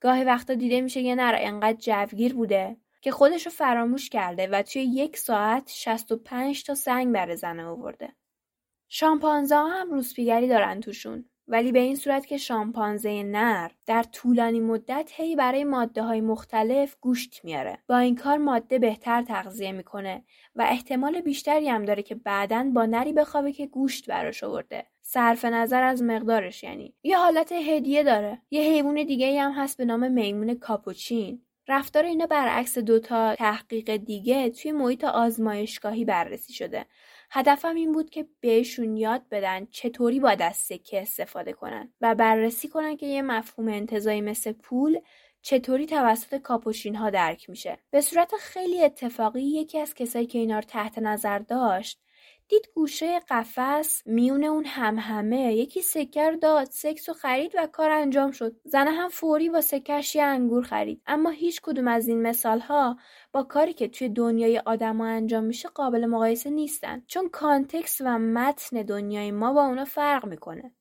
گاهی 0.02 0.24
وقتا 0.24 0.54
دیده 0.54 0.82
میشه 0.82 1.02
یه 1.02 1.16
نر 1.16 1.36
انقدر 1.38 2.06
جوگیر 2.06 2.34
بوده 2.34 2.78
که 3.08 3.12
خودش 3.12 3.45
رو 3.45 3.51
فراموش 3.51 4.10
کرده 4.10 4.47
و 4.47 4.62
توی 4.62 4.82
یک 4.82 5.18
ساعت 5.18 5.72
65 5.76 6.64
تا 6.64 6.76
سنگ 6.76 7.14
بر 7.14 7.36
زنه 7.36 7.66
آورده. 7.66 8.16
شامپانزه 8.89 9.55
هم 9.55 9.91
روسپیگری 9.91 10.47
دارن 10.47 10.80
توشون 10.80 11.26
ولی 11.47 11.72
به 11.72 11.80
این 11.80 11.95
صورت 11.95 12.26
که 12.26 12.38
شامپانزه 12.38 13.24
نر 13.24 13.72
در 13.86 14.03
طولانی 14.03 14.60
مدت 14.60 15.12
هی 15.14 15.36
برای 15.36 15.64
ماده 15.64 16.03
های 16.03 16.22
مختلف 16.22 16.95
گوشت 17.01 17.41
میاره. 17.43 17.78
با 17.89 17.97
این 17.97 18.16
کار 18.16 18.38
ماده 18.38 18.80
بهتر 18.80 19.22
تغذیه 19.22 19.72
می‌کنه 19.72 20.24
و 20.55 20.62
احتمال 20.62 21.22
بیشتری 21.22 21.70
هم 21.70 21.86
داره 21.86 22.03
که 22.03 22.16
بعدا 22.16 22.72
با 22.74 22.86
نری 22.86 23.14
بخوابه 23.14 23.51
که 23.51 23.68
گوشت 23.68 24.10
براش 24.10 24.43
آورده. 24.43 24.88
صرف 25.01 25.45
نظر 25.45 25.84
از 25.84 26.03
مقدارش 26.03 26.64
یعنی. 26.64 26.95
یه 27.03 27.18
حالت 27.18 27.51
هدیه 27.51 28.03
داره. 28.03 28.41
یه 28.51 28.62
حیوان 28.62 29.03
دیگه 29.03 29.41
هم 29.41 29.51
هست 29.51 29.78
به 29.78 29.86
نام 29.86 30.12
میمون 30.12 30.53
کاپوچین. 30.53 31.47
رفتار 31.68 32.03
اینا 32.05 32.26
برعکس 32.26 32.78
دوتا 32.78 33.36
تحقیق 33.36 33.97
دیگه 33.97 34.49
توی 34.49 34.72
محیط 34.72 35.03
آزمایشگاهی 35.03 36.05
بررسی 36.05 36.53
شده. 36.53 36.86
هدفم 37.32 37.76
این 37.76 37.91
بود 37.91 38.09
که 38.09 38.28
بهشون 38.39 38.97
یاد 38.97 39.30
بدن 39.32 39.65
چطوری 39.65 40.20
با 40.20 40.30
از 40.39 40.55
سکه 40.55 41.01
استفاده 41.01 41.53
کنن 41.53 41.93
و 42.01 42.15
بررسی 42.15 42.68
کنن 42.68 42.97
که 42.97 43.05
یه 43.05 43.22
مفهوم 43.22 43.68
انتظایی 43.68 44.22
مثل 44.22 44.51
پول 44.51 44.99
چطوری 45.41 45.86
توسط 45.86 46.36
کاپوشین 46.36 46.95
ها 46.95 47.09
درک 47.09 47.49
میشه. 47.49 47.78
به 47.91 48.01
صورت 48.01 48.32
خیلی 48.39 48.84
اتفاقی 48.84 49.41
یکی 49.41 49.80
از 49.80 49.93
کسایی 49.93 50.26
که 50.26 50.39
اینا 50.39 50.55
رو 50.55 50.61
تحت 50.61 50.99
نظر 50.99 51.39
داشت 51.39 52.01
دید 52.50 52.70
گوشه 52.76 53.20
قفس 53.20 54.04
میون 54.06 54.43
اون 54.43 54.66
همهمه 54.66 55.56
یکی 55.56 55.82
سکه 55.82 56.15
رو 56.15 56.32
داد 56.32 56.68
سکس 56.72 57.10
و 57.10 57.14
خرید 57.14 57.52
و 57.58 57.68
کار 57.68 57.89
انجام 57.89 58.32
شد. 58.32 58.56
زنه 58.64 58.91
هم 58.91 59.10
فوری 59.10 59.50
با 59.50 59.62
سکه‌ش 59.62 60.16
یه 60.16 60.24
انگور 60.24 60.64
خرید. 60.64 61.02
اما 61.08 61.30
هیچ 61.30 61.62
کدوم 61.62 61.88
از 61.88 62.08
این 62.08 62.22
مثال 62.22 62.60
ها 62.60 62.98
با 63.32 63.43
کاری 63.43 63.74
که 63.74 63.88
توی 63.88 64.10
دنیای 64.10 64.60
آدما 64.60 65.06
انجام 65.06 65.43
میشه 65.43 65.70
قابل 65.70 66.06
مقایسه 66.06 66.50
نیستن. 66.50 67.04
چون 67.08 67.30
context 67.30 68.02
و 68.02 68.20
متن 68.20 68.82
دنیای 68.82 69.32
ما 69.32 69.54
با 69.54 69.66
اونا 69.66 69.86
فرق 69.86 70.26
می‌کنه. 70.26 70.72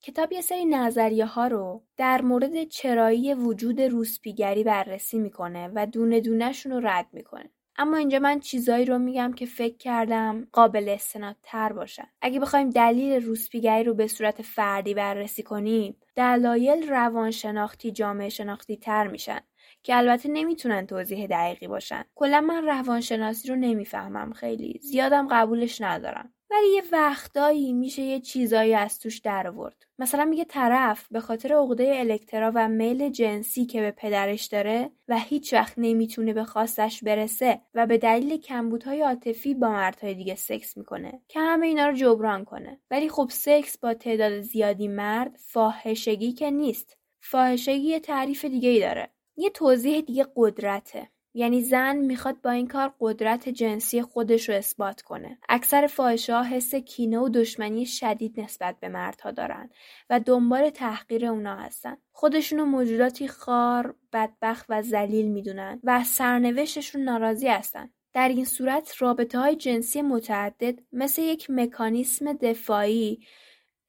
کتاب 0.00 0.32
یه 0.32 0.40
سری 0.40 0.64
نظریه 0.64 1.26
ها 1.26 1.46
رو 1.46 1.82
در 1.96 2.22
مورد 2.22 2.64
چرایی 2.64 3.34
وجود 3.34 3.80
روسپیگری 3.80 4.64
بررسی 4.64 5.18
می‌کنه 5.18 5.70
و 5.74 5.86
دونه 5.86 6.20
دونهشون 6.20 6.72
رو 6.72 6.80
رد 6.80 7.06
می‌کنه. 7.12 7.50
اما 7.78 7.96
اینجا 7.96 8.18
من 8.18 8.40
چیزایی 8.40 8.84
رو 8.84 8.98
میگم 8.98 9.32
که 9.32 9.46
فکر 9.46 9.76
کردم 9.76 10.48
قابل 10.52 10.88
استنادتر 10.88 11.72
باشن. 11.72 12.08
اگه 12.22 12.40
بخوایم 12.40 12.70
دلیل 12.70 13.22
روسپیگری 13.24 13.84
رو 13.84 13.94
به 13.94 14.06
صورت 14.06 14.42
فردی 14.42 14.94
بررسی 14.94 15.42
کنیم 15.42 15.96
دلایل 16.16 16.88
روانشناختی 16.88 17.92
جامعه 17.92 18.28
شناختی 18.28 18.76
تر 18.76 19.08
میشن 19.08 19.40
که 19.82 19.96
البته 19.96 20.28
نمی‌تونن 20.28 20.86
توضیح 20.86 21.26
دقیقی 21.26 21.68
باشن. 21.68 22.04
کلا 22.14 22.40
من 22.40 22.64
روانشناسی 22.64 23.48
رو 23.48 23.56
نمی‌فهمم 23.56 24.32
خیلی 24.32 24.80
زیادم 24.82 25.28
قبولش 25.30 25.80
ندارم. 25.80 26.33
ولی 26.50 26.68
یه 26.74 26.82
وقتایی 26.92 27.72
میشه 27.72 28.02
یه 28.02 28.20
چیزایی 28.20 28.74
از 28.74 28.98
توش 28.98 29.18
در 29.18 29.48
آورد 29.48 29.86
مثلا 29.98 30.24
میگه 30.24 30.44
طرف 30.44 31.08
به 31.10 31.20
خاطر 31.20 31.52
عقده 31.52 31.92
الکترا 31.96 32.52
و 32.54 32.68
میل 32.68 33.08
جنسی 33.08 33.66
که 33.66 33.80
به 33.80 33.90
پدرش 33.90 34.46
داره 34.46 34.90
و 35.08 35.18
هیچ 35.18 35.54
وقت 35.54 35.74
نمی‌تونه 35.76 36.32
به 36.32 36.44
خواستش 36.44 37.04
برسه 37.04 37.60
و 37.74 37.86
به 37.86 37.98
دلیل 37.98 38.36
کمبودهای 38.36 39.02
عاطفی 39.02 39.54
با 39.54 39.68
مردهای 39.68 40.14
دیگه 40.14 40.34
سکس 40.34 40.76
می‌کنه 40.76 41.22
که 41.28 41.40
همه 41.40 41.66
اینا 41.66 41.86
رو 41.86 41.96
جبران 41.96 42.44
کنه. 42.44 42.80
ولی 42.90 43.08
خب 43.08 43.28
سکس 43.30 43.78
با 43.78 43.94
تعداد 43.94 44.40
زیادی 44.40 44.88
مرد 44.88 45.36
فاحشگی 45.38 46.32
که 46.32 46.50
نیست. 46.50 46.96
فاحشگی 47.20 47.88
یه 47.88 48.00
تعریف 48.00 48.44
دیگه 48.44 48.68
ای 48.68 48.80
داره. 48.80 49.10
یه 49.36 49.50
توضیح 49.50 50.00
دیگه 50.00 50.26
قدرته. 50.36 51.08
یعنی 51.34 51.62
زن 51.62 51.96
می‌خواد 51.96 52.40
با 52.42 52.50
این 52.50 52.66
کار 52.66 52.94
قدرت 53.00 53.48
جنسی 53.48 54.02
خودش 54.02 54.48
رو 54.48 54.54
اثبات 54.54 55.02
کنه. 55.02 55.38
اکثر 55.48 55.86
فاحشه 55.86 56.34
ها 56.34 56.42
حس 56.42 56.74
کینه 56.74 57.18
و 57.18 57.28
دشمنی 57.28 57.86
شدید 57.86 58.40
نسبت 58.40 58.76
به 58.80 58.88
مردها 58.88 59.30
دارن 59.30 59.70
و 60.10 60.20
دنبال 60.20 60.70
تحقیر 60.70 61.26
اونا 61.26 61.56
هستن. 61.56 61.96
خودشونو 62.12 62.64
موجوداتی 62.64 63.28
خار، 63.28 63.94
بدبخت 64.12 64.66
و 64.68 64.82
ذلیل 64.82 65.28
می‌دونن 65.28 65.80
و 65.84 66.04
سرنوشتشون 66.04 67.02
ناراضی 67.02 67.48
هستن. 67.48 67.90
در 68.12 68.28
این 68.28 68.44
صورت 68.44 68.94
رابطه 68.98 69.38
های 69.38 69.56
جنسی 69.56 70.02
متعدد 70.02 70.78
مثل 70.92 71.22
یک 71.22 71.46
مکانیسم 71.50 72.32
دفاعی 72.32 73.20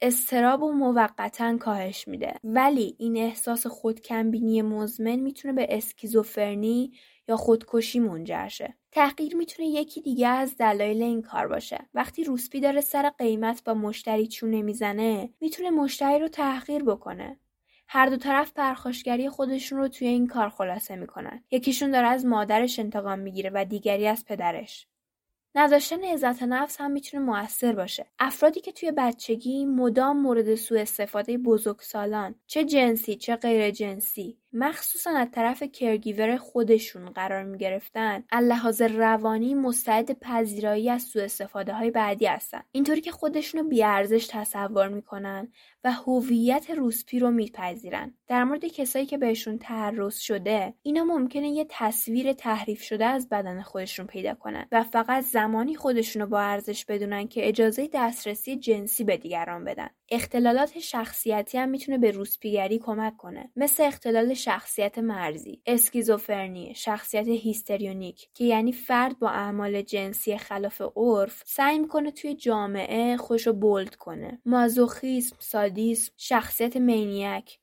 استراب 0.02 0.64
و 0.64 0.72
موقتا 0.72 1.58
کاهش 1.58 2.08
میده 2.08 2.34
ولی 2.44 2.96
این 3.00 3.18
احساس 3.18 3.68
خودکمبینی 3.68 4.62
مزمن 4.62 5.16
می‌تونه 5.16 5.54
به 5.54 5.68
اسکیزوفرنی 5.70 6.92
یا 7.28 7.38
خودکشی 7.38 8.00
منجر 8.00 8.48
شه 8.48 8.74
تحقیر 8.92 9.36
می‌تونه 9.36 9.68
یکی 9.68 10.02
دیگه 10.02 10.28
از 10.28 10.58
دلایل 10.58 11.04
این 11.04 11.22
کار 11.22 11.48
باشه. 11.48 11.86
وقتی 11.94 12.24
روسپی 12.24 12.60
داره 12.60 12.82
سر 12.82 13.10
قیمت 13.10 13.64
با 13.64 13.74
مشتری 13.74 14.28
چونه 14.28 14.62
می‌زنه 14.62 15.30
می‌تونه 15.42 15.70
مشتری 15.70 16.20
رو 16.20 16.28
تحقیر 16.28 16.84
بکنه. 16.84 17.40
هر 17.88 18.06
دو 18.06 18.18
طرف 18.18 18.54
پرخاشگری 18.54 19.30
خودشون 19.30 19.80
رو 19.80 19.88
توی 19.88 20.08
این 20.08 20.28
کار 20.28 20.50
خلاصه 20.50 20.96
می‌کنن. 20.96 21.44
یکیشون 21.52 21.92
داره 21.92 22.08
از 22.08 22.26
مادرش 22.26 22.80
انتقام 22.80 23.20
می‌گیره 23.20 23.52
و 23.54 23.66
دیگری 23.66 24.08
از 24.08 24.26
پدرش. 24.26 24.88
نداشتن 25.56 26.04
عزت 26.04 26.44
نفس 26.44 26.82
هم 26.82 26.92
می‌تونه 26.92 27.24
موثر 27.24 27.74
باشه. 27.74 28.06
افرادی 28.20 28.62
که 28.62 28.72
توی 28.72 28.92
بچگی 28.92 29.66
مدام 29.66 30.22
مورد 30.22 30.56
سوء 30.56 30.82
استفاده 30.82 31.38
بزرگسالان 31.38 32.36
چه 32.48 32.64
جنسی 32.64 33.16
چه 33.16 33.36
غیر 33.36 33.72
جنسی 33.72 34.38
مخصوصا 34.58 35.10
از 35.10 35.28
طرف 35.32 35.64
کرگیور 35.64 36.38
خودشون 36.38 37.10
قرار 37.10 37.44
می 37.44 37.58
گرفتن 37.58 38.24
لحاظ 38.34 38.82
روانی 38.82 39.54
مستعد 39.54 40.20
پذیرایی 40.20 40.90
از 40.90 41.04
سوء 41.04 41.24
استفاده 41.24 41.74
های 41.74 41.92
بعدی 41.92 42.26
هستن. 42.26 42.62
اینطوری 42.72 43.02
که 43.02 43.12
خودشون 43.12 43.62
رو 43.62 43.68
بیارزش 43.68 44.28
تصور 44.32 44.88
می‌کنن 44.88 45.48
و 45.84 45.92
هویت 45.92 46.70
روسپی 46.70 47.20
رو 47.20 47.32
میپذیرن. 47.32 48.14
در 48.28 48.44
مورد 48.44 48.66
کسایی 48.66 49.06
که 49.06 49.18
بهشون 49.18 49.58
تعرض 49.58 50.18
شده 50.18 50.74
اینا 50.84 51.04
ممکنه 51.04 51.50
یه 51.50 51.66
تصویر 51.70 52.34
تحریف 52.34 52.82
شده 52.82 53.06
از 53.06 53.30
بدن 53.30 53.62
خودشون 53.62 54.06
پیدا 54.06 54.34
کنن 54.34 54.66
و 54.72 54.84
فقط 54.84 55.24
زمانی 55.24 55.76
خودشون 55.76 56.22
رو 56.22 56.28
با 56.28 56.40
ارزش 56.40 56.86
بدونن 56.86 57.28
که 57.28 57.48
اجازه 57.48 57.90
دسترسی 57.94 58.56
جنسی 58.56 59.04
به 59.04 59.18
دیگران 59.18 59.64
بدن. 59.64 59.90
اختلالات 60.10 60.80
شخصیتی 60.80 61.58
هم 61.58 61.70
می‌تونه 61.70 61.98
به 61.98 62.12
روسپیگری 62.12 62.80
کمک 62.80 63.18
کنه. 63.18 63.52
مثل 63.56 63.84
اختلال 63.84 64.34
شخصیت 64.34 65.00
مرزی 65.00 65.62
اسکیزوفرنی 65.66 66.74
شخصیت 66.76 67.28
histrionic 67.28 68.30
که 68.34 68.44
یعنی 68.46 68.72
فرد 68.72 69.20
با 69.20 69.30
اعمال 69.30 69.82
جنسی 69.82 70.38
خلاف 70.38 70.82
عرف 70.96 71.44
سعی 71.46 71.80
می‌کنه 71.80 72.12
توی 72.12 72.36
جامعه 72.36 73.18
خودشو 73.18 73.54
bold 73.54 73.96
کنه. 73.96 74.42
مازوخیسم 74.46 75.36
سادیسم 75.40 76.14
شخصیت 76.18 76.78
manic 76.78 77.60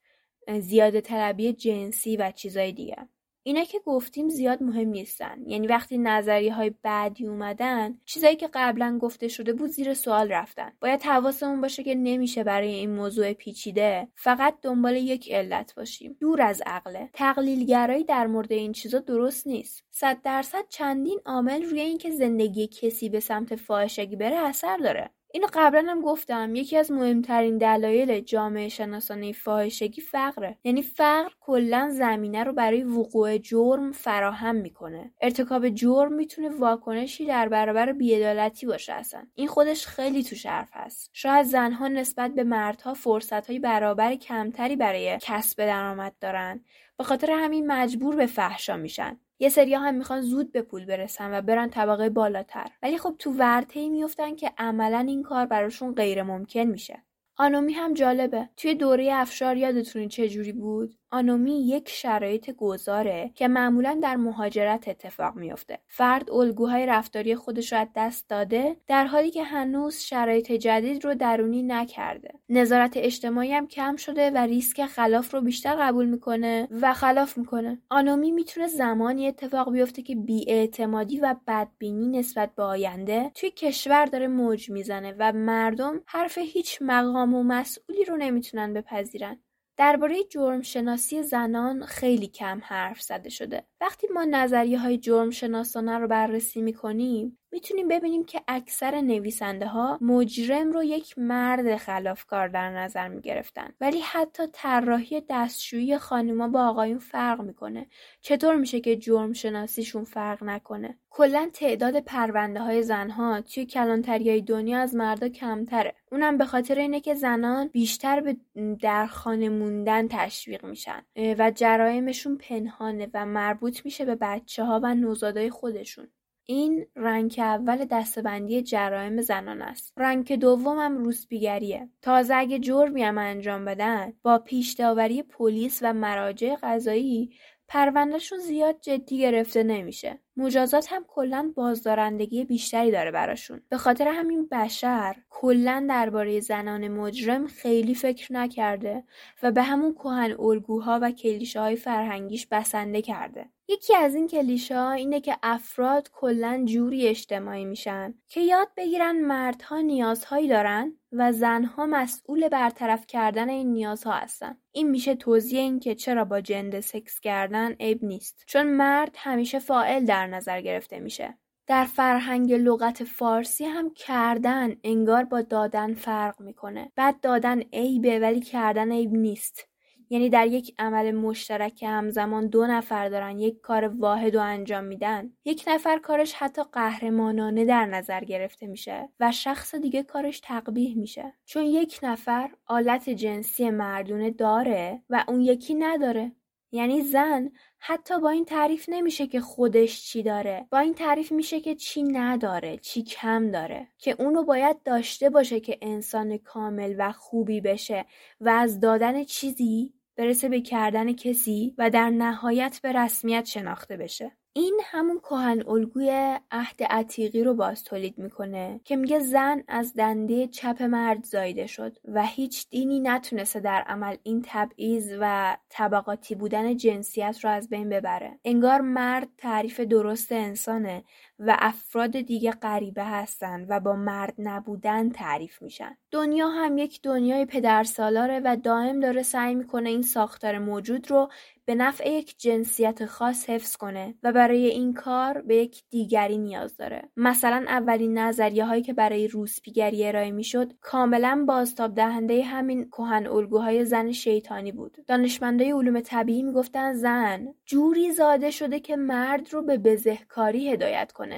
زیاده 0.60 1.00
طلبی 1.00 1.52
جنسی 1.52 2.16
و 2.16 2.32
چیزای 2.32 2.72
دیگه. 2.72 3.08
اینا 3.42 3.64
که 3.64 3.78
گفتیم 3.78 4.28
زیاد 4.28 4.62
مهم 4.62 4.88
نیستن. 4.88 5.42
یعنی 5.46 5.66
وقتی 5.66 5.98
نظریه 5.98 6.54
های 6.54 6.70
بعدی 6.82 7.26
اومدن 7.26 7.98
چیزایی 8.04 8.36
که 8.36 8.48
قبلا 8.54 8.98
گفته 9.02 9.28
شده 9.28 9.52
بود 9.52 9.70
زیر 9.70 9.94
سوال 9.94 10.32
رفتن. 10.32 10.72
باید 10.80 11.02
حواسمون 11.02 11.60
باشه 11.60 11.82
که 11.82 11.94
نمیشه 11.94 12.44
برای 12.44 12.74
این 12.74 12.90
موضوع 12.90 13.32
پیچیده 13.32 14.08
فقط 14.16 14.54
دنبال 14.62 14.96
یک 14.96 15.32
علت 15.32 15.74
باشیم. 15.74 16.16
دور 16.20 16.42
از 16.42 16.62
عقله 16.66 17.10
تقلیلگرایی 17.12 18.04
در 18.04 18.26
مورد 18.26 18.52
این 18.52 18.72
چیزا 18.72 18.98
درست 18.98 19.46
نیست. 19.46 19.84
صد 19.90 20.22
درصد 20.22 20.64
چندین 20.68 21.20
عامل 21.26 21.62
روی 21.62 21.80
اینکه 21.80 22.10
زندگی 22.10 22.66
کسی 22.66 23.08
به 23.08 23.20
سمت 23.20 23.56
فاحشگی 23.56 24.16
بره 24.16 24.36
اثر 24.36 24.76
داره. 24.76 25.10
اینو 25.34 25.46
قبلا 25.52 25.84
هم 25.88 26.00
گفتم. 26.00 26.54
یکی 26.54 26.76
از 26.76 26.90
مهمترین 26.90 27.58
دلایل 27.58 28.20
جامعه 28.20 28.68
شناسانه 28.68 29.32
فاحشگی 29.32 30.00
فقره. 30.00 30.58
یعنی 30.64 30.82
فقر 30.82 31.30
کلا 31.40 31.90
زمینه 31.92 32.44
رو 32.44 32.52
برای 32.52 32.82
وقوع 32.82 33.38
جرم 33.38 33.92
فراهم 33.92 34.54
می‌کنه. 34.54 35.12
ارتکاب 35.20 35.68
جرم 35.68 36.12
می‌تونه 36.12 36.48
واکنشی 36.48 37.26
در 37.26 37.48
برابر 37.48 37.92
بیعدالتی 37.92 38.66
باشه 38.66 38.92
اصلا. 38.92 39.26
این 39.34 39.48
خودش 39.48 39.86
خیلی 39.86 40.22
تو 40.22 40.48
حرف 40.48 40.70
هست. 40.72 41.10
شاید 41.12 41.46
زنها 41.46 41.88
نسبت 41.88 42.30
به 42.30 42.44
مردها 42.44 42.94
فرصتهای 42.94 43.58
برابر 43.58 44.14
کمتری 44.14 44.76
برای 44.76 45.18
کسب 45.22 45.66
درآمد 45.66 46.12
دارن. 46.20 46.64
به 46.98 47.04
خاطر 47.04 47.30
همین 47.30 47.66
مجبور 47.66 48.16
به 48.16 48.26
فحشا 48.26 48.76
میشن. 48.76 49.20
یه 49.38 49.48
سریا 49.48 49.80
هم 49.80 49.94
می‌خوان 49.94 50.20
زود 50.20 50.52
به 50.52 50.62
پول 50.62 50.84
برسن 50.84 51.38
و 51.38 51.42
برن 51.42 51.70
طبقه 51.70 52.10
بالاتر. 52.10 52.66
ولی 52.82 52.98
خب 52.98 53.14
تو 53.18 53.32
ورطه 53.32 53.88
میفتن 53.88 54.36
که 54.36 54.52
عملا 54.58 54.98
این 54.98 55.22
کار 55.22 55.46
براشون 55.46 55.94
غیر 55.94 56.22
ممکن 56.22 56.60
میشه. 56.64 57.02
آنومی 57.36 57.72
هم 57.72 57.94
جالبه. 57.94 58.48
توی 58.56 58.74
دوره 58.74 59.10
افشار 59.14 59.56
یادتونی 59.56 60.08
چه 60.08 60.28
جوری 60.28 60.52
بود؟ 60.52 60.94
آنومی 61.12 61.68
یک 61.68 61.88
شرایط 61.88 62.50
گذاره 62.50 63.30
که 63.34 63.48
معمولا 63.48 63.98
در 64.02 64.16
مهاجرت 64.16 64.88
اتفاق 64.88 65.36
میافته. 65.36 65.78
فرد 65.86 66.30
الگوهای 66.30 66.86
رفتاری 66.86 67.34
خودش 67.34 67.72
رو 67.72 67.78
از 67.78 67.88
دست 67.96 68.28
داده 68.28 68.76
در 68.86 69.04
حالی 69.04 69.30
که 69.30 69.44
هنوز 69.44 69.96
شرایط 69.96 70.52
جدید 70.52 71.04
رو 71.04 71.14
درونی 71.14 71.62
نکرده. 71.62 72.30
نظارت 72.48 72.92
اجتماعی 72.96 73.52
هم 73.52 73.66
کم 73.66 73.96
شده 73.96 74.30
و 74.30 74.38
ریسک 74.38 74.86
خلاف 74.86 75.34
رو 75.34 75.40
بیشتر 75.40 75.76
قبول 75.80 76.06
می‌کنه 76.06 76.68
و 76.80 76.92
خلاف 76.92 77.38
می‌کنه. 77.38 77.82
آنومی 77.90 78.30
می‌تونه 78.30 78.66
زمانی 78.66 79.26
اتفاق 79.26 79.72
بیفته 79.72 80.02
که 80.02 80.14
بیاعتمادی 80.14 81.20
و 81.20 81.36
بدبینی 81.46 82.18
نسبت 82.18 82.54
به 82.54 82.62
آینده 82.62 83.30
توی 83.34 83.50
کشور 83.50 84.04
داره 84.04 84.28
موج 84.28 84.70
می‌زنه 84.70 85.14
و 85.18 85.32
مردم 85.32 86.00
حرف 86.06 86.38
هیچ 86.38 86.78
مقام 86.80 87.34
و 87.34 87.42
مسئولی 87.42 88.04
رو 88.04 88.16
نمی‌تونن 88.16 88.74
بپذیرن. 88.74 89.38
درباره 89.76 90.24
جرم 90.30 90.62
شناسی 90.62 91.22
زنان 91.22 91.86
خیلی 91.86 92.26
کم 92.26 92.60
حرف 92.64 93.02
زده 93.02 93.28
شده. 93.28 93.66
وقتی 93.80 94.06
ما 94.14 94.24
نظریه 94.24 94.78
های 94.78 94.98
جرم 94.98 95.30
شناسانه 95.30 95.98
رو 95.98 96.08
بررسی 96.08 96.62
می‌کنیم 96.62 97.38
می‌تونیم 97.52 97.88
ببینیم 97.88 98.24
که 98.24 98.40
اکثر 98.48 99.00
نویسنده 99.00 99.66
ها 99.66 99.98
مجرم 100.00 100.72
رو 100.72 100.84
یک 100.84 101.18
مرد 101.18 101.76
خلافکار 101.76 102.48
در 102.48 102.70
نظر 102.70 103.08
می‌گرفتن. 103.08 103.72
ولی 103.80 104.00
حتی 104.00 104.42
طراحی 104.52 105.22
دستشویی 105.28 105.98
خانوما 105.98 106.48
با 106.48 106.68
آقایون 106.68 106.98
فرق 106.98 107.40
می‌کنه. 107.40 107.86
چطور 108.20 108.56
میشه 108.56 108.80
که 108.80 108.96
جرم 108.96 109.32
شناسیشون 109.32 110.04
فرق 110.04 110.44
نکنه؟ 110.44 110.98
کلا 111.10 111.50
تعداد 111.52 112.00
پرونده 112.00 112.60
های 112.60 112.82
زنها 112.82 113.40
توی 113.40 113.66
کلانتری 113.66 114.42
دنیا 114.42 114.78
از 114.78 114.94
مردا 114.94 115.28
کمتره. 115.28 115.94
اونم 116.12 116.38
به 116.38 116.44
خاطر 116.44 116.78
اینه 116.78 117.00
که 117.00 117.14
زنان 117.14 117.68
بیشتر 117.68 118.20
به 118.20 118.36
در 118.80 119.06
خانه 119.06 119.48
موندن 119.48 120.08
تشویق 120.08 120.64
میشن 120.64 121.02
و 121.16 121.50
جرایمشون 121.50 122.38
پنهانه 122.38 123.10
و 123.14 123.26
مربوط 123.26 123.84
میشه 123.84 124.04
به 124.04 124.14
بچه 124.14 124.64
ها 124.64 124.80
و 124.82 124.94
نوزادای 124.94 125.50
خودشون. 125.50 126.08
این 126.44 126.86
رنگ 126.96 127.34
اول 127.38 127.84
دستبندی 127.84 128.62
جرایم 128.62 129.20
زنان 129.20 129.62
است. 129.62 129.92
رنگ 129.96 130.36
دومم 130.36 130.98
روسپیگریه. 130.98 131.88
تازه 132.02 132.34
اگه 132.34 132.58
جرمی 132.58 133.02
هم 133.02 133.18
انجام 133.18 133.64
بدن 133.64 134.12
با 134.22 134.38
پیش 134.38 134.72
داوری 134.72 135.22
پلیس 135.22 135.78
و 135.82 135.92
مراجع 135.92 136.56
قضایی 136.62 137.30
پروندهشون 137.68 138.38
زیاد 138.38 138.80
جدی 138.80 139.18
گرفته 139.18 139.62
نمیشه. 139.62 140.20
مجازات 140.36 140.92
هم 140.92 141.04
کلا 141.08 141.52
بازدارندگی 141.56 142.44
بیشتری 142.44 142.90
داره 142.90 143.10
براشون. 143.10 143.60
به 143.68 143.76
خاطر 143.76 144.08
همین 144.08 144.48
بشر 144.52 145.16
کلا 145.30 145.86
درباره 145.88 146.40
زنان 146.40 146.88
مجرم 146.88 147.46
خیلی 147.46 147.94
فکر 147.94 148.32
نکرده 148.32 149.04
و 149.42 149.52
به 149.52 149.62
همون 149.62 149.94
کهن 149.94 150.36
الگوها 150.38 150.98
و 151.02 151.10
کلیشه 151.10 151.60
های 151.60 151.76
فرهنگیش 151.76 152.46
بسنده 152.46 153.02
کرده. 153.02 153.46
یکی 153.68 153.96
از 153.96 154.14
این 154.14 154.28
کلیشه 154.28 154.78
ها 154.78 154.92
اینه 154.92 155.20
که 155.20 155.36
افراد 155.42 156.10
کلا 156.12 156.62
جوری 156.64 157.08
اجتماعی 157.08 157.64
میشن 157.64 158.14
که 158.28 158.40
یاد 158.40 158.68
بگیرن 158.76 159.20
مردها 159.20 159.80
نیازهایی 159.80 160.48
دارن 160.48 160.92
و 161.12 161.32
زنها 161.32 161.86
مسئول 161.86 162.48
برطرف 162.48 163.06
کردن 163.06 163.48
این 163.48 163.72
نیازها 163.72 164.12
هستن. 164.12 164.56
این 164.72 164.90
میشه 164.90 165.14
توضیح 165.14 165.60
این 165.60 165.80
که 165.80 165.94
چرا 165.94 166.24
با 166.24 166.40
جنده 166.40 166.80
سکس 166.80 167.20
کردن 167.20 167.72
عیب 167.72 168.04
نیست. 168.04 168.44
چون 168.46 168.66
مرد 168.66 169.14
همیشه 169.18 169.58
فائل 169.58 170.04
در 170.04 170.21
نظر 170.26 170.60
گرفته 170.60 171.00
میشه. 171.00 171.38
در 171.66 171.84
فرهنگ 171.84 172.52
لغت 172.52 173.04
فارسی 173.04 173.64
هم 173.64 173.94
کردن 173.94 174.76
انگار 174.84 175.24
با 175.24 175.42
دادن 175.42 175.94
فرق 175.94 176.40
می‌کنه. 176.40 176.92
بعد 176.96 177.20
دادن 177.20 177.60
عیبه 177.60 178.18
ولی 178.18 178.40
کردن 178.40 178.92
عیب 178.92 179.12
نیست. 179.12 179.68
یعنی 180.12 180.30
در 180.30 180.46
یک 180.46 180.74
عمل 180.78 181.10
مشترک 181.10 181.82
همزمان 181.82 182.46
دو 182.46 182.66
نفر 182.66 183.08
دارن 183.08 183.38
یک 183.38 183.60
کار 183.60 183.84
واحد 183.84 184.34
و 184.34 184.40
انجام 184.40 184.84
میدن 184.84 185.32
یک 185.44 185.64
نفر 185.66 185.98
کارش 185.98 186.34
حتی 186.34 186.62
قهرمانانه 186.72 187.64
در 187.64 187.86
نظر 187.86 188.24
گرفته 188.24 188.66
میشه 188.66 189.08
و 189.20 189.32
شخص 189.32 189.74
دیگه 189.74 190.02
کارش 190.02 190.40
تقبیح 190.40 190.96
میشه 190.96 191.32
چون 191.44 191.62
یک 191.62 192.00
نفر 192.02 192.50
آلت 192.66 193.10
جنسی 193.10 193.70
مردونه 193.70 194.30
داره 194.30 195.02
و 195.10 195.24
اون 195.28 195.40
یکی 195.40 195.74
نداره 195.74 196.32
یعنی 196.72 197.00
زن 197.00 197.50
حتی 197.84 198.20
با 198.20 198.30
این 198.30 198.44
تعریف 198.44 198.88
نمیشه 198.88 199.26
که 199.26 199.40
خودش 199.40 200.02
چی 200.04 200.22
داره. 200.22 200.66
با 200.70 200.78
این 200.78 200.94
تعریف 200.94 201.32
میشه 201.32 201.60
که 201.60 201.74
چی 201.74 202.02
نداره 202.02 202.78
چی 202.78 203.02
کم 203.02 203.50
داره. 203.50 203.88
که 203.98 204.16
اونو 204.18 204.44
باید 204.44 204.82
داشته 204.82 205.30
باشه 205.30 205.60
که 205.60 205.78
انسان 205.82 206.38
کامل 206.38 206.94
و 206.98 207.12
خوبی 207.12 207.60
بشه 207.60 208.04
و 208.40 208.48
از 208.48 208.80
دادن 208.80 209.24
چیزی 209.24 209.92
برسه 210.16 210.48
به 210.48 210.60
کردن 210.60 211.12
کسی 211.12 211.74
و 211.78 211.90
در 211.90 212.10
نهایت 212.10 212.80
به 212.82 212.92
رسمیت 212.92 213.44
شناخته 213.44 213.96
بشه. 213.96 214.32
این 214.54 214.80
همون 214.84 215.18
کهن 215.18 215.62
الگوی 215.68 216.38
عهد 216.50 216.82
عتیقی 216.82 217.44
رو 217.44 217.54
باز 217.54 217.84
تولید 217.84 218.18
می‌کنه 218.18 218.80
که 218.84 218.96
میگه 218.96 219.18
زن 219.18 219.62
از 219.68 219.94
دنده 219.94 220.46
چپ 220.46 220.82
مرد 220.82 221.24
زایده 221.24 221.66
شد 221.66 221.96
و 222.04 222.26
هیچ 222.26 222.70
دینی 222.70 223.00
نتونسته 223.00 223.60
در 223.60 223.82
عمل 223.86 224.16
این 224.22 224.42
تبعیض 224.46 225.14
و 225.20 225.56
طبقاتی 225.68 226.34
بودن 226.34 226.76
جنسیت 226.76 227.38
رو 227.42 227.50
از 227.50 227.68
بین 227.68 227.88
ببره. 227.88 228.38
انگار 228.44 228.80
مرد 228.80 229.28
تعریف 229.38 229.80
درست 229.80 230.32
انسانه 230.32 231.04
و 231.46 231.56
افراد 231.58 232.20
دیگه 232.20 232.50
غریبه 232.50 233.04
هستن 233.04 233.66
و 233.68 233.80
با 233.80 233.96
مرد 233.96 234.34
نبودن 234.38 235.10
تعریف 235.10 235.62
میشن. 235.62 235.96
دنیا 236.10 236.48
هم 236.48 236.78
یک 236.78 237.00
دنیای 237.02 237.46
پدرسالاره 237.46 238.40
و 238.44 238.56
دائم 238.56 239.00
داره 239.00 239.22
سعی 239.22 239.54
می‌کنه 239.54 239.88
این 239.88 240.02
ساختار 240.02 240.58
موجود 240.58 241.10
رو 241.10 241.28
به 241.64 241.74
نفع 241.74 242.10
یک 242.10 242.38
جنسیت 242.38 243.06
خاص 243.06 243.50
حفظ 243.50 243.76
کنه 243.76 244.14
و 244.22 244.32
برای 244.32 244.66
این 244.66 244.94
کار 244.94 245.42
به 245.42 245.56
یک 245.56 245.82
دیگری 245.90 246.38
نیاز 246.38 246.76
داره. 246.76 247.02
مثلا 247.16 247.64
اولین 247.68 248.18
نظریه 248.18 248.64
هایی 248.64 248.82
که 248.82 248.92
برای 248.92 249.28
روسپیگری 249.28 250.06
ارائه 250.06 250.30
می‌شد 250.30 250.72
کاملا 250.80 251.44
بازتاب 251.48 251.94
دهنده 251.94 252.42
همین 252.42 252.88
کهن 252.88 253.26
الگوهای 253.26 253.84
زن 253.84 254.12
شیطانی 254.12 254.72
بود. 254.72 254.96
دانشمندای 255.06 255.72
علوم 255.72 256.00
طبیعی 256.00 256.42
می‌گفتن 256.42 256.92
زن 256.92 257.46
جوری 257.66 258.12
زاده 258.12 258.50
شده 258.50 258.80
که 258.80 258.96
مرد 258.96 259.52
رو 259.52 259.62
به 259.62 259.78
بزهکاری 259.78 260.70
هدایت 260.70 261.12
کنه. 261.12 261.31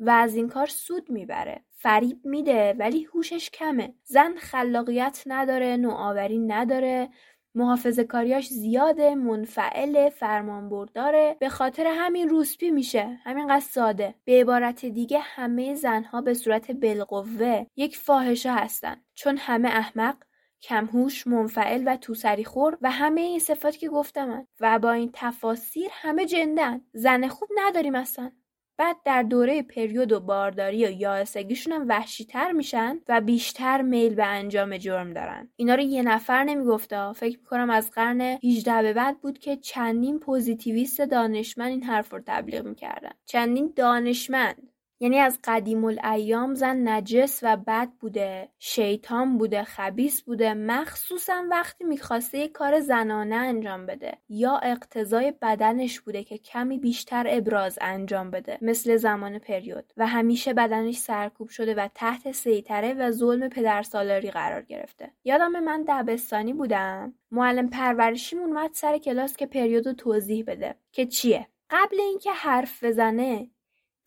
و 0.00 0.10
از 0.10 0.34
این 0.36 0.48
کار 0.48 0.66
سود 0.66 1.10
می‌بره. 1.10 1.64
فریب 1.70 2.20
میده 2.24 2.74
ولی 2.78 3.04
هوشش 3.04 3.50
کمه. 3.50 3.94
زن 4.04 4.34
خلاقیت 4.36 5.22
نداره 5.26 5.76
نوآوری 5.76 6.38
نداره. 6.38 7.08
محافظه 7.54 8.04
کاریاش 8.04 8.48
زیاده 8.48 9.14
منفعل 9.14 10.08
فرمانبرداره. 10.08 11.36
به 11.40 11.48
خاطر 11.48 11.86
همین 11.86 12.28
روسپی 12.28 12.70
میشه. 12.70 13.20
همینقدر 13.24 13.60
ساده. 13.60 14.14
به 14.24 14.40
عبارت 14.40 14.86
دیگه 14.86 15.18
همه 15.18 15.74
زنها 15.74 16.20
به 16.20 16.34
صورت 16.34 16.70
بالقوه 16.70 17.66
یک 17.76 17.96
فاحشه 17.96 18.52
هستن. 18.52 18.96
چون 19.14 19.36
همه 19.36 19.68
احمق 19.68 20.16
کمهوش 20.62 21.26
منفعل 21.26 21.82
و 21.86 21.96
توسری 21.96 22.44
خور 22.44 22.78
و 22.82 22.90
همه 22.90 23.20
این 23.20 23.38
صفات 23.38 23.76
که 23.76 23.88
گفتم 23.88 24.46
و 24.60 24.78
با 24.78 24.92
این 24.92 25.10
تفاسیر 25.12 25.88
همه 25.92 26.26
جندن. 26.26 26.80
زن 26.92 27.28
خوب 27.28 27.48
نداریم 27.56 27.94
اصلا. 27.94 28.32
بعد 28.78 28.96
در 29.04 29.22
دوره 29.22 29.62
پریود 29.62 30.12
و 30.12 30.20
بارداری 30.20 30.86
و 30.86 30.90
یائسگیشون 30.90 31.72
هم 31.72 31.88
وحشیتر 31.88 32.52
میشن 32.52 32.98
و 33.08 33.20
بیشتر 33.20 33.82
میل 33.82 34.14
به 34.14 34.24
انجام 34.24 34.76
جرم 34.76 35.12
دارن. 35.12 35.48
اینا 35.56 35.74
رو 35.74 35.80
یه 35.80 36.02
نفر 36.02 36.44
نمی‌گفته 36.44 37.12
فکر 37.12 37.38
می‌کنم 37.38 37.70
از 37.70 37.90
قرن 37.90 38.20
18 38.20 38.82
به 38.82 38.92
بعد 38.92 39.20
بود 39.20 39.38
که 39.38 39.56
چندین 39.56 40.18
پوزیتیویست 40.18 41.00
دانشمند 41.00 41.70
این 41.70 41.82
حرف 41.82 42.12
رو 42.12 42.20
تبلیغ 42.26 42.66
می‌کردن. 42.66 43.12
چندین 43.26 43.72
دانشمند 43.76 44.67
یعنی 45.00 45.18
از 45.18 45.38
قدیم 45.44 45.84
الایام 45.84 46.54
زن 46.54 46.88
نجس 46.88 47.40
و 47.42 47.56
بد 47.56 47.88
بوده 48.00 48.48
شیطان 48.58 49.38
بوده 49.38 49.64
خبیس 49.64 50.22
بوده 50.22 50.54
مخصوصا 50.54 51.44
وقتی 51.50 51.84
می‌خواسته 51.84 52.38
یک 52.38 52.52
کار 52.52 52.80
زنانه 52.80 53.34
انجام 53.34 53.86
بده 53.86 54.18
یا 54.28 54.56
اقتضای 54.56 55.32
بدنش 55.42 56.00
بوده 56.00 56.24
که 56.24 56.38
کمی 56.38 56.78
بیشتر 56.78 57.26
ابراز 57.28 57.78
انجام 57.80 58.30
بده 58.30 58.58
مثل 58.62 58.96
زمان 58.96 59.38
پریود. 59.38 59.92
و 59.96 60.06
همیشه 60.06 60.54
بدنش 60.54 60.96
سرکوب 60.96 61.48
شده 61.48 61.74
و 61.74 61.88
تحت 61.94 62.32
سیطره 62.32 62.94
و 62.94 63.10
ظلم 63.10 63.48
پدرسالاری 63.48 64.30
قرار 64.30 64.62
گرفته. 64.62 65.10
یادم 65.24 65.60
من 65.60 65.84
دبستانی 65.88 66.52
بودم. 66.52 67.14
معلم 67.30 67.70
پرورشیمون 67.70 68.46
اومد 68.46 68.70
سر 68.72 68.98
کلاس 68.98 69.36
که 69.36 69.46
پریود 69.46 69.92
توضیح 69.92 70.44
بده. 70.46 70.74
که 70.92 71.06
چیه؟ 71.06 71.48
قبل 71.70 72.00
اینکه 72.00 72.32
حرف 72.32 72.84
بزنه 72.84 73.50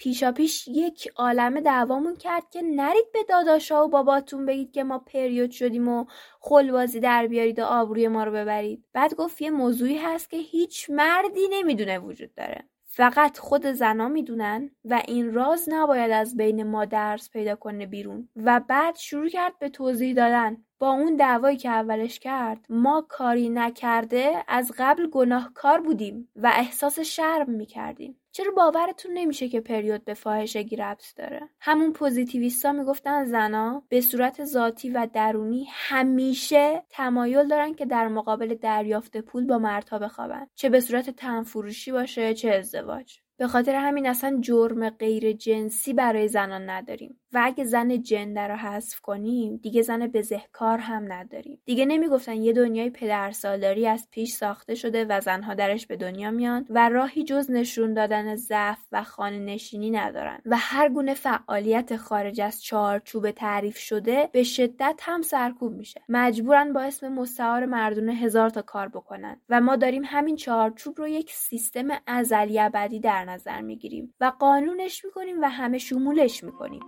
پیشاپیش 0.02 0.68
یک 0.68 1.12
عالمه 1.16 1.62
دعوامون 1.62 2.16
کرد 2.16 2.50
که 2.50 2.62
نرید 2.62 3.12
به 3.14 3.20
داداشا 3.30 3.86
و 3.86 3.90
باباتون 3.90 4.46
بگید 4.46 4.72
که 4.72 4.84
ما 4.84 5.00
پریود 5.00 5.52
شدیم 5.52 5.88
و 5.88 6.06
خلبازی 6.40 7.00
در 7.00 7.28
بیارید 7.28 7.60
و 7.60 7.64
آبروی 7.64 8.08
ما 8.08 8.24
رو 8.24 8.32
ببرید. 8.32 8.86
بعد 8.94 9.16
گفت 9.16 9.42
یه 9.42 9.50
موضوعی 9.50 9.98
هست 9.98 10.30
که 10.30 10.38
هیچ 10.38 10.90
مردی 10.90 11.48
نمی‌دونه 11.52 12.00
وجود 12.00 12.36
داره. 12.36 12.64
فقط 12.86 13.38
خود 13.38 13.66
زنا 13.66 14.08
می‌دونن 14.08 14.72
و 14.86 15.02
این 15.08 15.34
راز 15.34 15.70
نباید 15.70 16.12
از 16.12 16.38
بین 16.38 16.64
ما 16.64 16.86
درس 16.86 17.30
پیدا 17.30 17.56
کنه 17.56 17.86
بیرون. 17.86 18.30
و 18.36 18.62
بعد 18.68 18.96
شروع 18.96 19.30
کرد 19.30 19.60
به 19.60 19.70
توضیح 19.70 20.16
دادن. 20.16 20.58
با 20.80 20.90
اون 20.90 21.16
دعوایی 21.16 21.58
که 21.58 21.70
اولش 21.70 22.20
کرد 22.20 22.66
ما 22.70 23.06
کاری 23.10 23.50
نکرده 23.50 24.44
از 24.48 24.72
قبل 24.78 25.08
گناهکار 25.08 25.82
بودیم 25.82 26.30
و 26.36 26.52
احساس 26.56 27.00
شرم 27.00 27.50
می‌کردیم. 27.50 28.21
چرا 28.32 28.52
باورتون 28.52 29.12
نمیشه 29.14 29.50
که 29.50 29.62
پریود 29.62 30.06
به 30.06 30.14
فاحشگی 30.14 30.76
ربط 30.76 31.16
داره؟ 31.16 31.50
همون 31.60 31.94
پوزیتیویستا 31.94 32.72
می‌گفتن 32.72 33.26
زنا 33.26 33.84
به 33.90 34.02
صورت 34.02 34.46
ذاتی 34.46 34.90
و 34.90 35.08
درونی 35.14 35.68
همیشه 35.70 36.84
تمایل 36.90 37.48
دارن 37.48 37.74
که 37.74 37.86
در 37.86 38.08
مقابل 38.08 38.56
دریافت 38.56 39.18
پول 39.18 39.48
با 39.48 39.58
مردها 39.58 40.00
بخوابن. 40.00 40.48
چه 40.56 40.70
به 40.70 40.80
صورت 40.80 41.10
تنفروشی 41.10 41.92
باشه 41.92 42.34
چه 42.34 42.50
ازدواج. 42.50 43.20
به 43.38 43.48
خاطر 43.48 43.76
همین 43.76 44.08
اصلا 44.08 44.38
جرم 44.42 44.90
غیر 44.90 45.32
جنسی 45.32 45.94
برای 45.94 46.28
زنان 46.28 46.70
نداریم. 46.70 47.21
و 47.34 47.42
اگه 47.44 47.64
زن 47.64 48.02
جنده 48.02 48.42
رو 48.42 48.56
حذف 48.56 49.00
کنیم 49.00 49.58
دیگه 49.58 49.82
زن 49.82 50.08
بزهکار 50.08 50.78
هم 50.78 51.14
نداریم. 51.14 51.60
دیگه 51.66 51.86
نمی‌گفتن 51.86 52.34
یه 52.34 52.54
دنیای 52.54 52.90
پدرسالاری 52.90 53.88
از 53.88 54.08
پیش 54.12 54.34
ساخته 54.34 54.76
شده 54.76 55.06
و 55.10 55.22
زنها 55.22 55.54
درش 55.54 55.88
به 55.88 55.96
دنیا 55.96 56.32
میان 56.32 56.66
و 56.70 56.90
راهی 56.90 57.24
جز 57.24 57.52
نشون 57.52 57.94
دادن 57.94 58.36
ضعف 58.36 58.80
و 58.92 59.04
خانه 59.04 59.40
نشینی 59.40 59.92
ندارن. 59.92 60.42
و 60.46 60.58
هر 60.60 60.90
گونه 60.90 61.14
فعالیت 61.14 61.98
خارج 61.98 62.42
از 62.42 62.64
چارچوب 62.64 63.32
تعریف 63.32 63.78
شده 63.78 64.30
به 64.32 64.44
شدت 64.44 65.00
هم 65.02 65.22
سرکوب 65.22 65.74
میشه. 65.74 66.02
مجبورن 66.10 66.74
با 66.74 66.82
اسم 66.82 67.08
مستعار 67.08 67.66
مردونه 67.66 68.14
هزار 68.14 68.50
تا 68.50 68.62
کار 68.62 68.88
بکنن. 68.88 69.42
و 69.50 69.62
ما 69.62 69.76
داریم 69.76 70.04
همین 70.06 70.36
چارچوب 70.36 70.98
رو 70.98 71.08
یک 71.08 71.32
سیستم 71.34 71.88
ازلی 72.08 72.60
ابدی 72.60 73.00
در 73.00 73.26
نظر 73.26 73.62
می‌گیریم 73.62 74.14
و 74.20 74.32
قانونش 74.40 75.06
می‌کنیم 75.06 75.42
و 75.42 75.50
همه 75.50 75.78
شمولش 75.78 76.44
می‌کنیم. 76.44 76.82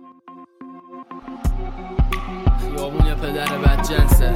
خیابون 2.60 3.14
پدر 3.14 3.58
بدجنسه. 3.58 4.34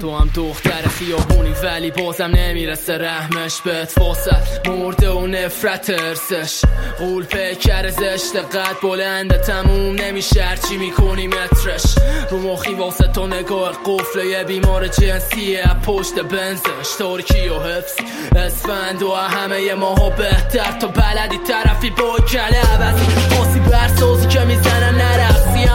تو 0.00 0.16
هم 0.16 0.30
دختر 0.34 0.88
خیابونی 0.88 1.52
ولی 1.62 1.90
بازم 1.90 2.24
نمی‌رسه. 2.24 2.98
رحمش 2.98 3.60
بهت 3.60 3.98
واسه. 3.98 4.36
مرده 4.66 5.10
و 5.10 5.26
نفرت 5.26 5.90
ارسش 5.90 6.60
قول 6.98 7.24
پیکر 7.24 7.90
زشت 7.90 8.36
قد 8.36 8.76
بلنده 8.82 9.38
تموم 9.38 9.94
نمیشه. 9.94 10.42
هرچی 10.42 10.76
می‌کنی 10.76 11.26
مترش. 11.26 11.84
رو 12.30 12.38
مخی 12.38 12.74
واسه 12.74 13.06
تو 13.06 13.26
نگاه 13.26 13.72
قفل 13.86 14.26
یه 14.26 14.44
بیمار 14.44 14.88
جنسیه 14.88 15.64
پشت 15.86 16.14
بنزش. 16.14 16.96
ترکی 16.98 17.48
و 17.48 17.60
حفظی 17.60 18.04
اسفند 18.36 19.02
و 19.02 19.14
همه 19.14 19.74
ماها 19.74 20.10
بهتر. 20.10 20.78
تا 20.80 20.86
بلدی 20.86 21.38
طرفی 21.48 21.90
با 21.90 22.18
کله 22.18 22.60
عوضی 22.74 23.06
خاصی 23.36 23.60
برسازی 23.60 24.28
که 24.28 24.40
نرفسی 24.40 24.75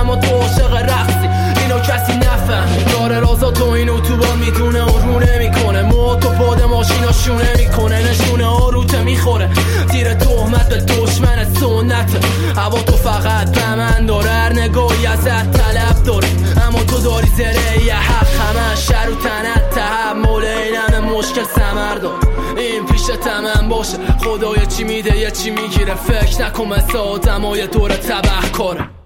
اما 0.02 0.16
تو 0.16 0.36
عاشق 0.36 0.74
رفتی 0.74 1.30
اینو 1.62 1.80
کسی 1.80 2.14
نفهم 2.14 2.68
داره 2.92 3.20
رازا 3.20 3.52
تو 3.52 3.66
این 3.66 3.90
اتوبان 3.90 4.38
می‌دونه 4.38 4.84
و 4.84 5.00
رو 5.00 5.20
نمی‌کنه. 5.20 5.82
مو 5.82 6.16
تو 6.16 6.30
پاد 6.30 6.62
ماشینا 6.62 7.12
شونه 7.12 7.54
می‌کنه 7.58 8.10
نشونه 8.10 8.46
آروته 8.46 9.04
می‌خوره. 9.04 9.50
تیر 9.92 10.14
تهمت 10.14 10.70
به 10.70 10.76
دشمن 10.76 11.54
سنت. 11.54 12.26
هوا 12.58 12.82
تو 12.82 12.94
فقط 12.94 13.52
به 13.52 13.76
من 13.76 14.06
داره 14.06 14.30
هر 14.30 14.54
نگاهی 14.54 15.06
ازت 15.06 15.52
طلب 15.52 16.04
داره. 16.06 16.28
اما 16.68 16.84
تو 16.84 16.98
داری 16.98 17.28
زره 17.38 17.86
یه 17.86 17.96
حق. 17.96 18.28
همه 18.28 18.76
شر 18.76 19.10
و 19.12 19.16
تنت 19.16 19.70
تحمل 19.70 20.46
این 20.46 20.76
همه 20.76 21.00
مشکل 21.00 21.44
سمر 21.56 21.96
دار. 21.96 22.20
این 22.58 22.86
پیش 22.86 23.02
تمن 23.02 23.70
باشه. 23.70 23.98
خدای 24.24 24.66
چی 24.66 24.84
میده 24.84 25.18
یه 25.18 25.32
چی 25.32 25.50
می‌گیره. 25.50 25.96
فکر 25.96 26.46
نکن 26.46 26.66
مثل 26.66 26.98
آدمای 26.98 27.68
دور 27.68 27.92
تبه 27.92 28.50
کاره 28.58 29.01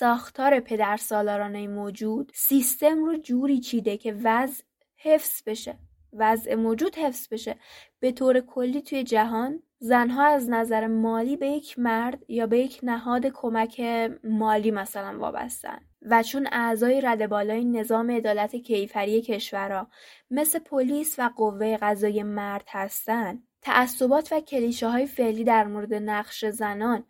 ساختار 0.00 0.60
پدرسالارانه 0.60 1.68
موجود 1.68 2.32
سیستم 2.34 3.04
رو 3.04 3.16
جوری 3.16 3.60
چیده 3.60 3.96
که 3.96 4.16
وضع 4.22 4.64
حفظ 4.96 5.42
بشه. 5.46 5.78
وضع 6.12 6.54
موجود 6.54 6.96
حفظ 6.96 7.28
بشه. 7.28 7.56
به 8.00 8.12
طور 8.12 8.40
کلی 8.40 8.82
توی 8.82 9.04
جهان 9.04 9.62
زنها 9.78 10.26
از 10.26 10.50
نظر 10.50 10.86
مالی 10.86 11.36
به 11.36 11.46
یک 11.46 11.78
مرد 11.78 12.24
یا 12.28 12.46
به 12.46 12.58
یک 12.58 12.80
نهاد 12.82 13.26
کمک 13.26 13.80
مالی 14.24 14.70
مثلا 14.70 15.18
وابستن 15.18 15.80
و 16.02 16.22
چون 16.22 16.48
اعضای 16.52 17.00
رده 17.00 17.26
بالای 17.26 17.64
نظام 17.64 18.10
عدالت 18.10 18.56
کیفری 18.56 19.22
کشورها 19.22 19.90
مثل 20.30 20.58
پلیس 20.58 21.18
و 21.18 21.30
قوه 21.36 21.76
قضایی 21.76 22.22
مرد 22.22 22.64
هستن 22.68 23.42
تعصبات 23.62 24.32
و 24.32 24.40
کلیشه 24.40 24.88
های 24.88 25.06
فعلی 25.06 25.44
در 25.44 25.64
مورد 25.64 25.94
نقش 25.94 26.44
زنان 26.44 27.04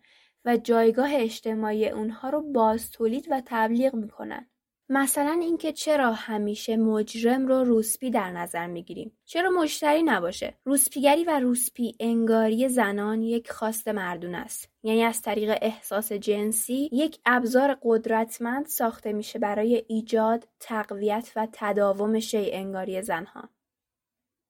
و 0.45 0.57
جایگاه 0.57 1.09
اجتماعی 1.13 1.89
اونها 1.89 2.29
رو 2.29 2.41
باز 2.41 2.91
تولید 2.91 3.27
و 3.31 3.41
تبلیغ 3.45 3.95
می‌کنن. 3.95 4.47
مثلا 4.89 5.39
اینکه 5.41 5.73
چرا 5.73 6.11
همیشه 6.11 6.77
مجرم 6.77 7.47
رو 7.47 7.63
روسپی 7.63 8.09
در 8.09 8.31
نظر 8.31 8.67
می‌گیریم. 8.67 9.17
چرا 9.25 9.49
مشتری 9.49 10.03
نباشه. 10.03 10.57
روسپیگری 10.65 11.23
و 11.23 11.39
روسپی 11.39 11.95
انگاری 11.99 12.69
زنان 12.69 13.21
یک 13.21 13.51
خواست 13.51 13.87
مردون 13.87 14.35
است. 14.35 14.69
یعنی 14.83 15.03
از 15.03 15.21
طریق 15.21 15.57
احساس 15.61 16.11
جنسی 16.11 16.89
یک 16.91 17.19
ابزار 17.25 17.77
قدرتمند 17.81 18.65
ساخته 18.65 19.13
میشه 19.13 19.39
برای 19.39 19.85
ایجاد 19.87 20.47
تقویت 20.59 21.31
و 21.35 21.47
تداوم 21.53 22.19
شیء 22.19 22.49
انگاری 22.53 23.01
زنها. 23.01 23.49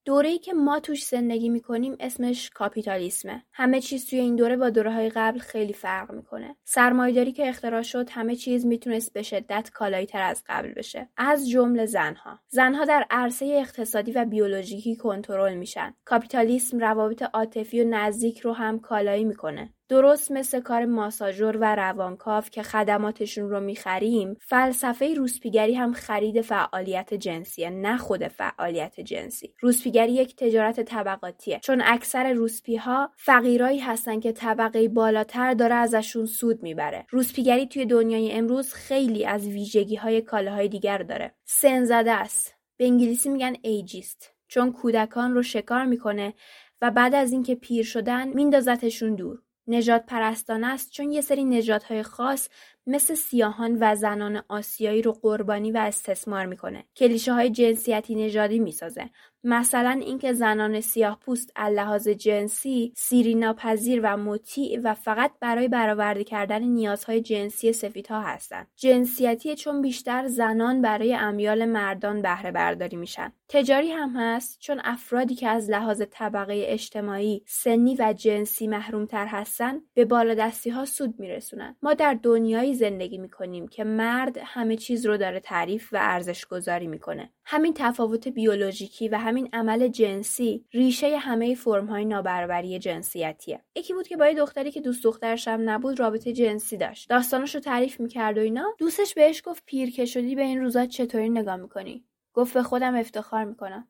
دوره‌ای 0.05 0.39
که 0.39 0.53
ما 0.53 0.79
توش 0.79 1.05
زندگی 1.05 1.49
می‌کنیم 1.49 1.95
اسمش 1.99 2.49
کاپیتالیسمه. 2.49 3.43
همه 3.53 3.81
چیز 3.81 4.09
توی 4.09 4.19
این 4.19 4.35
دوره 4.35 4.57
با 4.57 4.69
دوره 4.69 4.93
های 4.93 5.09
قبل 5.09 5.39
خیلی 5.39 5.73
فرق 5.73 6.11
می‌کنه. 6.11 6.55
سرمایهداری 6.63 7.31
که 7.31 7.49
اختراع 7.49 7.81
شد 7.81 8.09
همه 8.09 8.35
چیز 8.35 8.65
می‌تونست 8.65 9.13
به 9.13 9.23
شدت 9.23 9.69
کالایی 9.73 10.05
تر 10.05 10.21
از 10.21 10.43
قبل 10.49 10.73
بشه. 10.73 11.09
از 11.17 11.49
جمله 11.49 11.85
زنها. 11.85 12.39
زنها 12.49 12.85
در 12.85 13.05
عرصه 13.09 13.45
اقتصادی 13.45 14.11
و 14.11 14.25
بیولوژیکی 14.25 14.95
کنترل 14.95 15.53
میشن. 15.53 15.93
کاپیتالیسم 16.05 16.79
روابط 16.79 17.23
عاطفی 17.33 17.81
و 17.81 17.87
نزدیک 17.89 18.39
رو 18.39 18.53
هم 18.53 18.79
کالایی 18.79 19.23
می‌کنه. 19.23 19.73
درست 19.91 20.31
مثل 20.31 20.59
کار 20.59 20.85
ماساژور 20.85 21.57
و 21.57 21.75
روانکاو 21.75 22.43
که 22.43 22.63
خدماتشون 22.63 23.49
رو 23.49 23.59
می‌خریم 23.59 24.37
فلسفه 24.41 25.13
روسپیگری 25.13 25.73
هم 25.73 25.93
خرید 25.93 26.41
فعالیت 26.41 27.13
جنسیه 27.13 27.69
نه 27.69 27.97
خود 27.97 28.27
فعالیت 28.27 28.99
جنسی. 28.99 29.53
روسپیگری 29.59 30.11
یک 30.11 30.35
تجارت 30.35 30.79
طبقاتیه. 30.79 31.59
چون 31.59 31.81
اکثر 31.85 32.33
روسپی 32.33 32.75
ها 32.75 33.11
فقیرایی 33.17 33.79
هستن 33.79 34.19
که 34.19 34.31
طبقه 34.31 34.87
بالاتر 34.87 35.53
داره 35.53 35.75
ازشون 35.75 36.25
سود 36.25 36.63
می‌بره. 36.63 37.05
روسپیگری 37.09 37.67
توی 37.67 37.85
دنیای 37.85 38.31
امروز 38.31 38.73
خیلی 38.73 39.25
از 39.25 39.47
ویژگی 39.47 39.95
های 39.95 40.21
کالاهای 40.21 40.67
دیگر 40.67 40.97
داره. 40.97 41.35
سنزده 41.45 42.11
است. 42.11 42.55
به 42.77 42.85
انگلیسی 42.85 43.29
میگن 43.29 43.55
ایجیست. 43.61 44.33
چون 44.47 44.71
کودکان 44.71 45.33
رو 45.33 45.43
شکار 45.43 45.85
می‌کنه 45.85 46.33
و 46.81 46.91
بعد 46.91 47.15
از 47.15 47.31
اینکه 47.31 47.55
پیر 47.55 47.85
شدن 47.85 48.27
میندازتشون 48.27 49.15
دور. 49.15 49.39
نجات 49.67 50.05
پرستانه 50.05 50.67
است 50.67 50.91
چون 50.91 51.11
یه 51.11 51.21
سری 51.21 51.45
نژادهای 51.45 52.03
خاص 52.03 52.49
مثل 52.87 53.15
سیاهان 53.15 53.77
و 53.79 53.95
زنان 53.95 54.43
آسیایی 54.49 55.01
رو 55.01 55.11
قربانی 55.11 55.71
و 55.71 55.77
استثمار 55.77 56.45
می‌کنه. 56.45 56.85
کلیشه 56.97 57.33
های 57.33 57.49
جنسیتی 57.49 58.15
نژادی 58.15 58.59
می‌سازه. 58.59 59.09
مثلا 59.43 60.01
اینکه 60.01 60.33
زنان 60.33 60.81
سیاه 60.81 61.19
پوست 61.19 61.59
لحاظ 61.59 62.07
جنسی 62.07 62.93
سیری 62.95 63.35
ناپذیر 63.35 63.99
و 64.03 64.17
مطیع 64.17 64.79
و 64.83 64.93
فقط 64.93 65.31
برای 65.39 65.67
برآورده 65.67 66.23
کردن 66.23 66.63
نیازهای 66.63 67.21
جنسی 67.21 67.73
سفیدها 67.73 68.21
هستند. 68.21 68.67
جنسیتی 68.75 69.55
چون 69.55 69.81
بیشتر 69.81 70.27
زنان 70.27 70.81
برای 70.81 71.15
امیال 71.15 71.65
مردان 71.65 72.21
بهره 72.21 72.51
برداری 72.51 72.97
میشن. 72.97 73.31
تجاری 73.49 73.91
هم 73.91 74.13
هست 74.15 74.59
چون 74.59 74.81
افرادی 74.83 75.35
که 75.35 75.47
از 75.47 75.69
لحاظ 75.69 76.01
طبقه 76.11 76.63
اجتماعی، 76.67 77.43
سنی 77.47 77.95
و 77.95 78.13
جنسی 78.13 78.67
محرومتر 78.67 79.25
هستن 79.25 79.81
به 79.93 80.05
بالادستی 80.05 80.69
ها 80.69 80.85
سود 80.85 81.19
میرسونن. 81.19 81.75
ما 81.81 81.93
در 81.93 82.19
دنیایی 82.23 82.73
زندگی 82.73 83.17
می‌کنیم 83.17 83.67
که 83.67 83.83
مرد 83.83 84.37
همه 84.43 84.75
چیز 84.75 85.05
رو 85.05 85.17
داره 85.17 85.39
تعریف 85.39 85.93
و 85.93 85.97
ارزش 86.01 86.45
گذاری 86.45 86.87
می‌کنه. 86.87 87.29
همین 87.45 87.73
تفاوت 87.75 88.27
بیولوژیکی 88.27 89.09
و 89.09 89.17
همین 89.31 89.49
عمل 89.53 89.87
جنسی 89.87 90.65
ریشه 90.73 91.17
همه 91.17 91.55
فرم 91.55 91.85
های 91.85 92.05
نابرابری 92.05 92.79
جنسیتیه. 92.79 93.63
یکی 93.75 93.93
بود 93.93 94.07
که 94.07 94.17
با 94.17 94.27
یه 94.27 94.33
دختری 94.33 94.71
که 94.71 94.81
دوست 94.81 95.03
دخترش 95.03 95.47
هم 95.47 95.69
نبود 95.69 95.99
رابطه 95.99 96.33
جنسی 96.33 96.77
داشت. 96.77 97.09
داستانش 97.09 97.55
رو 97.55 97.61
تعریف 97.61 97.99
می‌کرد 97.99 98.37
و 98.37 98.41
اینا. 98.41 98.75
دوستش 98.77 99.13
بهش 99.13 99.41
گفت 99.45 99.63
پیر 99.65 99.91
که 99.91 100.05
شدی 100.05 100.35
به 100.35 100.41
این 100.41 100.61
روزا 100.61 100.85
چطوری 100.85 101.29
نگاه 101.29 101.55
می‌کنی؟ 101.55 102.05
گفت 102.33 102.53
به 102.53 102.63
خودم 102.63 102.95
افتخار 102.95 103.43
می‌کنم. 103.43 103.87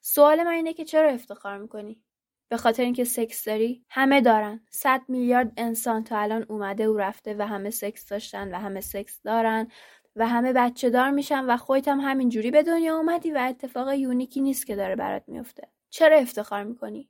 سوال 0.00 0.42
من 0.42 0.52
اینه 0.52 0.72
که 0.72 0.84
چرا 0.84 1.10
افتخار 1.10 1.58
می‌کنی؟ 1.58 2.02
به 2.48 2.56
خاطر 2.56 2.82
اینکه 2.82 3.04
سکس 3.04 3.44
داری؟ 3.44 3.84
همه 3.88 4.20
دارن. 4.20 4.60
صد 4.70 5.00
میلیارد 5.08 5.52
انسان 5.56 6.04
تا 6.04 6.18
الان 6.18 6.46
اومده 6.48 6.88
و 6.88 6.96
رفته 6.96 7.34
و 7.38 7.46
همه 7.46 7.70
سکس 7.70 8.08
داشتن 8.08 8.54
و 8.54 8.58
همه 8.58 8.80
سکس 8.80 9.22
دارن. 9.22 9.68
و 10.18 10.28
همه 10.28 10.52
بچه 10.52 10.90
دار 10.90 11.10
میشن 11.10 11.44
و 11.44 11.56
خودت 11.56 11.88
هم 11.88 12.00
همینجوری 12.00 12.50
به 12.50 12.62
دنیا 12.62 12.96
اومدی 12.96 13.30
و 13.30 13.38
اتفاق 13.48 13.92
یونیکی 13.92 14.40
نیست 14.40 14.66
که 14.66 14.76
داره 14.76 14.96
برات 14.96 15.22
میفته. 15.26 15.68
چرا 15.90 16.16
افتخار 16.16 16.64
می‌کنی؟ 16.64 17.08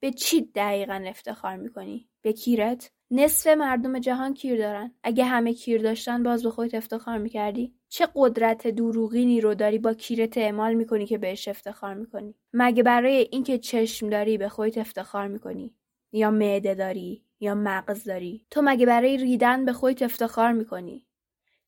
به 0.00 0.10
چی 0.10 0.50
دقیقا 0.54 1.04
افتخار 1.06 1.56
می‌کنی؟ 1.56 2.08
به 2.22 2.32
کیرت؟ 2.32 2.90
نصف 3.10 3.46
مردم 3.46 3.98
جهان 3.98 4.34
کیر 4.34 4.58
دارن. 4.58 4.94
اگه 5.02 5.24
همه 5.24 5.54
کیر 5.54 5.82
داشتن 5.82 6.22
باز 6.22 6.42
به 6.42 6.50
خودت 6.50 6.74
افتخار 6.74 7.18
می‌کردی. 7.18 7.74
چه 7.88 8.08
قدرت 8.14 8.66
دروغینی 8.66 9.40
رو 9.40 9.54
داری 9.54 9.78
با 9.78 9.94
کیرت 9.94 10.38
اعمال 10.38 10.74
می‌کنی 10.74 11.06
که 11.06 11.18
بهش 11.18 11.48
افتخار 11.48 11.94
می‌کنی؟ 11.94 12.34
مگه 12.52 12.82
برای 12.82 13.28
اینکه 13.32 13.58
چشم 13.58 14.08
داری 14.08 14.38
به 14.38 14.48
خودت 14.48 14.78
افتخار 14.78 15.28
می‌کنی؟ 15.28 15.74
یا 16.12 16.30
معده 16.30 16.74
داری؟ 16.74 17.24
یا 17.40 17.54
مغز 17.54 18.04
داری؟ 18.04 18.46
تو 18.50 18.62
مگه 18.64 18.86
برای 18.86 19.16
ریدن 19.16 19.64
به 19.64 19.72
خودت 19.72 20.02
افتخار 20.02 20.52
می‌کنی؟ 20.52 21.06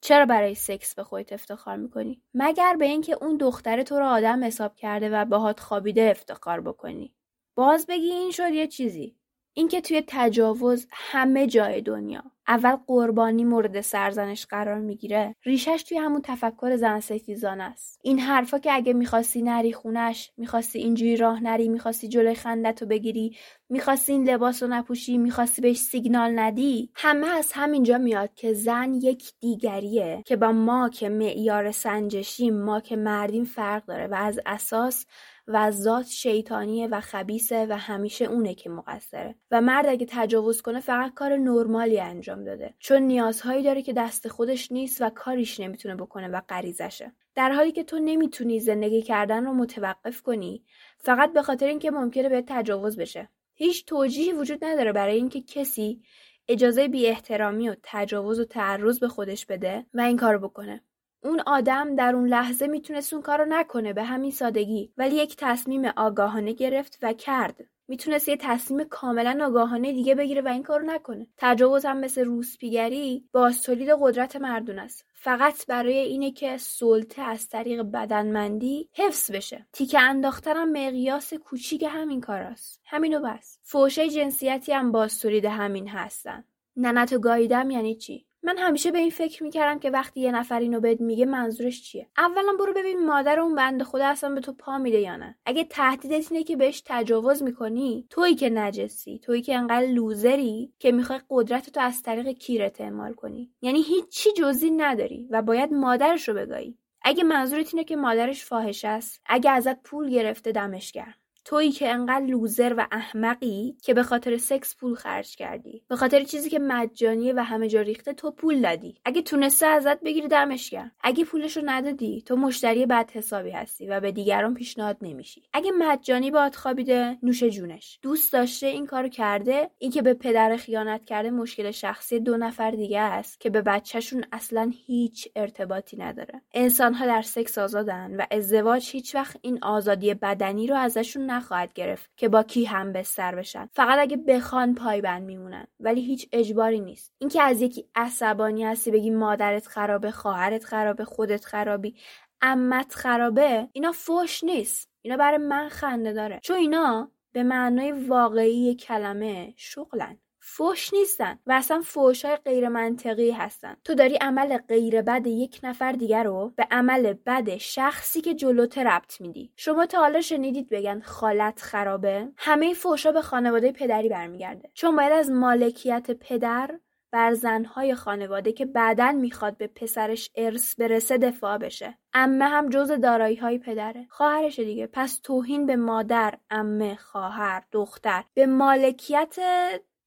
چرا 0.03 0.27
برای 0.27 0.55
سکس 0.55 0.95
به 0.95 1.05
خودت 1.05 1.33
افتخار 1.33 1.77
می‌کنی؟ 1.77 2.23
مگر 2.35 2.77
به 2.79 2.85
اینکه 2.85 3.17
اون 3.21 3.37
دختر 3.37 3.83
تو 3.83 3.99
رو 3.99 4.07
آدم 4.07 4.45
حساب 4.45 4.77
کرده 4.77 5.11
و 5.11 5.25
باهات 5.25 5.61
خوابیده 5.61 6.03
افتخار 6.03 6.61
بکنی؟ 6.61 7.15
باز 7.57 7.87
بگی 7.87 8.11
این 8.11 8.31
شد 8.31 8.53
یه 8.53 8.67
چیزی. 8.67 9.17
اینکه 9.55 9.81
توی 9.81 10.03
تجاوز 10.07 10.87
همه 10.91 11.47
جای 11.47 11.81
دنیا 11.81 12.23
اول 12.49 12.77
قربانی 12.87 13.45
مورد 13.45 13.81
سرزنش 13.81 14.47
قرار 14.47 14.79
می‌گیره 14.79 15.35
ریشش 15.45 15.85
توی 15.89 15.99
همون 15.99 16.21
تفکر 16.25 16.77
زن 16.77 17.01
ستیزانه 17.01 17.63
است. 17.63 18.01
این 18.03 18.19
حرفا 18.19 18.59
که 18.59 18.73
اگه 18.73 18.93
می‌خواستی 18.93 19.43
نری 19.43 19.73
خونش 19.73 20.33
می‌خواستی 20.37 20.79
اینجوری 20.79 21.17
راه 21.17 21.43
نری 21.43 21.69
می‌خواستی 21.69 22.09
جلوی 22.09 22.35
خندت 22.35 22.83
رو 22.83 22.89
بگیری 22.89 23.37
می‌خواستی 23.69 24.13
این 24.13 24.31
لباس 24.31 24.63
رو 24.63 24.69
نپوشی 24.69 25.19
می‌خواستی 25.19 25.63
بهش 25.63 25.79
سیگنال 25.79 26.39
ندی 26.39 26.91
همه 26.95 27.27
از 27.27 27.53
همینجا 27.53 27.99
میاد 27.99 28.35
که 28.35 28.53
زن 28.53 28.95
یک 28.95 29.33
دیگریه 29.41 30.23
که 30.27 30.37
با 30.37 30.53
ما 30.53 30.89
که 30.89 31.09
معیار 31.09 31.71
سنجشیم 31.71 32.63
ما 32.63 32.81
که 32.81 32.97
مردیم 32.97 33.45
فرق 33.45 33.85
داره 33.85 34.07
و 34.07 34.15
از 34.15 34.41
اساس 34.47 35.07
و 35.47 35.71
ذات 35.71 36.07
شیطانیه 36.07 36.87
و 36.87 37.01
خبیسه 37.01 37.67
و 37.67 37.79
همیشه 37.79 38.25
اونه 38.25 38.55
که 38.55 38.71
مقصره. 38.71 39.35
و 39.51 39.61
مرد 39.61 39.87
اگه 39.87 40.07
تجاوز 40.09 40.63
کنه 40.63 40.81
فقط 40.81 41.15
کار 41.15 41.37
نرمالی 41.37 42.01
انجام 42.01 42.45
داده. 42.45 42.75
چون 42.79 43.03
نیازهایی 43.03 43.63
داره 43.63 43.83
که 43.83 43.93
دست 43.93 44.29
خودش 44.29 44.73
نیست 44.73 45.03
و 45.03 45.11
کاریش 45.11 45.61
نمی‌تونه 45.61 45.97
بکنه 45.97 46.29
و 46.29 46.41
غریزشه. 46.49 47.13
در 47.35 47.53
حالی 47.53 47.73
که 47.73 47.85
تو 47.85 47.99
نمی‌تونی 47.99 48.61
زندگی 48.61 49.03
کردن 49.03 49.45
رو 49.45 49.55
متوقف 49.55 50.23
کنی 50.23 50.65
فقط 50.99 51.33
به 51.33 51.43
خاطر 51.43 51.67
اینکه 51.67 51.91
ممکنه 51.91 52.29
به 52.29 52.45
تجاوز 52.47 52.97
بشه. 52.97 53.29
هیچ 53.55 53.87
توجیهی 53.87 54.33
وجود 54.33 54.65
نداره 54.65 54.93
برای 54.93 55.17
اینکه 55.17 55.41
کسی 55.41 56.03
اجازه 56.49 56.89
بی 56.89 57.07
احترامی 57.07 57.69
و 57.69 57.77
تجاوز 57.83 58.41
و 58.41 58.45
تعرض 58.45 59.01
به 59.01 59.09
خودش 59.09 59.47
بده 59.47 59.87
و 59.95 60.01
این 60.01 60.17
کارو 60.17 60.39
بکنه. 60.39 60.83
اون 61.25 61.41
آدم 61.47 61.95
در 61.97 62.15
اون 62.15 62.29
لحظه 62.29 62.67
می‌تونست 62.67 63.13
اون 63.13 63.23
کارو 63.23 63.45
نکنه 63.49 63.93
به 63.93 64.03
همین 64.03 64.31
سادگی. 64.31 64.93
ولی 64.97 65.17
یک 65.17 65.37
تصمیم 65.39 65.85
آگاهانه 65.85 66.53
گرفت 66.53 66.99
و 67.03 67.13
کرد. 67.13 67.57
می‌تونست 67.89 68.29
یه 68.29 68.37
تصمیم 68.37 68.85
کاملا 68.85 69.47
آگاهانه 69.47 69.93
دیگه 69.93 70.15
بگیره 70.15 70.43
و 70.43 70.49
این 70.49 70.63
کارو 70.63 70.87
نکنه. 70.87 71.27
تجاوز 71.37 71.85
هم 71.85 71.99
مثل 71.99 72.25
روسپیگری 72.25 73.25
باز 73.33 73.63
تولید 73.63 73.89
قدرت 74.01 74.37
مردون 74.37 74.79
است. 74.79 75.05
فقط 75.15 75.67
برای 75.67 75.99
اینه 75.99 76.31
که 76.31 76.57
سلطه 76.57 77.23
از 77.23 77.49
طریق 77.49 77.83
بدنمندی 77.83 78.89
حفظ 78.93 79.31
بشه. 79.31 79.67
تیکه 79.73 80.01
انداختنم 80.01 80.73
مقیاس 80.73 81.35
کوچیک 81.35 81.85
همین 81.89 82.21
کاراست 82.21 82.81
همینو 82.85 83.21
بس. 83.21 83.59
فوشه 83.63 84.09
جنسیتی 84.09 84.73
هم 84.73 84.93
باز 84.93 85.21
تولید 85.21 85.45
همین 85.45 85.89
هستن. 85.89 86.45
ننتو 86.77 87.19
گاییدم 87.19 87.71
یعنی 87.71 87.95
چی؟ 87.95 88.27
من 88.45 88.59
همیشه 88.59 88.91
به 88.91 88.99
این 88.99 89.11
فکر 89.11 89.43
می‌کردم 89.43 89.79
که 89.79 89.91
وقتی 89.91 90.21
یه 90.21 90.33
نفر 90.33 90.61
اینو 90.61 90.81
بهت 90.81 91.01
میگه 91.01 91.27
منظورش 91.27 91.83
چیه؟ 91.83 92.07
اولا 92.19 92.53
برو 92.59 92.73
ببین 92.73 93.07
مادر 93.07 93.41
اون 93.41 93.55
بنده 93.55 93.85
خدا 93.85 94.07
اصلا 94.07 94.35
به 94.35 94.41
تو 94.41 94.53
پا 94.53 94.79
میده 94.79 95.01
یا 95.01 95.17
نه. 95.17 95.37
اگه 95.47 95.65
تهدیدت 95.65 96.33
اینه 96.33 96.45
که 96.45 96.57
بهش 96.57 96.83
تجاوز 96.87 97.43
می‌کنی 97.43 98.07
تویی 98.11 98.35
که 98.35 98.51
نجسی 98.51 99.19
تویی 99.19 99.43
که 99.43 99.57
انقدر 99.57 99.87
لوزری 99.87 100.73
که 100.79 100.93
می‌خوای 100.93 101.21
قدرت 101.31 101.71
تو 101.71 101.81
از 101.81 102.03
طریق 102.03 102.29
کیرت 102.29 102.81
اعمال 102.81 103.13
کنی. 103.13 103.51
یعنی 103.63 103.83
هیچی 103.83 104.33
جزی 104.33 104.71
نداری 104.71 105.29
و 105.31 105.43
باید 105.43 105.73
مادرش 105.73 106.29
رو 106.29 106.35
بگایی. 106.35 106.79
اگه 107.03 107.25
منظورت 107.25 107.75
اینه 107.75 107.85
که 107.85 107.97
مادرش 107.97 108.45
فاحش 108.45 108.85
است 108.85 109.21
اگه 109.27 109.51
ازت 109.51 109.83
پول 109.83 110.11
گرفته 110.11 110.53
دمش 110.53 110.93
گرم. 110.93 111.15
تویی 111.45 111.73
که 111.73 111.89
انقدر 111.89 112.27
لوزر 112.27 112.75
و 112.79 112.87
احمقی 112.93 113.77
که 113.83 113.95
به 113.95 114.03
خاطر 114.03 114.37
سکس 114.37 114.77
پول 114.77 114.95
خرج 114.95 115.37
کردی. 115.37 115.83
به 115.89 115.97
خاطر 115.97 116.23
چیزی 116.23 116.51
که 116.51 116.59
مجانیه 116.59 117.33
و 117.37 117.45
همه 117.45 117.69
جا 117.69 117.81
ریخته 117.81 118.13
تو 118.13 118.31
پول 118.31 118.61
دادی. 118.61 118.95
اگه 119.05 119.23
تونسته 119.23 119.67
ازت 119.67 120.01
بگیری 120.01 120.29
دمش 120.29 120.71
گرم. 120.71 120.93
اگه 121.01 121.25
پولشو 121.25 121.61
ندادی 121.65 122.23
تو 122.27 122.37
مشتری 122.37 122.87
بد 122.87 123.11
حسابی 123.11 123.51
هستی 123.51 123.87
و 123.87 124.01
به 124.01 124.13
دیگران 124.13 124.55
پیشنهاد 124.55 124.97
نمیشی. 125.03 125.43
اگه 125.53 125.71
مجانی 125.79 126.31
باد 126.31 126.55
خوابیده 126.55 127.19
نوش 127.23 127.45
جونش. 127.45 127.99
دوست 128.03 128.33
داشته 128.33 128.67
این 128.67 128.87
کارو 128.87 129.09
کرده 129.09 129.71
این 129.79 129.91
که 129.91 130.03
به 130.03 130.15
پدر 130.15 130.57
خیانت 130.57 131.05
کرده 131.05 131.31
مشکل 131.31 131.71
شخصی 131.71 132.21
دو 132.21 132.37
نفر 132.37 132.71
دیگه 132.71 133.01
است 133.01 133.41
که 133.41 133.51
به 133.51 133.63
بچهشون 133.63 134.25
اصلا 134.33 134.73
هیچ 134.87 135.29
ارتباطی 135.37 135.97
نداره. 135.97 136.43
انسانها 136.55 137.07
در 137.07 137.23
سکس 137.23 137.59
آزادن 137.59 138.17
و 138.17 138.27
ازدواج 138.31 138.91
هیچ 138.91 139.15
وقت 139.15 139.37
این 139.43 139.59
آزادی 139.63 140.15
بدنی 140.15 140.67
رو 140.67 140.77
ازشون 140.77 141.32
نخواهد 141.37 141.73
گرفت 141.73 142.11
که 142.17 142.29
با 142.29 142.43
کی 142.43 142.65
هم 142.65 142.93
بستر 142.93 143.35
بشن. 143.35 143.69
فقط 143.73 143.99
اگه 143.99 144.17
بخوان 144.17 144.75
پایبند 144.75 145.23
میمونن. 145.23 145.67
ولی 145.81 146.01
هیچ 146.01 146.29
اجباری 146.33 146.81
نیست. 146.81 147.13
اینکه 147.19 147.43
از 147.43 147.63
یکی 147.63 147.89
عصبانی 147.95 148.65
هستی 148.65 148.91
بگی 148.91 149.11
مادرت 149.11 149.67
خرابه 149.67 150.11
خواهرت 150.11 150.65
خرابه 150.65 151.05
خودت 151.05 151.45
خرابی 151.45 151.95
امت 152.43 152.95
خرابه 152.95 153.69
اینا 153.73 153.93
فوش 153.93 154.45
نیست. 154.45 154.91
اینا 155.03 155.17
برای 155.17 155.39
من 155.39 155.69
خنده 155.69 156.13
داره. 156.13 156.41
چون 156.43 156.57
اینا 156.57 157.11
به 157.33 157.43
معنای 157.43 157.93
واقعی 157.93 158.75
کلمه 158.75 159.55
شغلن. 159.57 160.19
فوش 160.45 160.95
نیستن 160.95 161.39
و 161.47 161.53
اصلا 161.53 161.81
فوش 161.85 162.25
های 162.25 162.37
غیر 162.37 162.69
منطقی 162.69 163.31
هستن. 163.31 163.77
تو 163.85 163.95
داری 163.95 164.17
عمل 164.17 164.59
غیر 164.59 165.03
بد 165.03 165.27
یک 165.27 165.61
نفر 165.63 165.93
دیگر 165.93 166.23
رو 166.23 166.53
به 166.57 166.67
عمل 166.71 167.13
بد 167.13 167.57
شخصی 167.57 168.21
که 168.21 168.35
جلوته 168.35 168.85
ربط 168.85 169.21
میدی. 169.21 169.53
شما 169.57 169.87
تا 169.87 169.99
حالا 169.99 170.21
شنیدید 170.21 170.69
بگن 170.69 171.01
خالت 171.01 171.61
خرابه؟ 171.61 172.29
همه 172.37 172.75
فوشا 172.75 173.13
به 173.13 173.23
خانواده 173.23 173.73
پدری 173.73 174.09
برمیگرده. 174.09 174.71
چون 174.75 174.97
باید 174.97 175.13
از 175.13 175.31
مالکیت 175.31 176.11
پدر 176.11 176.71
بر 177.13 177.35
زنهای 177.35 177.95
خانواده 177.95 178.53
که 178.53 178.67
بعدا 178.67 179.13
می‌خواد 179.13 179.57
به 179.57 179.67
پسرش 179.67 180.31
ارث 180.35 180.75
برسه 180.75 181.19
دفاع 181.19 181.59
بشه. 181.59 181.99
امه 182.15 182.45
هم 182.45 182.69
جز 182.69 182.93
دارایی 182.93 183.37
های 183.37 183.59
پدره. 183.59 184.07
خواهرش 184.11 184.59
دیگه. 184.59 184.87
پس 184.87 185.21
توهین 185.23 185.67
به 185.67 185.77
مادر 185.77 186.39
امه 186.51 186.97
خواهر 186.97 187.63
دختر. 187.73 188.25
به 188.35 188.47
مالکیت 188.47 189.37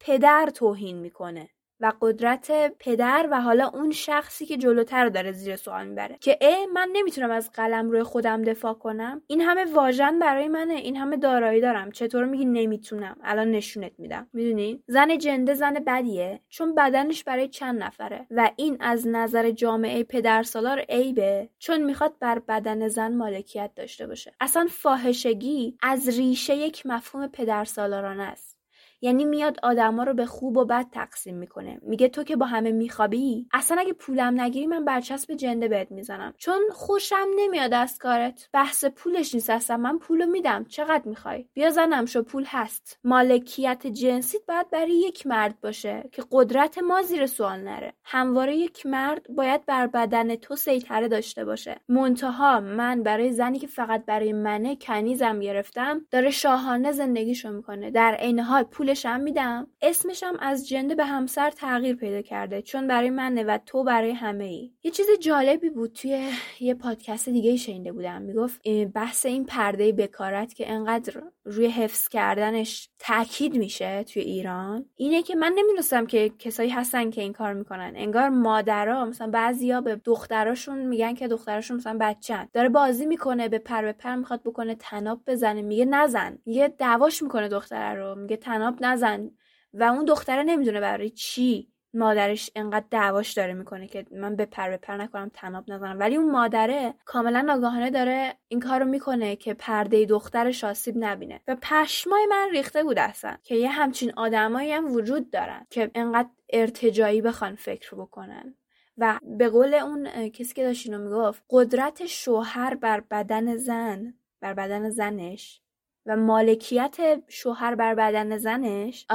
پدر 0.07 0.49
توهین 0.53 0.97
می‌کنه 0.97 1.49
و 1.79 1.93
قدرت 2.01 2.51
پدر 2.79 3.27
و 3.31 3.41
حالا 3.41 3.67
اون 3.67 3.91
شخصی 3.91 4.45
که 4.45 4.57
جلوتر 4.57 5.09
داره 5.09 5.31
زیر 5.31 5.55
سوال 5.55 5.87
می‌بره 5.87 6.17
که 6.21 6.37
اه 6.41 6.65
من 6.73 6.89
نمی‌تونم 6.93 7.31
از 7.31 7.51
قلم 7.51 7.91
روی 7.91 8.03
خودم 8.03 8.41
دفاع 8.41 8.73
کنم؟ 8.73 9.21
این 9.27 9.41
همه 9.41 9.65
واژن 9.73 10.19
برای 10.19 10.47
منه 10.47 10.73
این 10.73 10.95
همه 10.95 11.17
دارایی 11.17 11.61
دارم. 11.61 11.91
چطور 11.91 12.25
میگی 12.25 12.45
نمی‌تونم؟ 12.45 13.17
الان 13.23 13.51
نشونت 13.51 13.91
میدم. 13.97 14.27
می‌دونین 14.33 14.83
زن 14.87 15.17
جنده 15.17 15.53
زن 15.53 15.73
بدیه 15.73 16.39
چون 16.49 16.75
بدنش 16.75 17.23
برای 17.23 17.47
چند 17.47 17.83
نفره. 17.83 18.27
و 18.31 18.51
این 18.55 18.77
از 18.79 19.07
نظر 19.07 19.51
جامعه 19.51 20.03
پدرسالار 20.03 20.79
عیبه 20.79 21.49
چون 21.59 21.83
می‌خواد 21.83 22.13
بر 22.19 22.39
بدن 22.39 22.87
زن 22.87 23.15
مالکیت 23.15 23.71
داشته 23.75 24.07
باشه. 24.07 24.33
اصلا 24.39 24.67
فاحشگی 24.69 25.77
از 25.81 26.17
ریشه 26.17 26.55
یک 26.55 26.85
مفهوم 26.85 27.27
پدرسالارانه 27.27 28.23
است. 28.23 28.54
یعنی 29.01 29.25
میاد 29.25 29.59
آدما 29.63 30.03
رو 30.03 30.13
به 30.13 30.25
خوب 30.25 30.57
و 30.57 30.65
بد 30.65 30.85
تقسیم 30.91 31.35
می‌کنه. 31.35 31.79
میگه 31.81 32.09
تو 32.09 32.23
که 32.23 32.35
با 32.35 32.45
همه 32.45 32.71
میخوابی؟ 32.71 33.47
اصلا 33.53 33.77
اگه 33.79 33.93
پولم 33.93 34.41
نگیری 34.41 34.67
من 34.67 34.85
برچسب 34.85 35.33
جنده 35.33 35.67
بهت 35.67 35.91
می‌زنم. 35.91 36.33
چون 36.37 36.61
خوشم 36.71 37.27
نمیاد 37.35 37.73
از 37.73 37.97
کارت. 37.97 38.49
بحث 38.53 38.85
پولش 38.85 39.35
نیست 39.35 39.49
اصلا. 39.49 39.77
من 39.77 39.99
پولو 39.99 40.25
میدم. 40.25 40.65
چقدر 40.65 41.03
می‌خوای؟ 41.05 41.45
بیا 41.53 41.69
زنم 41.69 42.05
شو. 42.05 42.23
پول 42.23 42.43
هست. 42.47 42.99
مالکیت 43.03 43.87
جنسیت 43.87 44.41
باید 44.47 44.69
برای 44.69 44.91
یک 44.91 45.27
مرد 45.27 45.61
باشه 45.61 46.09
که 46.11 46.23
قدرت 46.31 46.77
ما 46.77 47.01
زیر 47.01 47.25
سوال 47.25 47.59
نره. 47.59 47.93
همواره 48.03 48.55
یک 48.55 48.85
مرد 48.85 49.35
باید 49.35 49.65
بر 49.65 49.87
بدن 49.87 50.35
تو 50.35 50.55
سیطره 50.55 51.07
داشته 51.07 51.45
باشه. 51.45 51.81
منتها 51.89 52.59
من 52.59 53.03
برای 53.03 53.31
زنی 53.31 53.59
که 53.59 53.67
فقط 53.67 54.05
برای 54.05 54.33
منه 54.33 54.75
کنیزم 54.75 55.39
گرفتم 55.39 56.05
داره 56.11 56.31
شاهانه 56.31 56.91
زندگیشو 56.91 57.51
می‌کنه. 57.51 57.91
در 57.91 58.15
عین 58.19 58.39
حال 58.39 58.63
پول 58.63 58.93
پولشم 58.95 59.19
میدم. 59.19 59.67
اسمشم 59.81 60.37
از 60.39 60.67
جنده 60.67 60.95
به 60.95 61.05
همسر 61.05 61.49
تغییر 61.49 61.95
پیدا 61.95 62.21
کرده 62.21 62.61
چون 62.61 62.87
برای 62.87 63.09
منه 63.09 63.43
و 63.43 63.57
تو 63.65 63.83
برای 63.83 64.11
همه 64.11 64.43
ای 64.43 64.71
یه 64.83 64.91
چیز 64.91 65.05
جالبی 65.21 65.69
بود 65.69 65.93
توی 65.93 66.29
یه 66.59 66.73
پادکست 66.73 67.29
دیگه 67.29 67.55
شنیده 67.55 67.91
بودم. 67.91 68.21
می‌گفت 68.21 68.61
بحث 68.93 69.25
این 69.25 69.45
پرده 69.45 69.91
بکارت 69.91 70.53
که 70.53 70.71
انقدر 70.71 71.21
روی 71.45 71.67
حفظ 71.67 72.07
کردنش 72.07 72.89
تاکید 72.99 73.57
میشه 73.57 74.03
توی 74.03 74.21
ایران 74.21 74.85
اینه 74.95 75.21
که 75.21 75.35
من 75.35 75.53
نمی‌دونستم 75.55 76.05
که 76.05 76.31
کسایی 76.39 76.69
هستن 76.69 77.09
که 77.09 77.21
این 77.21 77.33
کار 77.33 77.53
می‌کنن. 77.53 77.93
انگار 77.95 78.29
مادرها 78.29 79.05
مثلا 79.05 79.27
بعضیا 79.27 79.81
به 79.81 79.95
دختراشون 79.95 80.85
میگن 80.85 81.13
که 81.13 81.27
دختراشون 81.27 81.77
مثلا 81.77 81.97
بچن 82.01 82.47
داره 82.53 82.69
بازی 82.69 83.05
می‌کنه 83.05 83.49
به 83.49 83.59
پر 83.59 83.81
به 83.81 83.93
پر 83.93 84.15
می‌خواد 84.15 84.43
بکنه 84.43 84.75
تناب 84.75 85.21
بزنه 85.27 85.61
میگه 85.61 85.85
نزن. 85.85 86.37
یه 86.45 86.67
دعواش 86.67 87.23
می‌کنه 87.23 87.47
دختره 87.47 87.99
رو. 87.99 88.15
میگه 88.15 88.37
تناب 88.37 88.74
نزن. 88.81 89.31
و 89.73 89.83
اون 89.83 90.05
دختره 90.05 90.43
نمی‌دونه 90.43 90.79
برای 90.79 91.09
چی 91.09 91.71
مادرش 91.93 92.51
انقدر 92.55 92.85
دعواش 92.91 93.33
داره 93.33 93.53
می‌کنه 93.53 93.87
که 93.87 94.05
من 94.11 94.35
به 94.35 94.45
پر 94.45 94.69
به 94.69 94.77
پر 94.77 94.97
نکنم 94.97 95.31
تناب 95.33 95.71
نزنم. 95.71 95.99
ولی 95.99 96.15
اون 96.15 96.31
مادره 96.31 96.93
کاملا 97.05 97.53
آگاهانه 97.53 97.89
داره 97.89 98.35
این 98.47 98.59
کارو 98.59 98.85
می‌کنه 98.85 99.35
که 99.35 99.53
پرده 99.53 100.05
دخترش 100.05 100.63
آسیب 100.63 100.95
نبینه. 100.97 101.41
و 101.47 101.57
پشمای 101.61 102.25
من 102.25 102.49
ریخته 102.51 102.83
بود 102.83 102.99
اصلا 102.99 103.37
که 103.43 103.55
یه 103.55 103.69
همچین 103.69 104.13
آدمایی 104.17 104.71
هم 104.71 104.91
وجود 104.91 105.29
دارن 105.29 105.67
که 105.69 105.91
انقدر 105.95 106.29
ارتجایی 106.49 107.21
بخوان 107.21 107.55
فکر 107.55 107.95
بکنن. 107.95 108.55
و 108.97 109.19
به 109.37 109.49
قول 109.49 109.73
اون 109.73 110.29
کسی 110.29 110.53
که 110.53 110.63
داشت 110.63 110.87
اینو 110.87 111.03
می‌گفت 111.03 111.43
قدرت 111.49 112.05
شوهر 112.05 112.75
بر 112.75 112.99
بدن 112.99 113.55
زن 113.55 114.13
بر 114.41 114.53
بدن 114.53 114.89
زنش 114.89 115.61
و 116.05 116.15
مالکیت 116.15 116.97
شوهر 117.27 117.75
بر 117.75 117.95
بدن 117.95 118.37
زنش 118.37 119.05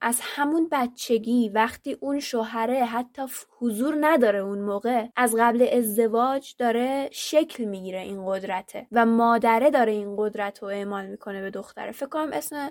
از 0.00 0.20
همون 0.22 0.68
بچگی 0.72 1.48
وقتی 1.48 1.96
اون 2.00 2.20
شوهره 2.20 2.84
حتی 2.84 3.22
حضور 3.58 3.96
نداره 4.00 4.38
اون 4.38 4.58
موقع 4.58 5.06
از 5.16 5.36
قبل 5.38 5.68
ازدواج 5.72 6.54
داره 6.58 7.08
شکل 7.12 7.64
می‌گیره 7.64 8.00
این 8.00 8.26
قدرته 8.26 8.86
و 8.92 9.06
مادره 9.06 9.70
داره 9.70 9.92
این 9.92 10.16
قدرت 10.18 10.62
رو 10.62 10.68
اعمال 10.68 11.06
می‌کنه 11.06 11.40
به 11.40 11.50
دختره. 11.50 11.92
فکر 11.92 12.08
کنم 12.08 12.32
اسم 12.32 12.70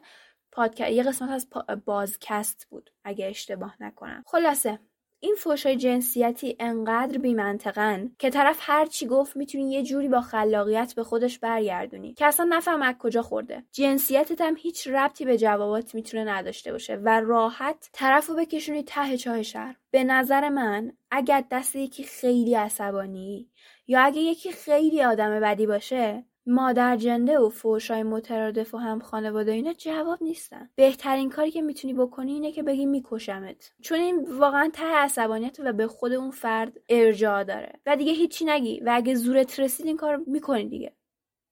پادکست 0.52 0.92
یه 0.92 1.04
قسمت 1.04 1.30
از 1.30 1.48
بازکست 1.86 2.68
بود 2.70 2.90
اگه 3.04 3.28
اشتباه 3.28 3.76
نکنم. 3.80 4.24
خلاصه 4.26 4.80
این 5.24 5.36
فوشای 5.36 5.78
جنسیتی 5.78 6.56
انقدر 6.60 7.18
بیمنطقن 7.18 8.12
که 8.20 8.30
طرف 8.30 8.58
هر 8.62 8.86
چی 8.86 9.08
گفت 9.08 9.38
می‌تونی 9.38 9.72
یه 9.72 9.84
جوری 9.84 10.08
با 10.08 10.22
خلاقیت 10.22 10.94
به 10.96 11.04
خودش 11.04 11.40
برگردونی 11.40 12.14
که 12.14 12.26
اصلا 12.26 12.46
نفهم 12.50 12.82
از 12.82 12.96
کجا 13.00 13.22
خورده. 13.22 13.64
جنسیتت 13.72 14.42
هم 14.42 14.56
هیچ 14.58 14.88
ربطی 14.88 15.26
به 15.26 15.38
جوابات 15.38 15.96
می‌تونه 15.96 16.24
نداشته 16.24 16.72
باشه 16.72 16.96
و 16.96 17.22
راحت 17.22 17.90
طرف 17.94 18.28
رو 18.28 18.36
بکشونی 18.36 18.84
ته 18.84 19.18
چاه 19.18 19.44
شهر. 19.44 19.76
به 19.92 20.04
نظر 20.04 20.50
من 20.50 20.92
اگر 21.12 21.44
دست 21.52 21.76
یکی 21.76 22.04
خیلی 22.04 22.56
عصبانی 22.56 23.50
یا 23.88 24.02
اگه 24.02 24.22
یکی 24.22 24.52
خیلی 24.52 25.04
آدم 25.04 25.40
بدی 25.40 25.66
باشه 25.66 26.26
مادر 26.46 26.98
جنده 26.98 27.40
و 27.40 27.50
فوشای 27.50 28.04
مترادف 28.04 28.74
و 28.74 28.78
هم 28.78 29.00
خانواده 29.00 29.52
اینا 29.52 29.74
جواب 29.74 30.24
نیستن. 30.24 30.70
بهترین 30.76 31.30
کاری 31.30 31.52
که 31.52 31.62
می‌تونی 31.62 31.94
بکنی 31.94 32.34
اینه 32.34 32.52
که 32.52 32.64
بگی 32.64 32.86
میکشمت. 32.86 33.74
چون 33.82 34.00
این 34.00 34.26
واقعا 34.40 34.70
ته 34.74 34.86
عصبانیت 34.86 35.58
و 35.60 35.74
به 35.74 35.88
خود 35.88 36.14
اون 36.14 36.32
فرد 36.32 36.80
ارجاع 36.90 37.44
داره. 37.44 37.80
و 37.86 37.96
دیگه 37.96 38.12
هیچی 38.12 38.46
نگی. 38.46 38.80
و 38.80 38.92
اگه 38.94 39.16
زورت 39.16 39.60
رسید 39.60 39.86
این 39.86 39.98
کار 39.98 40.18
می‌کنی 40.28 40.70
دیگه. 40.70 40.94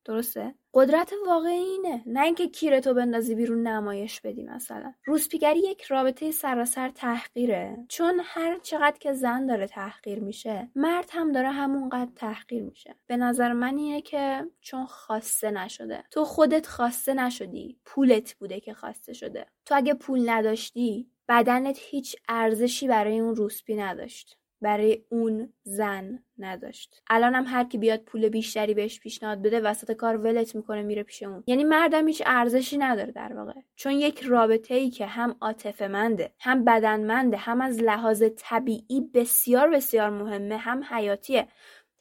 درسته؟ 0.05 0.55
قدرت 0.73 1.13
واقعی 1.27 1.53
اینه. 1.53 2.03
نه 2.05 2.21
اینکه 2.21 2.47
کیرتو 2.47 2.93
بندازی 2.93 3.35
بیرون 3.35 3.67
نمایش 3.67 4.21
بدی 4.21 4.43
مثلا. 4.43 4.93
روسپیگری 5.05 5.59
یک 5.59 5.83
رابطه 5.83 6.31
سراسر 6.31 6.89
تحقیره. 6.89 7.85
چون 7.89 8.21
هر 8.23 8.59
چقدر 8.59 8.97
که 8.99 9.13
زن 9.13 9.45
داره 9.45 9.67
تحقیر 9.67 10.19
میشه 10.19 10.69
مرد 10.75 11.09
هم 11.11 11.31
داره 11.31 11.49
همونقدر 11.49 12.11
تحقیر 12.15 12.63
میشه. 12.63 12.95
به 13.07 13.17
نظر 13.17 13.53
من 13.53 13.77
اینه 13.77 14.01
که 14.01 14.47
چون 14.61 14.85
خواسته 14.85 15.51
نشده. 15.51 16.03
تو 16.11 16.25
خودت 16.25 16.67
خواسته 16.67 17.13
نشدی. 17.13 17.79
پولت 17.85 18.33
بوده 18.33 18.59
که 18.59 18.73
خواسته 18.73 19.13
شده. 19.13 19.45
تو 19.65 19.75
اگه 19.75 19.93
پول 19.93 20.29
نداشتی 20.29 21.11
بدنت 21.29 21.77
هیچ 21.79 22.15
ارزشی 22.29 22.87
برای 22.87 23.19
اون 23.19 23.35
روسپی 23.35 23.75
نداشت. 23.75 24.37
برای 24.61 25.05
اون 25.09 25.53
زن 25.63 26.19
نداشت. 26.37 27.01
الان 27.09 27.35
هم 27.35 27.43
هر 27.47 27.63
کی 27.63 27.77
بیاد 27.77 27.99
پول 27.99 28.29
بیشتری 28.29 28.73
بهش 28.73 28.99
پیشنهاد 28.99 29.41
بده 29.41 29.59
وسط 29.59 29.91
کار 29.91 30.17
ولت 30.17 30.55
می‌کنه 30.55 30.81
میره 30.81 31.03
پیش 31.03 31.23
اون. 31.23 31.43
یعنی 31.47 31.63
مردم 31.63 32.07
هیچ 32.07 32.23
ارزشی 32.25 32.77
نداره 32.77 33.11
در 33.11 33.33
واقع. 33.33 33.53
چون 33.75 33.93
یک 33.93 34.21
رابطه 34.21 34.75
ای 34.75 34.89
که 34.89 35.05
هم 35.05 35.35
عاطفه 35.41 35.87
منده 35.87 36.31
هم 36.39 36.65
بدنمنده 36.65 37.37
هم 37.37 37.61
از 37.61 37.79
لحاظ 37.79 38.23
طبیعی 38.37 39.01
بسیار 39.13 39.69
بسیار 39.69 40.09
مهمه 40.09 40.57
هم 40.57 40.83
حیاتیه. 40.89 41.47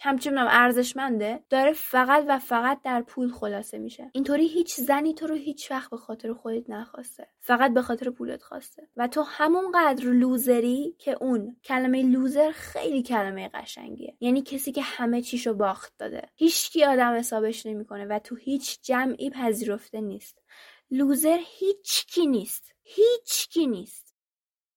همچنین 0.02 0.38
ارزشمنده 0.38 1.44
داره 1.50 1.72
فقط 1.72 2.24
و 2.28 2.38
فقط 2.38 2.82
در 2.82 3.02
پول 3.02 3.30
خلاصه 3.30 3.78
میشه. 3.78 4.10
اینطوری 4.12 4.48
هیچ 4.48 4.74
زنی 4.74 5.14
تو 5.14 5.26
رو 5.26 5.34
هیچ 5.34 5.70
وقت 5.70 5.90
به 5.90 5.96
خاطر 5.96 6.32
خودت 6.32 6.70
نخواسته. 6.70 7.26
فقط 7.40 7.74
به 7.74 7.82
خاطر 7.82 8.10
پولت 8.10 8.42
خواسته. 8.42 8.88
و 8.96 9.08
تو 9.08 9.22
همون 9.22 9.72
قدر 9.74 10.04
لوزری 10.04 10.94
که 10.98 11.16
اون. 11.20 11.56
کلمه 11.64 12.02
لوزر 12.02 12.50
خیلی 12.50 13.02
کلمه 13.02 13.50
قشنگیه. 13.54 14.16
یعنی 14.20 14.42
کسی 14.42 14.72
که 14.72 14.82
همه 14.82 15.22
چیشو 15.22 15.54
باخت 15.54 15.92
داده. 15.98 16.22
هیچکی 16.36 16.84
آدم 16.84 17.14
حسابش 17.14 17.66
نمی‌کنه 17.66 18.06
و 18.06 18.18
تو 18.18 18.36
هیچ 18.36 18.78
جمعی 18.82 19.30
پذیرفته 19.30 20.00
نیست. 20.00 20.42
لوزر 20.90 21.38
هیچ 21.40 22.06
کی 22.06 22.26
نیست. 22.26 22.74
هیچ 22.82 23.48
کی 23.48 23.66
نیست. 23.66 24.09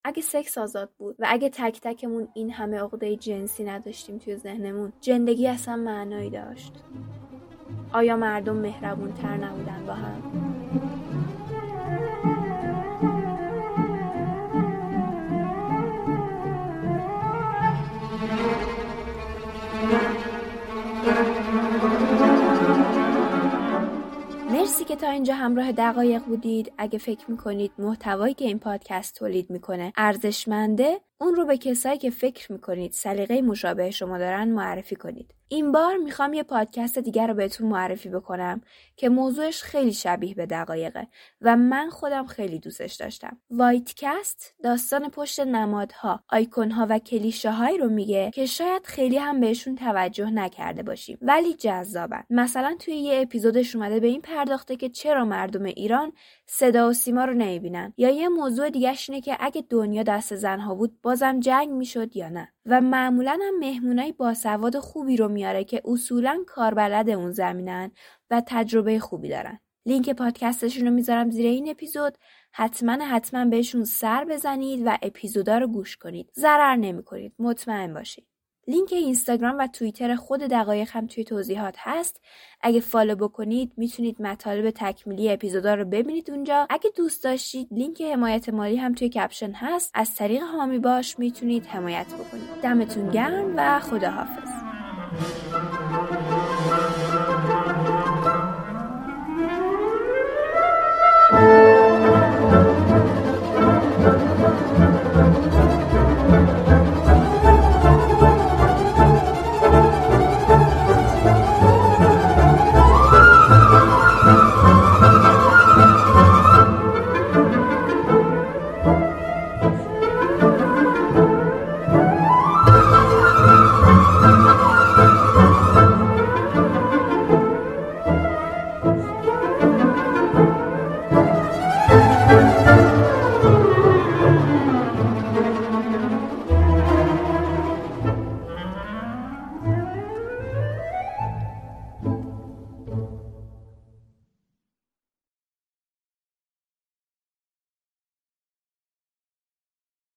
اگه 0.06 0.22
سکس 0.22 0.58
آزاد 0.58 0.89
بود 0.97 1.16
و 1.20 1.26
اگه 1.30 1.49
تک 1.49 1.82
تکمون 1.82 2.28
این 2.34 2.51
همه 2.51 2.80
عقده 2.80 3.16
جنسی 3.16 3.64
نداشتیم 3.64 4.18
توی 4.18 4.36
ذهنمون 4.36 4.93
زندگی 5.01 5.47
اصلا 5.47 5.76
معنایی 5.76 6.30
داشت 6.30 6.74
آیا 7.93 8.18
مردم 8.18 8.56
مهربون 8.56 9.14
تر 9.14 9.38
نبودن 9.38 9.86
با 9.86 9.93
هم؟ 9.93 10.22
مرسی 24.84 24.96
که 24.96 25.02
تا 25.02 25.12
اینجا 25.12 25.36
همراه 25.36 25.72
دقایق 25.72 26.24
بودید 26.24 26.72
اگه 26.78 27.00
فکر 27.00 27.32
می‌کنید 27.32 27.72
محتوایی 27.78 28.34
که 28.34 28.46
این 28.46 28.60
پادکست 28.60 29.16
تولید 29.16 29.50
می‌کنه 29.50 29.94
ارزشمنده 29.98 31.02
اون 31.22 31.36
رو 31.36 31.46
به 31.46 31.58
کسایی 31.58 31.98
که 31.98 32.10
فکر 32.10 32.52
می‌کنید 32.52 32.92
سلیقه 32.92 33.42
مشابه 33.42 33.92
شما 33.92 34.18
دارن 34.18 34.48
معرفی 34.48 34.96
کنید. 34.96 35.34
این 35.54 35.72
بار 35.72 35.97
می‌خوام 35.97 36.34
یه 36.34 36.43
پادکست 36.43 36.99
دیگر 36.99 37.28
رو 37.28 37.34
بهتون 37.34 37.68
معرفی 37.68 38.10
بکنم 38.10 38.62
که 38.95 39.10
موضوعش 39.10 39.64
خیلی 39.64 39.93
شبیه 39.93 40.36
به 40.36 40.45
دقایقه 40.45 41.08
و 41.41 41.56
من 41.56 41.89
خودم 41.89 42.26
خیلی 42.26 42.60
دوستش 42.60 42.93
داشتم. 42.93 43.38
وایتکست 43.51 44.56
داستان 44.64 45.10
پشت 45.10 45.39
نمادها 45.39 46.24
آیکونها 46.30 46.88
و 46.89 46.99
کلیشه 46.99 47.51
هایی 47.51 47.78
رو 47.78 47.89
میگه 47.89 48.32
که 48.34 48.45
شاید 48.45 48.86
خیلی 48.86 49.18
هم 49.18 49.39
بهشون 49.39 49.76
توجه 49.76 50.30
نکرده 50.30 50.84
باشیم. 50.84 51.18
ولی 51.22 51.54
جذابن. 51.54 52.24
مثلا 52.30 52.76
توی 52.80 52.95
یه 52.95 53.22
اپیزودش 53.22 53.76
اومده 53.76 53.99
به 53.99 54.08
این 54.08 54.22
پرداخته 54.22 54.76
که 54.76 54.89
چرا 54.89 55.26
مردم 55.26 55.64
ایران 55.64 56.14
صدا 56.45 56.89
و 56.89 56.93
سیما 56.93 57.26
رو 57.26 57.34
نمی‌بینن. 57.34 57.93
یا 57.97 58.10
یه 58.10 58.30
موضوع 58.30 58.70
دیگهش 58.70 59.10
اینه 59.10 59.22
که 59.22 59.38
اگه 59.39 59.64
دنیا 59.70 60.04
دست 60.04 60.36
زنها 60.36 60.76
بود 60.76 61.01
بازم 61.01 61.39
جنگ 61.39 61.70
می‌شد 61.70 62.16
یا 62.16 62.30
نه. 62.30 62.54
و 62.66 62.82
معمولا 62.82 63.39
هم 63.41 63.59
مهمونای 63.59 64.11
باسواد 64.11 64.80
خوبی 64.80 65.18
رو 65.18 65.28
میاره 65.28 65.64
که 65.64 65.82
اصولا 65.86 66.43
کاربلد 66.47 67.09
اون 67.09 67.32
زمینن 67.32 67.91
و 68.30 68.41
تجربه 68.47 68.99
خوبی 68.99 69.30
دارن. 69.30 69.59
لینک 69.86 70.09
پادکستشون 70.09 70.86
رو 70.88 70.93
می‌ذارم 70.93 71.30
زیر 71.32 71.45
این 71.45 71.70
اپیزود. 71.70 72.18
حتما 72.51 72.91
حتما 73.05 73.45
بهشون 73.45 73.84
سر 73.84 74.26
بزنید 74.26 74.82
و 74.86 74.97
اپیزودا 75.01 75.57
رو 75.57 75.68
گوش 75.68 75.97
کنید. 75.97 76.32
ضرر 76.36 76.76
نمی‌کنید. 76.76 77.34
مطمئن 77.39 77.93
باشید 77.93 78.33
لینک 78.68 78.93
اینستاگرام 78.93 79.57
و 79.59 79.68
توییتر 79.68 80.16
خود 80.16 80.39
دقایق 80.41 80.89
هم 80.91 81.07
توی 81.07 81.24
توضیحات 81.24 81.76
هست. 81.78 82.22
اگه 82.61 82.80
follow 82.80 83.16
بکنید 83.16 83.72
می‌تونید 83.78 84.22
مطالب 84.22 84.70
تکمیلی 84.70 85.32
اپیزودا 85.32 85.74
رو 85.74 85.86
ببینید 85.86 86.32
اونجا. 86.32 86.68
اگه 86.70 86.89
دوست 86.95 87.24
داشتید 87.24 87.68
لینک 87.72 88.01
حمایت 88.01 88.49
مالی 88.49 88.78
هم 88.78 88.93
توی 88.93 89.09
caption 89.10 89.51
هست. 89.51 89.91
از 89.93 90.16
طریق 90.16 90.41
حامی 90.41 90.80
باش 90.80 91.20
می‌تونید 91.20 91.66
حمایت 91.66 92.07
بکنید. 92.07 92.61
دمتون 92.64 93.09
گرم 93.09 93.53
و 93.57 93.80
خداحافظ. 93.80 94.49